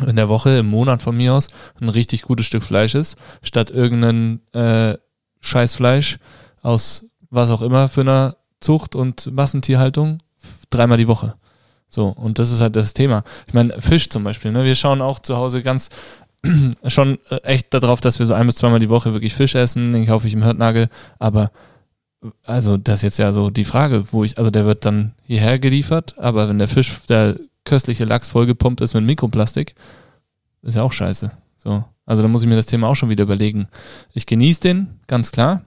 [0.05, 1.47] in der Woche, im Monat von mir aus,
[1.81, 4.97] ein richtig gutes Stück Fleisch ist, statt irgendein äh,
[5.41, 6.19] Scheißfleisch
[6.61, 10.19] aus was auch immer für einer Zucht und Massentierhaltung
[10.69, 11.35] dreimal die Woche.
[11.87, 13.23] So, und das ist halt das Thema.
[13.47, 14.63] Ich meine, Fisch zum Beispiel, ne?
[14.63, 15.89] Wir schauen auch zu Hause ganz
[16.85, 19.93] schon äh, echt darauf, dass wir so ein bis zweimal die Woche wirklich Fisch essen.
[19.93, 20.89] Den kaufe ich im Hörtnagel.
[21.17, 21.51] Aber
[22.43, 25.59] also das ist jetzt ja so die Frage, wo ich, also der wird dann hierher
[25.59, 29.73] geliefert, aber wenn der Fisch, der köstliche Lachs vollgepumpt ist mit Mikroplastik,
[30.61, 31.31] ist ja auch scheiße.
[31.57, 31.83] So.
[32.05, 33.67] Also da muss ich mir das Thema auch schon wieder überlegen.
[34.13, 35.63] Ich genieße den, ganz klar.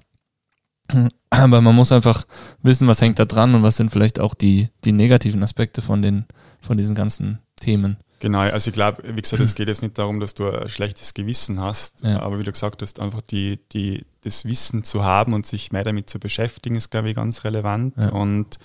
[1.30, 2.24] Aber man muss einfach
[2.62, 6.02] wissen, was hängt da dran und was sind vielleicht auch die, die negativen Aspekte von
[6.02, 6.26] den,
[6.60, 7.96] von diesen ganzen Themen.
[8.20, 11.12] Genau, also ich glaube, wie gesagt, es geht jetzt nicht darum, dass du ein schlechtes
[11.14, 12.20] Gewissen hast, Ja.
[12.20, 15.82] aber wie du gesagt hast, einfach die, die, das Wissen zu haben und sich mehr
[15.84, 17.94] damit zu beschäftigen, ist, glaube ich, ganz relevant.
[17.96, 18.10] Ja.
[18.10, 18.60] Und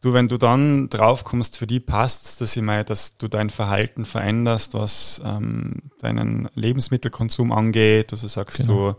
[0.00, 3.50] du, wenn du dann drauf kommst, für die passt dass ich meine, dass du dein
[3.50, 8.92] Verhalten veränderst, was ähm, deinen Lebensmittelkonsum angeht, du sagst, Genau.
[8.92, 8.96] du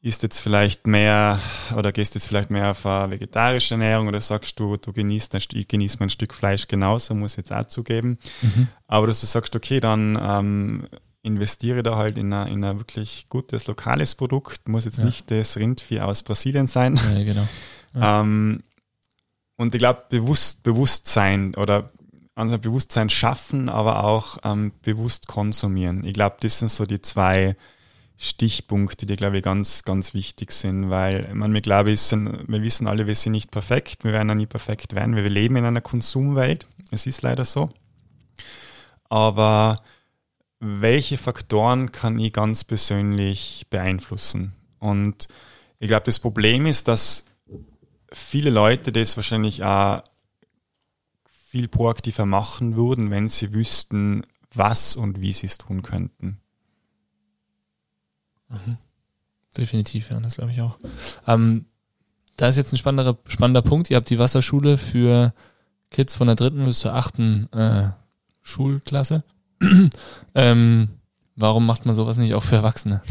[0.00, 1.40] isst jetzt vielleicht mehr
[1.76, 5.40] oder gehst jetzt vielleicht mehr auf eine vegetarische Ernährung oder sagst du, du genießt ein,
[5.40, 8.18] Stück- ich genieße mein Stück Fleisch genauso, muss ich jetzt auch zugeben.
[8.86, 10.86] Aber dass du sagst, okay, dann ähm,
[11.22, 15.04] investiere da halt in ein, in ein wirklich gutes lokales Produkt, muss jetzt Ja.
[15.04, 16.98] nicht das Rindvieh aus Brasilien sein.
[17.14, 17.48] Ja, genau.
[17.94, 18.20] Ja.
[18.20, 18.62] Ähm,
[19.56, 21.90] und ich glaube, bewusst, Bewusstsein oder
[22.36, 26.04] also Bewusstsein schaffen, aber auch ähm, bewusst konsumieren.
[26.04, 27.56] Ich glaube, das sind so die zwei
[28.20, 32.88] Stichpunkte, die, glaube ich, ganz, ganz wichtig sind, weil meine, wir, glaube ich, wir wissen
[32.88, 35.80] alle, wir sind nicht perfekt, wir werden auch nie perfekt werden, wir leben in einer
[35.80, 37.70] Konsumwelt, es ist leider so.
[39.08, 39.82] Aber
[40.58, 44.52] welche Faktoren kann ich ganz persönlich beeinflussen?
[44.80, 45.28] Und
[45.78, 47.24] ich glaube, das Problem ist, dass
[48.12, 50.02] viele Leute das wahrscheinlich auch
[51.46, 56.40] viel proaktiver machen würden, wenn sie wüssten, was und wie sie es tun könnten.
[59.56, 60.78] Definitiv, ja, das glaube ich auch.
[61.26, 61.66] Ähm,
[62.36, 63.90] da ist jetzt ein spannender, spannender Punkt.
[63.90, 65.32] Ihr habt die Wasserschule für
[65.90, 67.90] Kids von der dritten bis zur achten äh,
[68.42, 69.24] Schulklasse.
[70.34, 70.88] ähm,
[71.34, 73.02] warum macht man sowas nicht auch für Erwachsene?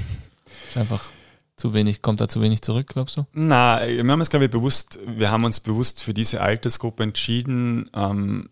[0.75, 1.09] Einfach
[1.57, 3.25] zu wenig, kommt da zu wenig zurück, glaubst du?
[3.33, 7.89] Na, wir haben uns, glaube ich, bewusst, wir haben uns bewusst für diese Altersgruppe entschieden,
[7.93, 8.49] ähm,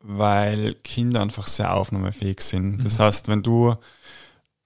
[0.00, 2.84] weil Kinder einfach sehr aufnahmefähig sind.
[2.84, 3.76] Das heißt, wenn du,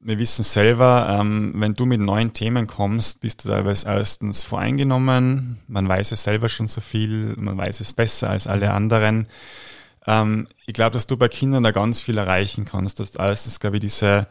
[0.01, 5.59] wir wissen selber, ähm, wenn du mit neuen Themen kommst, bist du teilweise erstens voreingenommen,
[5.67, 9.27] man weiß es selber schon so viel, man weiß es besser als alle anderen.
[10.07, 13.01] Ähm, ich glaube, dass du bei Kindern da ganz viel erreichen kannst.
[13.01, 14.29] Das erstens, glaube ich, diese,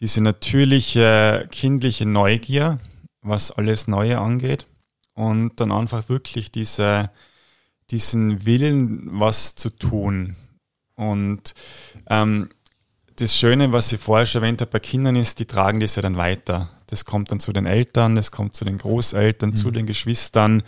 [0.00, 2.78] diese natürliche kindliche Neugier,
[3.22, 4.66] was alles Neue angeht.
[5.14, 7.10] Und dann einfach wirklich diese,
[7.90, 10.36] diesen Willen, was zu tun.
[10.94, 11.54] Und
[12.08, 12.50] ähm,
[13.20, 16.02] das Schöne, was ich vorher schon erwähnt habe, bei Kindern ist, die tragen das ja
[16.02, 16.70] dann weiter.
[16.86, 20.62] Das kommt dann zu den Eltern, das kommt zu den Großeltern, zu den Geschwistern.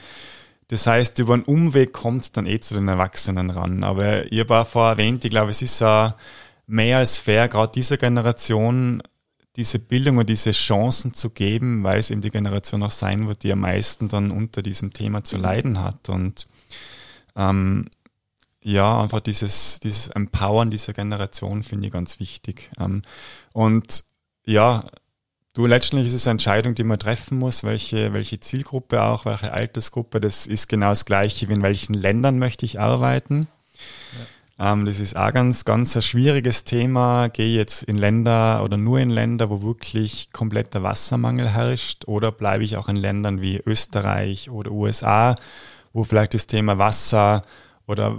[0.68, 3.84] Das heißt, über einen Umweg kommt dann eh zu den Erwachsenen ran.
[3.84, 6.16] Aber ihr war vorher erwähnt, ich glaube, es ist ja
[6.66, 9.02] mehr als fair, gerade dieser Generation
[9.56, 13.42] diese Bildung und diese Chancen zu geben, weil es eben die Generation auch sein wird,
[13.42, 16.08] die am meisten dann unter diesem Thema zu leiden hat.
[16.08, 16.46] Und
[17.36, 17.88] ähm,
[18.62, 22.70] ja, einfach dieses, dieses Empowern dieser Generation finde ich ganz wichtig.
[22.78, 23.02] Ähm,
[23.52, 24.04] und
[24.44, 24.84] ja,
[25.54, 29.52] du letztendlich ist es eine Entscheidung, die man treffen muss, welche, welche Zielgruppe auch, welche
[29.52, 30.20] Altersgruppe.
[30.20, 33.48] Das ist genau das Gleiche, wie in welchen Ländern möchte ich arbeiten.
[34.58, 37.28] Ähm, das ist auch ganz, ganz ein schwieriges Thema.
[37.28, 42.62] Gehe jetzt in Länder oder nur in Länder, wo wirklich kompletter Wassermangel herrscht oder bleibe
[42.62, 45.36] ich auch in Ländern wie Österreich oder USA,
[45.92, 47.42] wo vielleicht das Thema Wasser
[47.86, 48.16] oder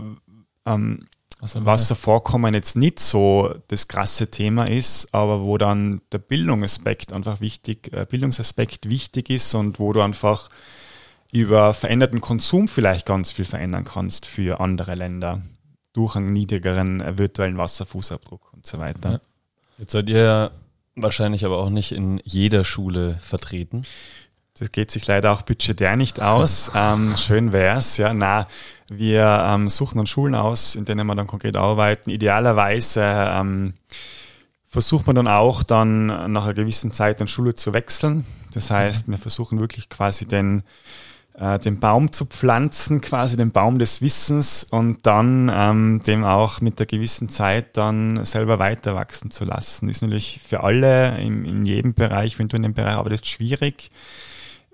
[0.66, 1.08] ähm,
[1.42, 7.92] Wasservorkommen jetzt nicht so das krasse Thema ist, aber wo dann der Bildungsaspekt einfach wichtig,
[7.92, 10.50] äh, Bildungsaspekt wichtig ist und wo du einfach
[11.32, 15.42] über veränderten Konsum vielleicht ganz viel verändern kannst für andere Länder
[15.92, 19.12] durch einen niedrigeren äh, virtuellen Wasserfußabdruck und so weiter.
[19.12, 19.20] Ja.
[19.80, 20.52] Jetzt seid ihr
[20.96, 23.84] wahrscheinlich aber auch nicht in jeder Schule vertreten.
[24.60, 26.72] Das geht sich leider auch budgetär nicht aus.
[26.76, 28.14] ähm, schön wär's, ja.
[28.14, 28.46] Na,
[28.88, 32.10] wir ähm, suchen dann Schulen aus, in denen wir dann konkret arbeiten.
[32.10, 33.74] Idealerweise ähm,
[34.68, 38.26] versucht man dann auch dann nach einer gewissen Zeit eine Schule zu wechseln.
[38.54, 40.64] Das heißt, wir versuchen wirklich quasi den
[41.36, 46.62] äh, den Baum zu pflanzen, quasi den Baum des Wissens und dann ähm, dem auch
[46.62, 49.90] mit der gewissen Zeit dann selber weiter wachsen zu lassen.
[49.90, 53.90] Ist natürlich für alle in, in jedem Bereich, wenn du in dem Bereich arbeitest, schwierig.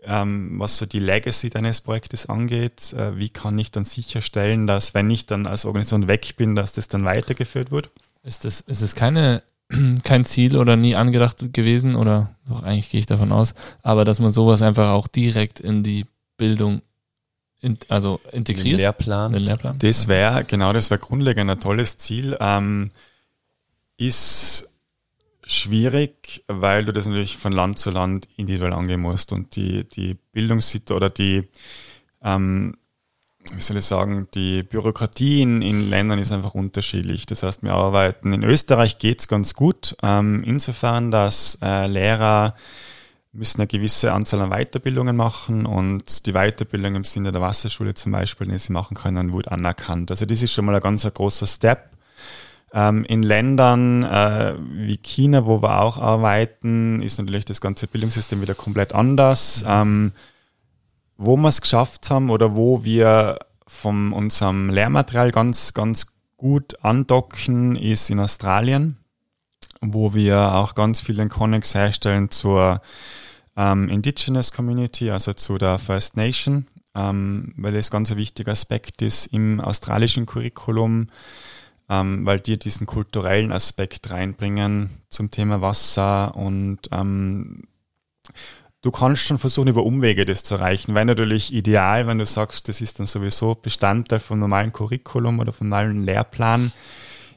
[0.04, 4.94] Ähm, was so die Legacy deines Projektes angeht, äh, wie kann ich dann sicherstellen, dass
[4.94, 7.90] wenn ich dann als Organisation weg bin, dass das dann weitergeführt wird?
[8.24, 9.44] Ist das, ist es keine
[10.04, 14.20] kein Ziel oder nie angedacht gewesen oder doch eigentlich gehe ich davon aus, aber dass
[14.20, 16.06] man sowas einfach auch direkt in die
[16.38, 16.82] Bildung
[17.62, 18.78] in, also integriert?
[18.78, 19.34] Den Lehrplan.
[19.34, 19.78] Den Lehrplan.
[19.80, 22.38] Das wäre, genau, das wäre grundlegend ein tolles Ziel.
[22.40, 22.92] Ähm,
[23.98, 24.69] ist
[25.50, 30.16] schwierig, weil du das natürlich von Land zu Land individuell angehen musst und die, die
[30.32, 31.50] Bildungssituation oder die,
[32.24, 32.78] ähm,
[33.52, 37.26] wie soll ich sagen, die Bürokratie in, Ländern ist einfach unterschiedlich.
[37.26, 42.54] Das heißt, wir arbeiten, in Österreich geht es ganz gut, ähm, insofern, dass äh, Lehrer
[43.32, 48.12] müssen eine gewisse Anzahl an Weiterbildungen machen und die Weiterbildung im Sinne der Wasserschule zum
[48.12, 50.12] Beispiel, die sie machen können, wird anerkannt.
[50.12, 51.90] Also das ist schon mal ein ganz großer Step.
[52.74, 58.42] Ähm, in Ländern äh, wie China, wo wir auch arbeiten, ist natürlich das ganze Bildungssystem
[58.42, 59.64] wieder komplett anders.
[59.64, 59.70] Mhm.
[59.70, 60.12] Ähm,
[61.18, 66.08] wo wir es geschafft haben oder wo wir von unserem Lehrmaterial ganz, ganz
[66.38, 68.98] gut andocken, ist in Australien,
[69.82, 72.82] wo wir auch ganz viel den Connex herstellen zur
[73.58, 79.02] ähm, Indigenous Community, also zu der First Nation, ähm, weil das ganz ein wichtiger Aspekt
[79.02, 81.10] ist im australischen Curriculum,
[81.90, 87.64] ähm, weil die diesen kulturellen Aspekt reinbringen zum Thema Wasser und ähm,
[88.82, 92.68] du kannst schon versuchen, über Umwege das zu erreichen, weil natürlich ideal, wenn du sagst,
[92.68, 96.72] das ist dann sowieso Bestandteil vom normalen Curriculum oder vom normalen Lehrplan,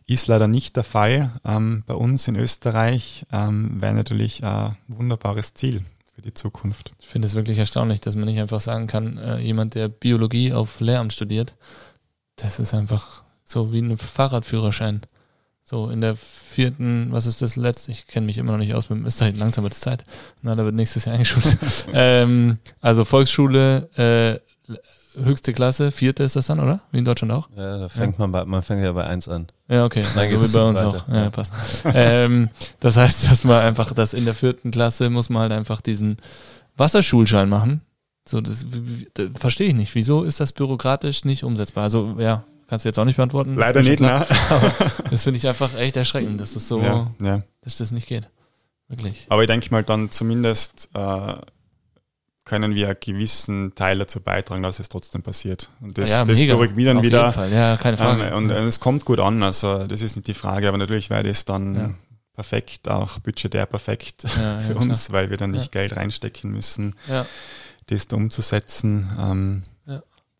[0.06, 5.54] ist leider nicht der Fall ähm, bei uns in Österreich, ähm, wäre natürlich ein wunderbares
[5.54, 5.82] Ziel
[6.14, 6.92] für die Zukunft.
[7.00, 10.52] Ich finde es wirklich erstaunlich, dass man nicht einfach sagen kann, äh, jemand, der Biologie
[10.52, 11.54] auf Lehramt studiert,
[12.36, 13.22] das ist einfach
[13.52, 15.02] so wie ein Fahrradführerschein.
[15.64, 17.92] So in der vierten, was ist das letzte?
[17.92, 20.04] Ich kenne mich immer noch nicht aus, ist halt langsam wird Zeit.
[20.42, 21.56] Na, da wird nächstes Jahr eingeschult.
[21.92, 24.40] ähm, also Volksschule, äh,
[25.22, 26.80] höchste Klasse, vierte ist das dann, oder?
[26.90, 27.48] Wie in Deutschland auch?
[27.56, 28.18] Ja, da fängt ja.
[28.18, 29.46] man bei, man fängt ja bei eins an.
[29.68, 30.02] Ja, okay.
[30.14, 30.88] Dann so wie bei uns weiter.
[30.88, 31.08] auch.
[31.08, 31.54] Ja, passt.
[31.94, 32.48] ähm,
[32.80, 36.16] das heißt, dass man einfach, dass in der vierten Klasse muss man halt einfach diesen
[36.76, 37.82] Wasserschulschein machen.
[38.26, 38.66] So, das,
[39.14, 39.94] das verstehe ich nicht.
[39.94, 41.84] Wieso ist das bürokratisch nicht umsetzbar?
[41.84, 43.54] Also, ja, kannst du jetzt auch nicht beantworten.
[43.54, 44.26] Leider nicht, ne?
[45.10, 47.42] das finde ich einfach echt erschreckend, dass das so, ja, ja.
[47.60, 48.30] dass das nicht geht.
[48.88, 49.26] Wirklich.
[49.28, 51.34] Aber ich denke mal dann zumindest äh,
[52.44, 55.68] können wir einen gewissen Teil dazu beitragen, dass es trotzdem passiert.
[55.82, 57.24] Und das, ja, das beruhigt mich dann Auf wieder.
[57.24, 57.52] Jeden Fall.
[57.52, 58.22] Ja, keine Frage.
[58.22, 61.10] Ähm, und, und, es kommt gut an, also das ist nicht die Frage, aber natürlich
[61.10, 61.98] wäre das dann
[62.32, 64.22] perfekt, auch budgetär perfekt
[64.60, 65.20] für uns, klar.
[65.20, 66.94] weil wir dann nicht Geld reinstecken müssen,
[67.88, 69.10] das da umzusetzen.
[69.20, 69.62] Ähm,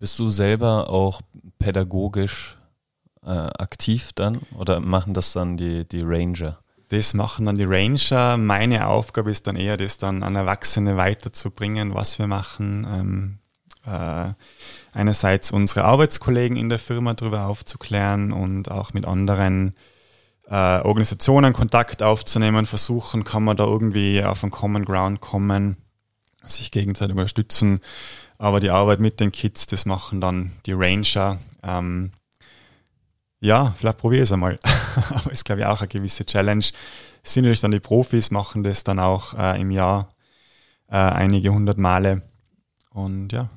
[0.03, 1.21] Bist du selber auch
[1.61, 2.59] pädagogisch
[3.25, 6.59] äh, aktiv dann oder machen das dann die, die Ranger?
[6.89, 8.37] Das machen dann die Ranger.
[8.37, 12.85] Meine Aufgabe ist dann eher, das dann an Erwachsene weiterzubringen, was wir machen.
[12.91, 13.39] Ähm,
[13.87, 14.35] äh,
[14.93, 19.77] einerseits unsere Arbeitskollegen in der Firma darüber aufzuklären und auch mit anderen
[20.49, 25.77] äh, Organisationen Kontakt aufzunehmen, versuchen, kann man da irgendwie auf einen Common Ground kommen,
[26.43, 27.79] sich gegenseitig unterstützen.
[28.43, 31.39] Aber die Arbeit mit den Kids, das machen dann die Ranger.
[31.63, 32.11] Ähm,
[33.39, 34.59] ja, vielleicht probiere ich es einmal.
[35.11, 36.65] Aber ist, glaube ich, auch eine gewisse Challenge.
[37.23, 40.13] Sind natürlich dann die Profis, machen das dann auch äh, im Jahr
[40.89, 42.23] äh, einige hundert Male.
[42.91, 43.49] Und ja.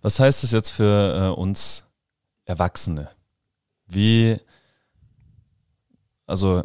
[0.00, 1.84] Was heißt das jetzt für äh, uns
[2.46, 3.10] Erwachsene?
[3.86, 4.38] Wie,
[6.24, 6.62] also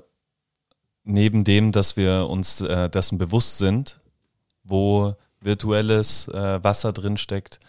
[1.03, 3.99] neben dem, dass wir uns äh, dessen bewusst sind,
[4.63, 7.59] wo virtuelles äh, Wasser drin steckt,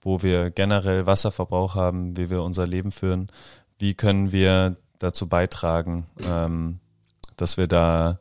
[0.00, 3.30] wo wir generell Wasserverbrauch haben, wie wir unser Leben führen.
[3.78, 6.80] wie können wir dazu beitragen, ähm,
[7.36, 8.20] dass wir da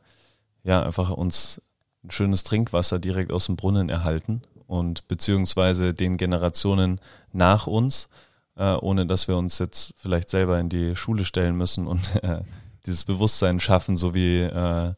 [0.64, 1.62] ja einfach uns
[2.03, 7.01] ein schönes Trinkwasser direkt aus dem Brunnen erhalten und beziehungsweise den Generationen
[7.34, 8.07] nach uns,
[8.55, 12.41] äh, ohne dass wir uns jetzt vielleicht selber in die Schule stellen müssen und äh,
[12.86, 14.93] dieses Bewusstsein schaffen, so wie, äh,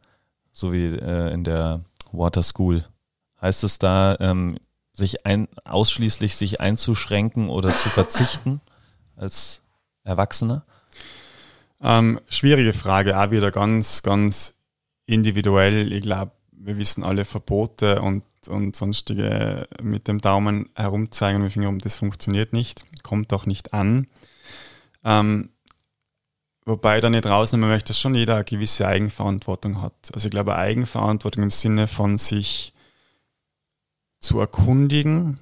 [0.51, 1.81] so wie äh, in der
[2.11, 2.83] Water School.
[3.41, 4.57] Heißt es da, ähm,
[4.93, 8.61] sich ein, ausschließlich sich einzuschränken oder zu verzichten
[9.15, 9.63] als
[10.03, 10.65] Erwachsener?
[11.81, 14.59] Ähm, schwierige Frage, auch wieder ganz, ganz
[15.05, 15.91] individuell.
[15.91, 21.51] Ich glaube, wir wissen alle Verbote und, und sonstige mit dem Daumen herumzeigen und wir
[21.51, 24.05] finden, das funktioniert nicht, kommt auch nicht an.
[25.03, 25.49] Ähm,
[26.65, 30.11] wobei ich da nicht rausnehmen möchte, dass schon jeder eine gewisse Eigenverantwortung hat.
[30.13, 32.73] Also ich glaube, Eigenverantwortung im Sinne von sich
[34.21, 35.39] zu erkundigen,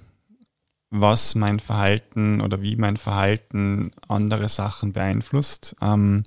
[0.89, 5.75] was mein Verhalten oder wie mein Verhalten andere Sachen beeinflusst.
[5.81, 6.23] Ähm,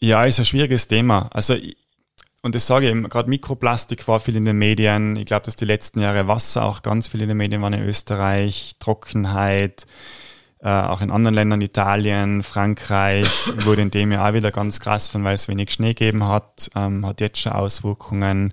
[0.00, 1.30] ja, ist ein schwieriges Thema.
[1.32, 1.56] Also,
[2.42, 5.16] und das sage ich eben, gerade Mikroplastik war viel in den Medien.
[5.16, 7.82] Ich glaube, dass die letzten Jahre Wasser auch ganz viel in den Medien waren in
[7.82, 9.86] Österreich, Trockenheit,
[10.60, 13.28] äh, auch in anderen Ländern, Italien, Frankreich,
[13.64, 16.70] wurde in dem Jahr auch wieder ganz krass von, weil es wenig Schnee gegeben hat,
[16.74, 18.52] ähm, hat jetzt schon Auswirkungen.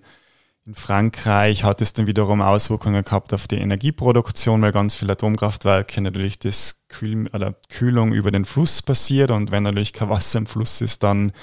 [0.65, 5.99] In Frankreich hat es dann wiederum Auswirkungen gehabt auf die Energieproduktion, weil ganz viele Atomkraftwerke
[5.99, 10.45] natürlich das Kühl oder Kühlung über den Fluss passiert und wenn natürlich kein Wasser im
[10.45, 11.33] Fluss ist, dann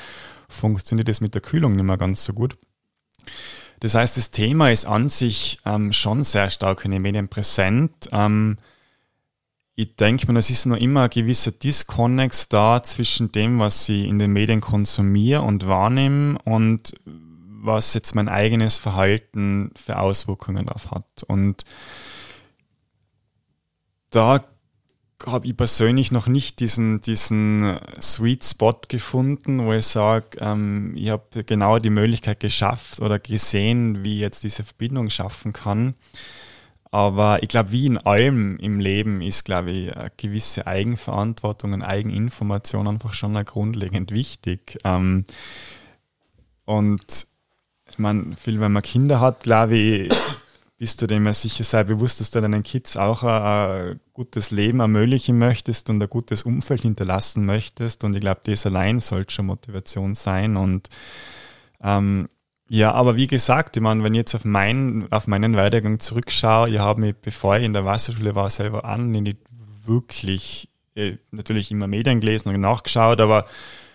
[0.48, 2.56] funktioniert das mit der Kühlung nicht mehr ganz so gut.
[3.80, 8.08] Das heißt, das Thema ist an sich ähm, schon sehr stark in den Medien präsent.
[8.12, 8.56] Ähm,
[9.74, 14.06] ich denke mir, es ist noch immer ein gewisser Disconnect da zwischen dem, was ich
[14.06, 16.94] in den Medien konsumiere und wahrnehme und
[17.62, 21.22] was jetzt mein eigenes Verhalten für Auswirkungen darauf hat.
[21.26, 21.64] Und
[24.10, 24.44] da
[25.26, 31.10] habe ich persönlich noch nicht diesen, diesen Sweet Spot gefunden, wo ich sage, ähm, ich
[31.10, 35.94] habe genau die Möglichkeit geschafft oder gesehen, wie ich jetzt diese Verbindung schaffen kann.
[36.90, 41.82] Aber ich glaube, wie in allem im Leben ist, glaube ich, eine gewisse Eigenverantwortung und
[41.82, 44.78] Eigeninformation einfach schon grundlegend wichtig.
[44.84, 45.24] Ähm,
[46.64, 47.26] und
[48.00, 50.12] meine, viel, wenn man Kinder hat, glaube ich,
[50.80, 54.50] bist du dem ja sicher sehr bewusst, dass du deinen Kids auch ein, ein, gutes
[54.50, 58.02] Leben ermöglichen möchtest und ein gutes Umfeld hinterlassen möchtest.
[58.02, 60.56] Und ich glaube, das allein sollte schon Motivation sein.
[60.56, 60.88] Und
[61.82, 62.28] ähm,
[62.70, 66.70] ja, aber wie gesagt, ich meine, wenn ich jetzt auf, mein, auf meinen Werdegang zurückschaue,
[66.70, 69.38] ich habe mich, bevor ich in der Wasserschule war, selber an, nicht
[69.84, 73.44] wirklich, äh, natürlich immer Medien gelesen und nachgeschaut, aber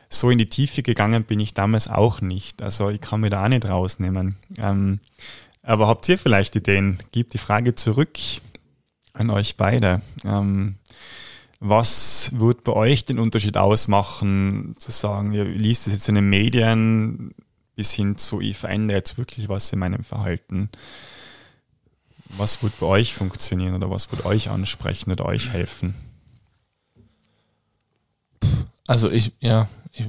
[0.10, 2.62] so in die Tiefe gegangen bin ich damals auch nicht.
[2.62, 4.36] Also ich kann mich da auch nicht rausnehmen.
[4.58, 5.00] Ähm,
[5.64, 7.00] aber habt ihr vielleicht Ideen?
[7.12, 8.18] Gebt die Frage zurück
[9.14, 10.02] an euch beide.
[10.24, 10.76] Ähm,
[11.60, 16.30] was wird bei euch den Unterschied ausmachen, zu sagen, ihr liest es jetzt in den
[16.30, 17.34] Medien
[17.76, 20.70] bis hin zu, ich verändere jetzt wirklich was in meinem Verhalten?
[22.38, 25.96] Was wird bei euch funktionieren oder was wird euch ansprechen oder euch helfen?
[28.88, 30.06] Also ich, ja, ich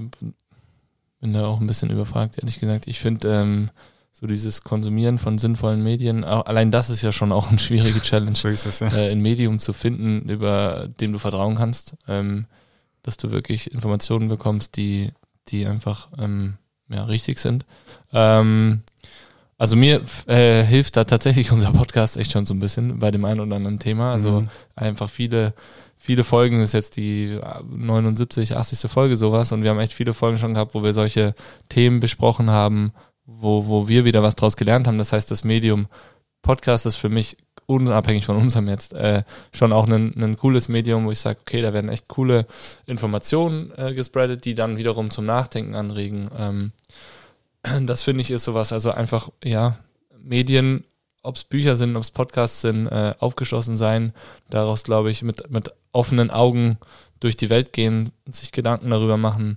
[1.21, 2.87] bin da auch ein bisschen überfragt, ehrlich gesagt.
[2.87, 3.71] Ich finde ähm,
[4.13, 8.01] so dieses Konsumieren von sinnvollen Medien, auch, allein das ist ja schon auch eine schwierige
[8.01, 8.89] Challenge, so es, ja.
[8.89, 12.47] äh, ein Medium zu finden, über dem du vertrauen kannst, ähm,
[13.03, 15.13] dass du wirklich Informationen bekommst, die,
[15.49, 16.55] die einfach ähm,
[16.89, 17.67] ja, richtig sind.
[18.13, 18.83] Ähm,
[19.59, 23.25] also mir äh, hilft da tatsächlich unser Podcast echt schon so ein bisschen bei dem
[23.25, 24.13] einen oder anderen Thema.
[24.13, 24.49] Also mhm.
[24.75, 25.55] einfach viele
[25.97, 27.39] viele Folgen, ist jetzt die
[27.69, 28.91] 79, 80.
[28.91, 31.35] Folge sowas und wir haben echt viele Folgen schon gehabt, wo wir solche
[31.69, 32.93] Themen besprochen haben,
[33.25, 34.99] wo, wo wir wieder was draus gelernt haben.
[34.99, 35.89] Das heißt, das Medium
[36.43, 37.37] Podcast ist für mich
[37.67, 41.61] unabhängig von unserem jetzt äh, schon auch ein, ein cooles Medium, wo ich sage, okay,
[41.61, 42.47] da werden echt coole
[42.87, 46.31] Informationen äh, gespreadet, die dann wiederum zum Nachdenken anregen.
[46.39, 46.73] Ähm,
[47.87, 49.79] das finde ich ist sowas, also einfach, ja,
[50.23, 50.85] Medien
[51.27, 54.13] ob es Bücher sind, ob es Podcasts sind, äh, aufgeschlossen sein,
[54.49, 56.79] daraus, glaube ich, mit, mit offenen Augen
[57.21, 59.57] durch die Welt gehen, sich Gedanken darüber machen,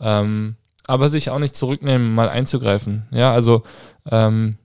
[0.00, 0.56] ähm,
[0.86, 3.06] aber sich auch nicht zurücknehmen, mal einzugreifen.
[3.10, 3.62] Ja, also
[4.10, 4.58] ähm,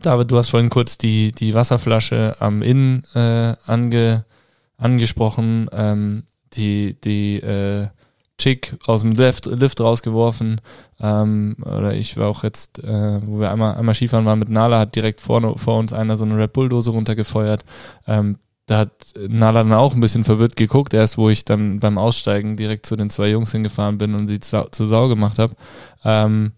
[0.00, 4.24] David, du hast vorhin kurz die, die Wasserflasche am Inn äh, ange,
[4.78, 7.88] angesprochen, ähm, die, die äh,
[8.42, 10.60] Chick aus dem Lift, Lift rausgeworfen.
[11.00, 14.80] Ähm, oder ich war auch jetzt, äh, wo wir einmal, einmal Skifahren waren mit Nala,
[14.80, 17.64] hat direkt vorne, vor uns einer so eine Red Bull-Dose runtergefeuert.
[18.08, 21.98] Ähm, da hat Nala dann auch ein bisschen verwirrt geguckt, erst wo ich dann beim
[21.98, 25.54] Aussteigen direkt zu den zwei Jungs hingefahren bin und sie zu, zu Sau gemacht habe.
[26.04, 26.52] Ähm,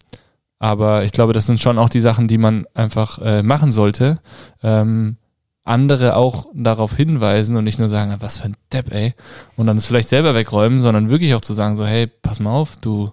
[0.58, 4.20] aber ich glaube, das sind schon auch die Sachen, die man einfach äh, machen sollte.
[4.62, 5.18] Ähm,
[5.64, 9.14] andere auch darauf hinweisen und nicht nur sagen, was für ein Depp, ey.
[9.56, 12.52] Und dann es vielleicht selber wegräumen, sondern wirklich auch zu sagen, so, hey, pass mal
[12.52, 13.10] auf, du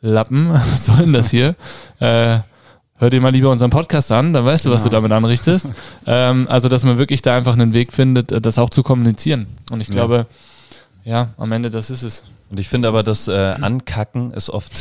[0.00, 1.54] Lappen, was soll denn das hier?
[2.00, 2.38] äh,
[2.98, 5.02] hör dir mal lieber unseren Podcast an, dann weißt du, was du genau.
[5.02, 5.70] damit anrichtest.
[6.06, 9.46] ähm, also, dass man wirklich da einfach einen Weg findet, äh, das auch zu kommunizieren.
[9.70, 10.26] Und ich glaube,
[11.04, 12.24] ja, ja am Ende, das ist es.
[12.50, 14.72] Und ich finde aber, das äh, Ankacken ist oft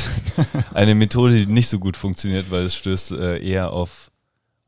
[0.74, 4.12] eine Methode, die nicht so gut funktioniert, weil es stößt äh, eher auf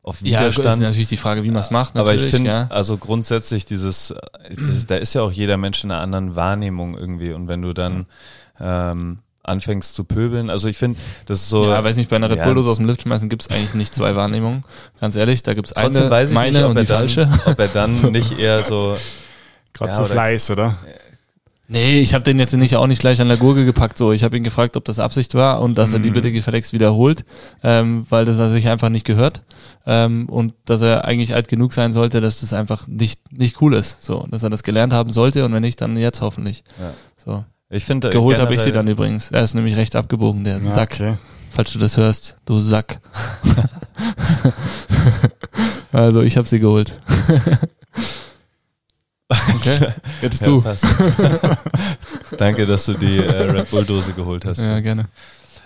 [0.07, 0.65] auf Widerstand.
[0.65, 1.97] Ja, ist natürlich die Frage, wie man es macht.
[1.97, 2.67] Aber ich finde, ja.
[2.69, 4.13] also grundsätzlich dieses,
[4.49, 7.33] dieses, da ist ja auch jeder Mensch in einer anderen Wahrnehmung irgendwie.
[7.33, 8.05] Und wenn du dann
[8.59, 11.69] ähm, anfängst zu pöbeln, also ich finde, das ist so.
[11.69, 13.93] Ja, weiß nicht, bei einer Red Bull aus dem Lift schmeißen gibt es eigentlich nicht
[13.93, 14.63] zwei Wahrnehmungen.
[15.01, 17.29] Ganz ehrlich, da gibt es eine, weiß ich meine nicht, und die dann, falsche.
[17.45, 18.95] Ob er dann nicht eher so.
[19.73, 20.77] Gerade ja, so Fleiß, oder?
[21.69, 23.97] Nee, ich habe den jetzt nicht auch nicht gleich an der Gurgel gepackt.
[23.97, 25.95] So, ich habe ihn gefragt, ob das Absicht war und dass mhm.
[25.95, 26.13] er die mhm.
[26.13, 27.25] bitte gefälligst wiederholt,
[27.61, 29.43] ähm, weil das er sich einfach nicht gehört
[29.85, 33.73] ähm, und dass er eigentlich alt genug sein sollte, dass das einfach nicht nicht cool
[33.73, 34.03] ist.
[34.03, 36.63] So, dass er das gelernt haben sollte und wenn nicht, dann jetzt hoffentlich.
[36.79, 36.93] Ja.
[37.17, 37.45] So.
[37.69, 39.31] Ich finde geholt habe ich sie dann übrigens.
[39.31, 40.93] Er ist nämlich recht abgebogen, der ja, Sack.
[40.93, 41.17] Okay.
[41.51, 43.01] Falls du das hörst, du Sack.
[45.91, 47.01] also ich habe sie geholt.
[49.29, 50.61] Okay, jetzt du.
[50.61, 50.75] Ja,
[52.37, 54.59] Danke, dass du die äh, Red Bull Dose geholt hast.
[54.59, 55.09] Ja, gerne.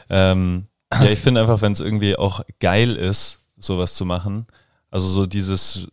[0.09, 4.47] Ähm, ja, ich finde einfach, wenn es irgendwie auch geil ist, sowas zu machen,
[4.89, 5.88] also so dieses,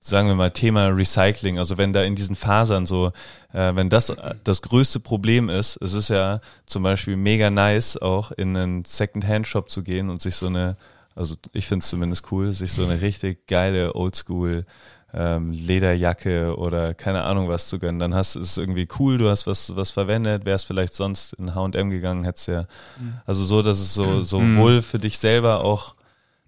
[0.00, 3.12] sagen wir mal, Thema Recycling, also wenn da in diesen Fasern so,
[3.52, 4.12] äh, wenn das
[4.42, 9.70] das größte Problem ist, es ist ja zum Beispiel mega nice, auch in einen Second-Hand-Shop
[9.70, 10.76] zu gehen und sich so eine,
[11.14, 14.66] also ich finde es zumindest cool, sich so eine richtig geile Oldschool
[15.14, 18.00] ähm, Lederjacke oder keine Ahnung was zu gönnen.
[18.00, 21.90] Dann hast es irgendwie cool, du hast was, was verwendet, wärst vielleicht sonst in H&M
[21.90, 22.66] gegangen, hättest ja,
[22.98, 23.14] mhm.
[23.24, 24.58] also so, dass es so, so mhm.
[24.58, 25.94] wohl für dich selber auch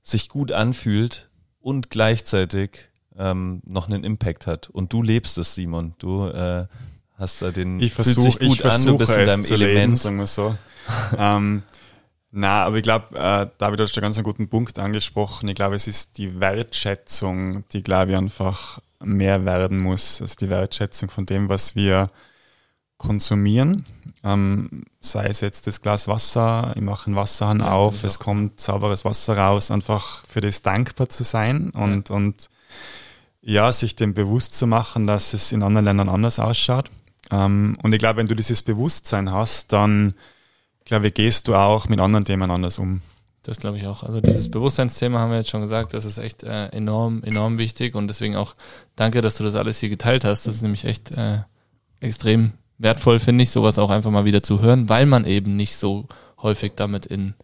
[0.03, 4.69] sich gut anfühlt und gleichzeitig ähm, noch einen Impact hat.
[4.69, 5.95] Und du lebst es, Simon.
[5.99, 6.67] Du äh,
[7.14, 9.61] hast da den, ich versuch, fühlt sich gut an, du bist in deinem Element.
[9.61, 10.57] Leben, sagen wir so.
[11.17, 11.62] ähm,
[12.39, 15.49] na, aber ich glaube, äh, David hat schon ganz einen guten Punkt angesprochen.
[15.49, 20.20] Ich glaube, es ist die Wertschätzung, die, glaube ich, einfach mehr werden muss.
[20.20, 22.11] Also die Wertschätzung von dem, was wir
[22.99, 23.87] konsumieren.
[24.22, 28.61] Ähm, sei es jetzt das Glas Wasser, ich mache einen Wasserhahn ja, auf, es kommt
[28.61, 32.16] sauberes Wasser raus, einfach für das dankbar zu sein und, ja.
[32.16, 32.51] und
[33.41, 36.91] ja, sich dem bewusst zu machen, dass es in anderen Ländern anders ausschaut.
[37.30, 40.14] Ähm, und ich glaube, wenn du dieses Bewusstsein hast, dann
[40.87, 43.03] glaube ich, gehst du auch mit anderen Themen anders um.
[43.43, 44.03] Das glaube ich auch.
[44.03, 47.95] Also dieses Bewusstseinsthema haben wir jetzt schon gesagt, das ist echt äh, enorm, enorm wichtig
[47.95, 48.55] und deswegen auch
[48.97, 50.47] danke, dass du das alles hier geteilt hast.
[50.47, 51.41] Das ist nämlich echt äh,
[52.01, 55.76] extrem wertvoll, finde ich, sowas auch einfach mal wieder zu hören, weil man eben nicht
[55.76, 56.07] so
[56.43, 57.34] häufig damit in,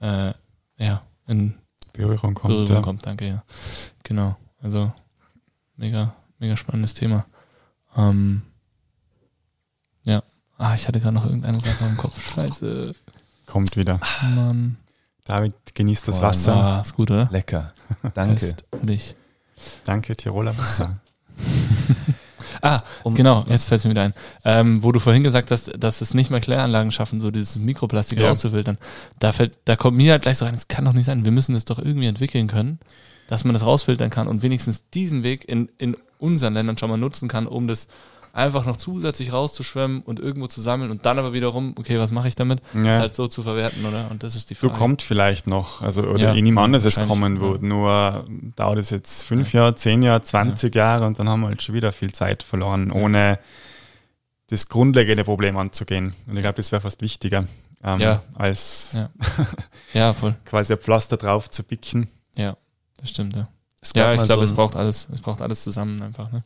[0.00, 0.32] äh,
[0.78, 1.54] ja, in
[1.92, 2.54] Berührung kommt.
[2.54, 2.80] Berührung ja.
[2.80, 3.44] kommt, danke, ja.
[4.02, 4.36] Genau.
[4.62, 4.92] Also
[5.76, 7.26] mega, mega spannendes Thema.
[7.96, 8.42] Ähm.
[10.58, 12.34] Ah, ich hatte gerade noch irgendeine Sache im Kopf.
[12.34, 12.94] Scheiße.
[13.46, 14.00] Kommt wieder.
[14.34, 14.76] Mann.
[15.24, 16.54] David genießt das Wasser.
[16.54, 17.28] Ah, ist gut, oder?
[17.30, 17.72] Lecker.
[18.14, 18.54] Danke.
[18.82, 19.16] Dich.
[19.84, 21.00] Danke, Tiroler Wasser.
[22.62, 24.14] ah, um, genau, jetzt fällt es mir wieder ein.
[24.44, 28.18] Ähm, wo du vorhin gesagt hast, dass es nicht mal Kläranlagen schaffen, so dieses Mikroplastik
[28.18, 28.28] ja.
[28.28, 28.76] rauszufiltern.
[29.18, 31.24] Da, fällt, da kommt mir halt gleich so rein, das kann doch nicht sein.
[31.24, 32.78] Wir müssen das doch irgendwie entwickeln können,
[33.28, 36.96] dass man das rausfiltern kann und wenigstens diesen Weg in, in unseren Ländern schon mal
[36.96, 37.88] nutzen kann, um das
[38.34, 42.26] einfach noch zusätzlich rauszuschwemmen und irgendwo zu sammeln und dann aber wiederum, okay, was mache
[42.26, 42.60] ich damit?
[42.74, 42.84] Ja.
[42.84, 44.10] Das halt so zu verwerten, oder?
[44.10, 44.72] Und das ist die Frage.
[44.72, 48.24] Du kommt vielleicht noch, also oder ja, ich nehme an, dass es kommen wird, nur
[48.56, 49.60] dauert es jetzt fünf ja.
[49.60, 50.82] Jahre, zehn Jahre, zwanzig ja.
[50.82, 53.38] Jahre und dann haben wir halt schon wieder viel Zeit verloren, ohne
[54.48, 56.14] das grundlegende Problem anzugehen.
[56.26, 57.46] Und ich glaube, das wäre fast wichtiger,
[57.84, 58.20] ähm, ja.
[58.34, 59.10] als ja.
[59.94, 60.34] ja, voll.
[60.44, 62.08] quasi ein Pflaster drauf zu picken.
[62.36, 62.56] Ja,
[62.98, 63.48] das stimmt, ja.
[63.94, 66.32] Ja, ich glaube, so es braucht alles, es braucht alles zusammen einfach.
[66.32, 66.42] Ne?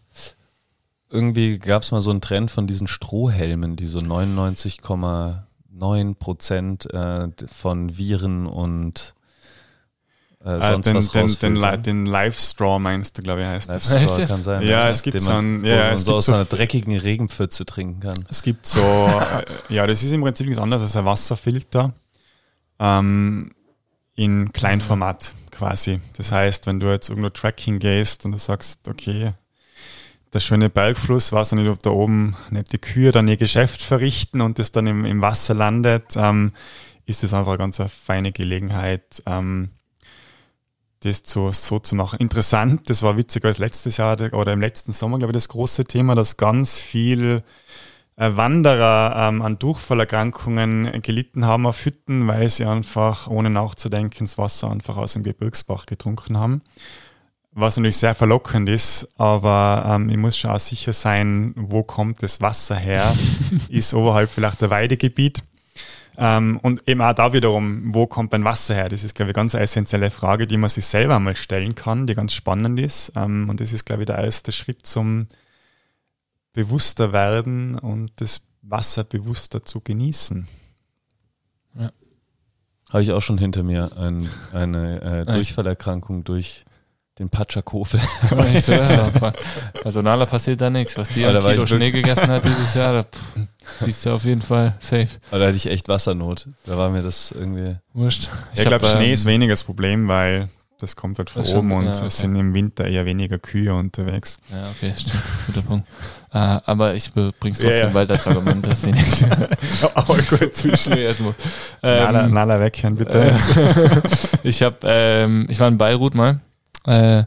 [1.10, 7.28] Irgendwie gab es mal so einen Trend von diesen Strohhelmen, die so 99,9 Prozent äh,
[7.46, 9.14] von Viren und
[10.44, 13.86] äh, ah, sonst den, was den, den, den Live-Straw meinst du, glaube ich, heißt das.
[13.86, 14.62] Straw kann sein.
[14.62, 17.66] Ja, ja es gibt so einen, ja, man es so aus so einer dreckigen Regenpfütze
[17.66, 18.24] trinken kann.
[18.28, 21.92] Es gibt so, äh, ja, das ist im Prinzip nichts anderes als ein Wasserfilter
[22.78, 23.50] ähm,
[24.14, 26.00] in Kleinformat quasi.
[26.16, 29.32] Das heißt, wenn du jetzt irgendwo Tracking gehst und du sagst, okay,
[30.32, 34.40] der schöne Bergfluss, weiß nicht, ob da oben nicht die Kühe dann ihr Geschäft verrichten
[34.40, 36.52] und das dann im, im Wasser landet, ähm,
[37.06, 39.70] ist das einfach eine ganz eine feine Gelegenheit, ähm,
[41.00, 42.18] das zu, so zu machen.
[42.18, 45.84] Interessant, das war witzig als letztes Jahr oder im letzten Sommer, glaube ich, das große
[45.84, 47.42] Thema, dass ganz viel
[48.16, 54.36] äh, Wanderer ähm, an Durchfallerkrankungen gelitten haben auf Hütten, weil sie einfach, ohne nachzudenken, das
[54.36, 56.62] Wasser einfach aus dem Gebirgsbach getrunken haben
[57.60, 62.22] was natürlich sehr verlockend ist, aber ähm, ich muss schon auch sicher sein, wo kommt
[62.22, 63.14] das Wasser her?
[63.68, 65.42] ist oberhalb vielleicht der Weidegebiet?
[66.16, 68.88] Ähm, und eben auch da wiederum, wo kommt mein Wasser her?
[68.88, 72.06] Das ist, glaube ich, eine ganz essentielle Frage, die man sich selber mal stellen kann,
[72.06, 73.12] die ganz spannend ist.
[73.16, 75.26] Ähm, und das ist, glaube ich, der erste Schritt zum
[76.52, 80.48] bewusster werden und das Wasser bewusster zu genießen.
[81.78, 81.92] Ja.
[82.90, 86.64] Habe ich auch schon hinter mir ein, eine äh, Durchfallerkrankung durch
[87.18, 88.00] den Patschakofel.
[88.62, 89.10] so, ja,
[89.84, 90.96] also Nala passiert da nichts.
[90.96, 93.04] Was die an Kilo Schnee gegessen hat dieses Jahr, da
[93.84, 95.08] bist du auf jeden Fall safe.
[95.30, 96.46] Aber da hatte ich echt Wassernot.
[96.66, 97.76] Da war mir das irgendwie...
[97.92, 98.28] Wurscht.
[98.52, 100.48] Ich, ich glaube, Schnee ähm, ist weniger das Problem, weil
[100.80, 102.06] das kommt halt von oben schon, und ja, okay.
[102.06, 104.38] es sind im Winter eher weniger Kühe unterwegs.
[104.48, 105.22] Ja, okay, stimmt.
[105.46, 105.88] Guter Punkt.
[106.32, 107.94] Äh, aber ich bring's trotzdem yeah.
[107.94, 109.24] weiter als Argument, dass sie nicht
[109.94, 111.34] auch gut zwischen essen muss.
[111.82, 113.34] Ähm, Nala, Nala weghören, bitte.
[114.44, 116.40] ich habe, ähm, ich war in Beirut mal
[116.84, 117.24] äh,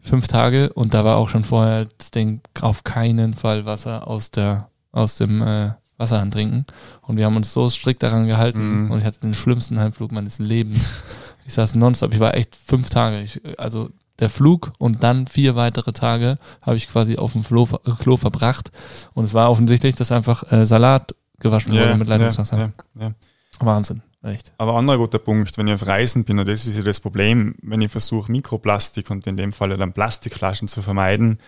[0.00, 4.30] fünf Tage und da war auch schon vorher das Ding, auf keinen Fall Wasser aus
[4.30, 6.64] der aus dem äh, Wasserhahn trinken.
[7.02, 8.90] Und wir haben uns so strikt daran gehalten mhm.
[8.90, 10.94] und ich hatte den schlimmsten Heimflug meines Lebens.
[11.44, 13.22] Ich saß nonstop, ich war echt fünf Tage.
[13.22, 13.88] Ich, also
[14.18, 17.66] der Flug und dann vier weitere Tage habe ich quasi auf dem Klo,
[17.98, 18.70] Klo, verbracht.
[19.14, 22.58] Und es war offensichtlich, dass einfach äh, Salat gewaschen yeah, wurde mit Leitungswasser.
[22.58, 23.14] Yeah, yeah,
[23.60, 24.02] Wahnsinn.
[24.22, 24.52] Echt.
[24.58, 27.54] Aber anderer guter Punkt, wenn ich auf Reisen bin, und das ist ja das Problem,
[27.62, 31.38] wenn ich versuche, Mikroplastik und in dem Fall dann Plastikflaschen zu vermeiden,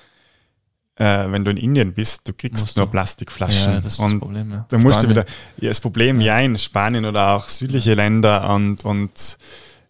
[0.95, 2.93] äh, wenn du in Indien bist, du kriegst musst nur du.
[2.93, 3.73] Plastikflaschen.
[3.73, 4.67] Ja, das ist und das Problem, ja.
[4.69, 5.25] Da musst du wieder,
[5.57, 6.39] ja, das Problem, ja.
[6.39, 9.39] ja, in Spanien oder auch südliche Länder und, und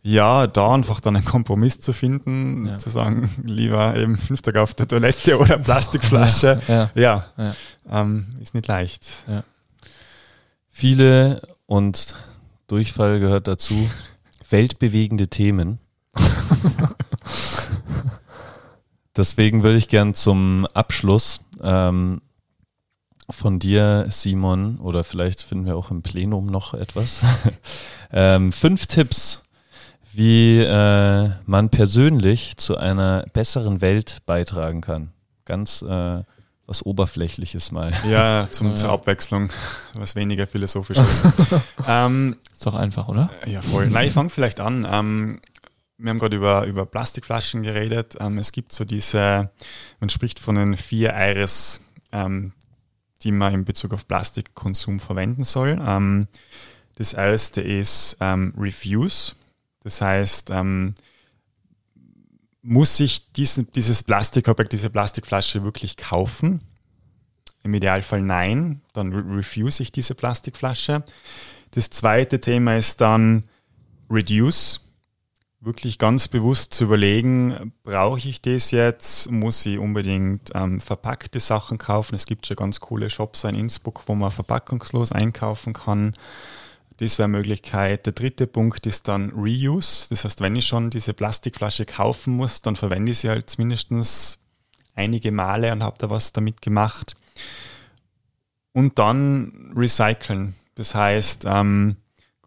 [0.03, 2.79] ja, da einfach dann einen Kompromiss zu finden, ja.
[2.79, 7.27] zu sagen, lieber eben fünf Tage auf der Toilette oder Plastikflasche, ja, ja.
[7.37, 7.55] ja.
[7.91, 9.25] Ähm, ist nicht leicht.
[10.71, 12.15] Viele und
[12.71, 13.91] Durchfall gehört dazu.
[14.49, 15.81] Weltbewegende Themen.
[19.17, 22.21] Deswegen würde ich gern zum Abschluss ähm,
[23.29, 27.23] von dir, Simon, oder vielleicht finden wir auch im Plenum noch etwas.
[28.13, 29.43] ähm, fünf Tipps,
[30.13, 35.11] wie äh, man persönlich zu einer besseren Welt beitragen kann.
[35.45, 36.23] Ganz äh,
[36.71, 37.93] was Oberflächliches mal.
[38.09, 38.75] Ja, zum, ja.
[38.77, 39.51] zur Abwechslung,
[39.95, 41.25] was weniger philosophisches.
[41.89, 43.29] ähm, ist doch einfach, oder?
[43.45, 43.91] Ja, voll.
[43.91, 44.87] Nein, ich fange vielleicht an.
[44.89, 45.41] Ähm,
[45.99, 48.17] wir haben gerade über, über Plastikflaschen geredet.
[48.21, 49.51] Ähm, es gibt so diese,
[49.99, 51.81] man spricht von den vier Iris,
[52.13, 52.53] ähm,
[53.23, 55.77] die man in Bezug auf Plastikkonsum verwenden soll.
[55.85, 56.29] Ähm,
[56.95, 59.33] das erste ist ähm, Refuse.
[59.83, 60.95] Das heißt, ähm,
[62.63, 66.61] muss ich diesen, dieses Plastikobjekt, diese Plastikflasche wirklich kaufen?
[67.63, 71.05] Im Idealfall nein, dann refuse ich diese Plastikflasche.
[71.73, 73.45] Das zweite Thema ist dann
[74.11, 74.87] Reduce.
[75.63, 79.31] Wirklich ganz bewusst zu überlegen, brauche ich das jetzt?
[79.31, 82.15] Muss ich unbedingt ähm, verpackte Sachen kaufen?
[82.15, 86.15] Es gibt schon ganz coole Shops in Innsbruck, wo man verpackungslos einkaufen kann.
[87.01, 88.05] Das wäre eine Möglichkeit.
[88.05, 90.07] Der dritte Punkt ist dann Reuse.
[90.11, 94.39] Das heißt, wenn ich schon diese Plastikflasche kaufen muss, dann verwende ich sie halt mindestens
[94.95, 97.17] einige Male und habe da was damit gemacht.
[98.73, 100.55] Und dann recyceln.
[100.75, 101.97] Das heißt, ähm,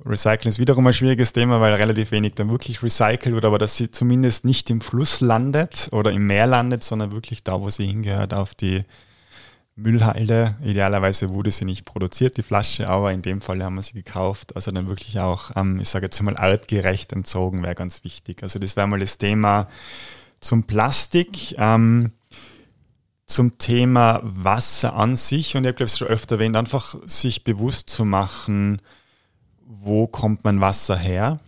[0.05, 3.75] Recyceln ist wiederum ein schwieriges Thema, weil relativ wenig dann wirklich recycelt wird, aber dass
[3.77, 7.87] sie zumindest nicht im Fluss landet oder im Meer landet, sondern wirklich da, wo sie
[7.87, 8.83] hingehört, auf die
[9.75, 10.55] Müllhalde.
[10.63, 14.55] Idealerweise wurde sie nicht produziert, die Flasche, aber in dem Fall haben wir sie gekauft.
[14.55, 18.43] Also dann wirklich auch, ähm, ich sage jetzt mal, artgerecht entzogen wäre ganz wichtig.
[18.43, 19.67] Also das wäre mal das Thema
[20.39, 21.55] zum Plastik.
[21.57, 22.11] Ähm,
[23.25, 27.89] zum Thema Wasser an sich, und ich habe es schon öfter erwähnt, einfach sich bewusst
[27.89, 28.81] zu machen,
[29.65, 31.39] wo kommt mein Wasser her?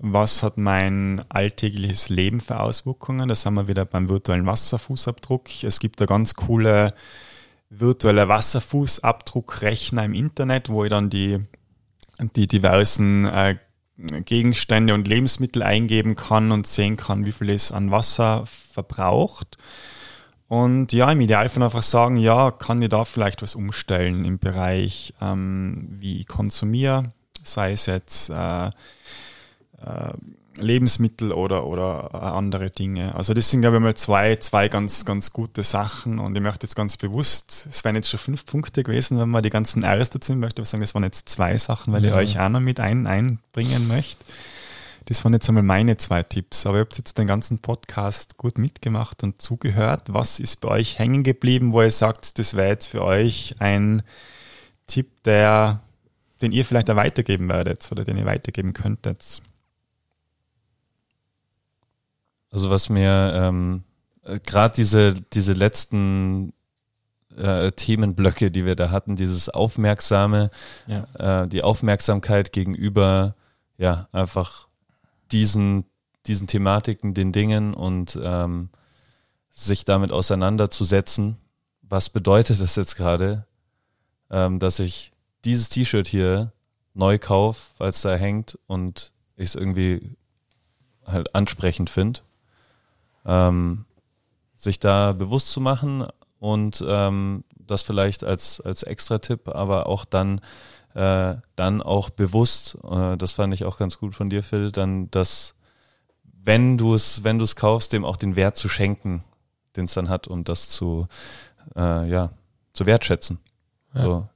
[0.00, 3.28] Was hat mein alltägliches Leben für Auswirkungen?
[3.28, 5.62] Da sind wir wieder beim virtuellen Wasserfußabdruck.
[5.62, 6.92] Es gibt da ganz coole
[7.80, 11.40] virtuelle Wasserfußabdruckrechner im Internet, wo ich dann die,
[12.36, 13.56] die diversen äh,
[13.96, 19.56] Gegenstände und Lebensmittel eingeben kann und sehen kann, wie viel es an Wasser verbraucht.
[20.48, 25.14] Und ja, im Idealfall einfach sagen, ja, kann ich da vielleicht was umstellen im Bereich,
[25.20, 28.70] ähm, wie ich konsumiere, sei es jetzt äh, äh,
[30.56, 33.14] Lebensmittel oder, oder äh, andere Dinge.
[33.14, 36.66] Also das sind, glaube ich, mal zwei, zwei ganz, ganz gute Sachen und ich möchte
[36.66, 40.10] jetzt ganz bewusst, es wären jetzt schon fünf Punkte gewesen, wenn man die ganzen R's
[40.10, 42.10] dazu möchte, aber sagen, es waren jetzt zwei Sachen, weil ja.
[42.10, 44.24] ich euch auch noch mit ein, einbringen möchte.
[45.06, 48.56] Das waren jetzt einmal meine zwei Tipps, aber ihr habt jetzt den ganzen Podcast gut
[48.56, 50.14] mitgemacht und zugehört.
[50.14, 54.02] Was ist bei euch hängen geblieben, wo ihr sagt, das wäre jetzt für euch ein
[54.86, 55.82] Tipp, der,
[56.40, 59.42] den ihr vielleicht auch weitergeben werdet oder den ihr weitergeben könntet?
[62.54, 63.82] Also was mir ähm,
[64.22, 66.52] äh, gerade diese, diese letzten
[67.36, 70.50] äh, Themenblöcke, die wir da hatten, dieses Aufmerksame,
[70.86, 71.42] Ja.
[71.42, 73.34] äh, die Aufmerksamkeit gegenüber,
[73.76, 74.68] ja, einfach
[75.32, 75.84] diesen,
[76.28, 78.68] diesen Thematiken, den Dingen und ähm,
[79.50, 81.38] sich damit auseinanderzusetzen.
[81.82, 83.46] Was bedeutet das jetzt gerade,
[84.30, 85.10] ähm, dass ich
[85.44, 86.52] dieses T-Shirt hier
[86.94, 90.16] neu kaufe, weil es da hängt und ich es irgendwie
[91.04, 92.20] halt ansprechend finde?
[93.24, 93.84] Ähm,
[94.56, 96.06] sich da bewusst zu machen
[96.38, 100.40] und ähm, das vielleicht als, als Extra-Tipp, aber auch dann,
[100.94, 105.10] äh, dann auch bewusst, äh, das fand ich auch ganz gut von dir, Phil, dann
[105.10, 105.54] das,
[106.22, 109.24] wenn du es, wenn du es kaufst, dem auch den Wert zu schenken,
[109.76, 111.06] den es dann hat und das zu,
[111.76, 112.30] äh, ja,
[112.72, 113.38] zu wertschätzen.
[113.94, 114.04] Ja.
[114.04, 114.28] So,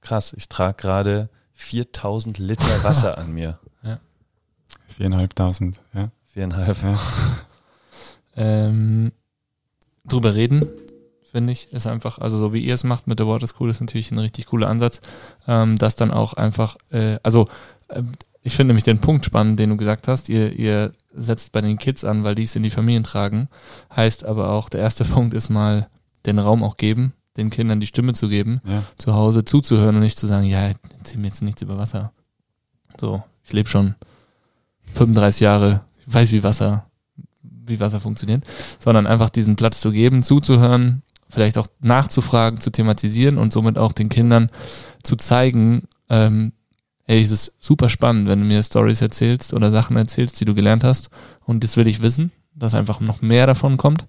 [0.00, 3.58] krass, ich trage gerade 4000 Liter Wasser an mir.
[4.88, 6.10] Viereinhalbtausend, ja.
[6.24, 6.82] Viereinhalb.
[6.82, 6.98] ja.
[8.36, 9.12] Ähm,
[10.04, 10.68] drüber reden,
[11.34, 13.80] finde ich, ist einfach, also so wie ihr es macht mit der Water School, ist
[13.80, 15.00] natürlich ein richtig cooler Ansatz,
[15.48, 17.48] ähm, das dann auch einfach, äh, also
[17.90, 18.12] ähm,
[18.42, 21.76] ich finde nämlich den Punkt spannend, den du gesagt hast, ihr, ihr setzt bei den
[21.76, 23.48] Kids an, weil die es in die Familien tragen,
[23.96, 25.88] heißt aber auch, der erste Punkt ist mal
[26.24, 28.84] den Raum auch geben, den Kindern die Stimme zu geben, ja.
[28.96, 32.12] zu Hause zuzuhören und nicht zu sagen, ja, erzähl mir jetzt nichts über Wasser.
[33.00, 33.96] So, ich lebe schon
[34.94, 36.86] 35 Jahre, ich weiß, wie Wasser,
[37.66, 38.44] wie Wasser funktioniert,
[38.78, 43.92] sondern einfach diesen Platz zu geben, zuzuhören, vielleicht auch nachzufragen, zu thematisieren und somit auch
[43.92, 44.48] den Kindern
[45.02, 46.52] zu zeigen, ähm,
[47.04, 50.54] hey, es ist super spannend, wenn du mir Stories erzählst oder Sachen erzählst, die du
[50.54, 51.10] gelernt hast
[51.44, 54.06] und das will ich wissen, dass einfach noch mehr davon kommt,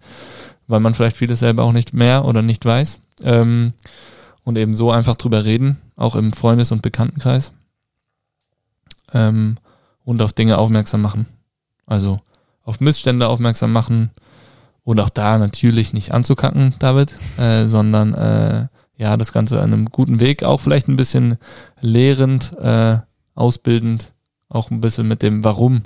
[0.68, 3.74] weil man vielleicht vieles selber auch nicht mehr oder nicht weiß ähm,
[4.44, 7.52] und eben so einfach drüber reden, auch im Freundes- und Bekanntenkreis
[9.14, 9.58] ähm,
[10.04, 11.26] und auf Dinge aufmerksam machen.
[11.86, 12.22] Also
[12.66, 14.12] auf Missstände aufmerksam machen
[14.84, 18.68] und auch da natürlich nicht anzukacken, David, äh, sondern äh,
[18.98, 21.38] ja, das Ganze an einem guten Weg, auch vielleicht ein bisschen
[21.80, 22.98] lehrend, äh,
[23.34, 24.14] ausbildend,
[24.50, 25.84] auch ein bisschen mit dem Warum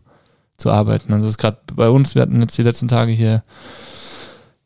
[0.58, 1.14] zu arbeiten.
[1.14, 3.44] Also es ist gerade bei uns, wir hatten jetzt die letzten Tage hier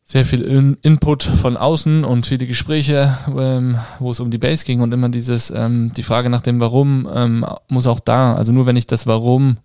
[0.04, 4.66] sehr viel In Input von außen und viele Gespräche, ähm, wo es um die Base
[4.66, 8.52] ging und immer dieses, ähm, die Frage nach dem Warum ähm, muss auch da, also
[8.52, 9.58] nur wenn ich das Warum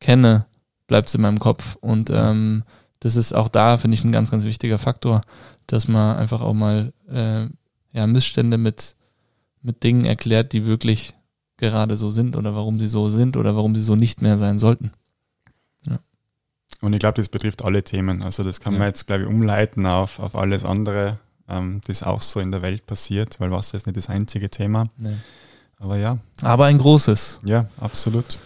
[0.00, 0.46] kenne,
[0.88, 2.64] bleibt es in meinem Kopf und ähm,
[2.98, 5.20] das ist auch da, finde ich, ein ganz, ganz wichtiger Faktor,
[5.68, 7.46] dass man einfach auch mal äh,
[7.92, 8.96] ja, Missstände mit,
[9.62, 11.14] mit Dingen erklärt, die wirklich
[11.58, 14.58] gerade so sind oder warum sie so sind oder warum sie so nicht mehr sein
[14.58, 14.90] sollten.
[16.80, 18.22] Und ich glaube, das betrifft alle Themen.
[18.22, 18.78] Also das kann Ja.
[18.80, 22.62] man jetzt, glaube ich, umleiten auf, auf alles andere, ähm, das auch so in der
[22.62, 24.84] Welt passiert, weil Wasser ist nicht das einzige Thema.
[25.80, 28.38] Aber ja, Aber ein großes, ja, absolut.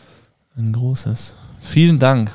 [0.56, 1.36] ein großes.
[1.62, 2.30] Vielen Dank,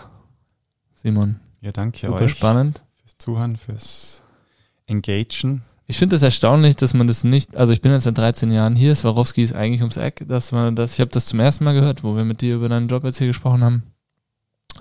[0.96, 1.40] Simon.
[1.62, 2.84] Ja, danke Super euch spannend.
[3.02, 4.24] fürs Zuhören, fürs
[4.88, 5.62] Engagen.
[5.86, 8.76] Ich finde es erstaunlich, dass man das nicht, also ich bin jetzt seit 13 Jahren
[8.76, 11.74] hier, Swarovski ist eigentlich ums Eck, dass man das, ich habe das zum ersten Mal
[11.74, 13.84] gehört, wo wir mit dir über deinen Job jetzt hier gesprochen haben,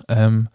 [0.07, 0.49] ähm,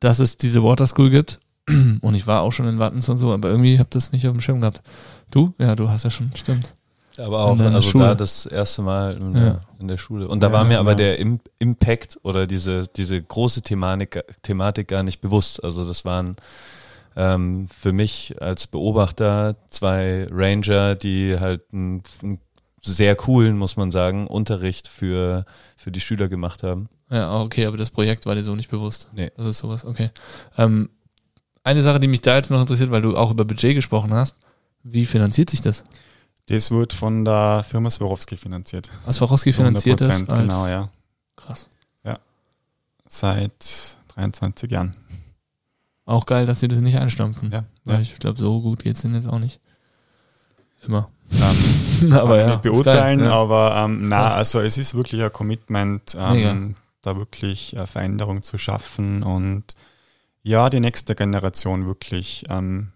[0.00, 1.40] dass es diese Water School gibt.
[1.68, 4.32] Und ich war auch schon in Wattens und so, aber irgendwie habe das nicht auf
[4.32, 4.82] dem Schirm gehabt.
[5.30, 5.52] Du?
[5.58, 6.75] Ja, du hast ja schon, stimmt.
[7.18, 8.04] Aber auch also Schule.
[8.04, 9.40] da das erste Mal in, Ja.
[9.40, 10.28] der, in der Schule.
[10.28, 10.96] Und da Ja, war mir aber ja.
[10.96, 15.62] der Im Impact oder diese, diese große Thematik, Thematik gar nicht bewusst.
[15.64, 16.36] Also das waren
[17.16, 22.38] ähm, für mich als Beobachter zwei Ranger, die halt einen, einen
[22.82, 25.44] sehr coolen, muss man sagen, Unterricht für,
[25.76, 26.88] für die Schüler gemacht haben.
[27.10, 29.08] Ja, okay, aber das Projekt war dir so nicht bewusst.
[29.12, 29.30] Nee.
[29.36, 30.10] Das ist sowas, okay.
[30.58, 30.90] Ähm,
[31.64, 34.36] eine Sache, die mich da jetzt noch interessiert, weil du auch über Budget gesprochen hast,
[34.84, 35.84] wie finanziert sich das?
[36.46, 38.90] Das wird von der Firma Swarovski finanziert.
[39.04, 40.08] Was Swarovski finanziert ist?
[40.08, 40.88] 100%, genau, ja.
[41.34, 41.68] Krass.
[43.08, 44.96] Seit 23 Jahren.
[46.04, 47.50] Auch geil, dass sie das nicht einstampfen.
[47.52, 48.00] Ja, Ja, ja.
[48.00, 49.60] ich glaube, so gut geht's denen jetzt auch nicht.
[50.86, 51.08] Immer.
[51.32, 53.34] Ähm, aber ja, nicht beurteilen, geil, ja.
[53.34, 58.58] aber ähm, na, also es ist wirklich ein Commitment, ähm, da wirklich äh, Veränderung zu
[58.58, 59.74] schaffen und
[60.42, 62.92] ja, die nächste Generation wirklich, ähm,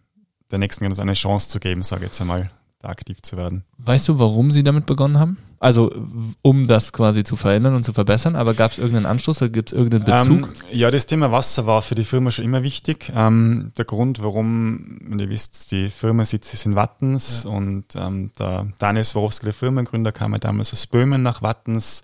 [0.53, 3.65] der nächsten Generation eine Chance zu geben, sage ich jetzt einmal, da aktiv zu werden.
[3.79, 5.37] Weißt du, warum sie damit begonnen haben?
[5.63, 5.93] Also,
[6.41, 9.71] um das quasi zu verändern und zu verbessern, aber gab es irgendeinen Anstoß oder gibt
[9.71, 10.49] es irgendeinen Bezug?
[10.49, 13.13] Ähm, ja, das Thema Wasser war für die Firma schon immer wichtig.
[13.15, 17.51] Ähm, der Grund, warum, und ihr wisst, die Firma sitzt ist in Wattens Ja.
[17.51, 22.03] und ähm, der Daniel Swarovski, der Firmengründer, kam ja damals aus Böhmen nach Wattens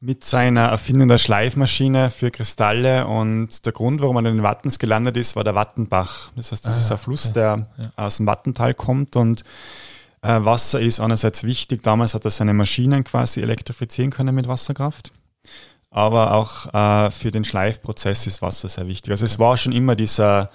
[0.00, 5.16] mit seiner Erfindung der Schleifmaschine für Kristalle und der Grund, warum er in Wattens gelandet
[5.16, 6.30] ist, war der Wattenbach.
[6.36, 7.34] Das heißt, das Ah, ist ein Fluss, okay.
[7.34, 7.90] der Ja.
[7.96, 9.42] aus dem Wattental kommt und
[10.22, 11.82] äh, Wasser ist einerseits wichtig.
[11.82, 15.12] Damals hat er seine Maschinen quasi elektrifizieren können mit Wasserkraft.
[15.90, 19.10] aber auch äh, für den Schleifprozess ist Wasser sehr wichtig.
[19.10, 20.50] Also es war schon immer dieser,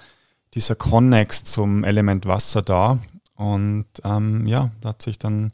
[0.54, 2.98] dieser Connex zum Element Wasser da.
[3.34, 5.52] Und ähm, ja, da hat sich dann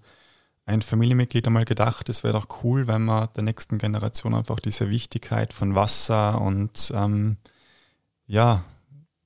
[0.71, 4.89] ein Familienmitglied einmal gedacht, es wäre doch cool, wenn wir der nächsten Generation einfach diese
[4.89, 7.37] Wichtigkeit von Wasser und ähm,
[8.27, 8.63] ja,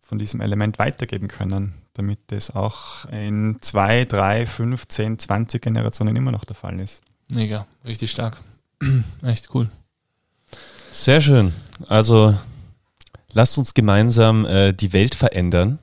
[0.00, 6.16] von diesem Element weitergeben können, damit das auch in zwei, drei, fünf, zehn, zwanzig Generationen
[6.16, 7.02] immer noch der Fall ist.
[7.28, 8.38] Mega, richtig stark.
[9.22, 9.70] Echt cool.
[10.92, 11.52] Sehr schön.
[11.88, 12.38] Also
[13.32, 15.78] lasst uns gemeinsam äh, die Welt verändern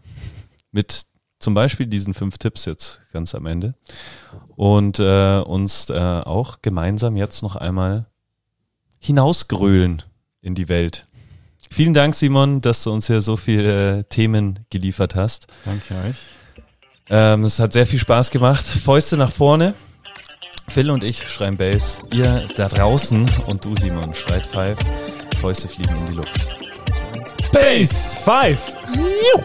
[0.72, 1.04] mit
[1.42, 3.76] zum Beispiel diesen fünf Tipps jetzt ganz am Ende
[4.56, 8.08] und äh, uns äh, auch gemeinsam jetzt noch einmal
[9.00, 10.04] hinausgrölen
[10.42, 11.08] in die Welt.
[11.70, 15.48] Vielen Dank, Simon, dass du uns hier so viele Themen geliefert hast.
[15.66, 16.16] Danke euch.
[17.10, 18.66] Ähm, es hat sehr viel Spaß gemacht.
[18.66, 19.74] Fäuste nach vorne.
[20.68, 22.00] Phil und ich schreien Bass.
[22.14, 24.78] Ihr da draußen und du, Simon, schreit Five.
[25.40, 26.50] Fäuste fliegen in die Luft.
[27.52, 28.16] Bass!
[28.24, 28.78] Five!
[28.96, 29.44] Juhu.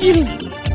[0.00, 0.65] Juhu.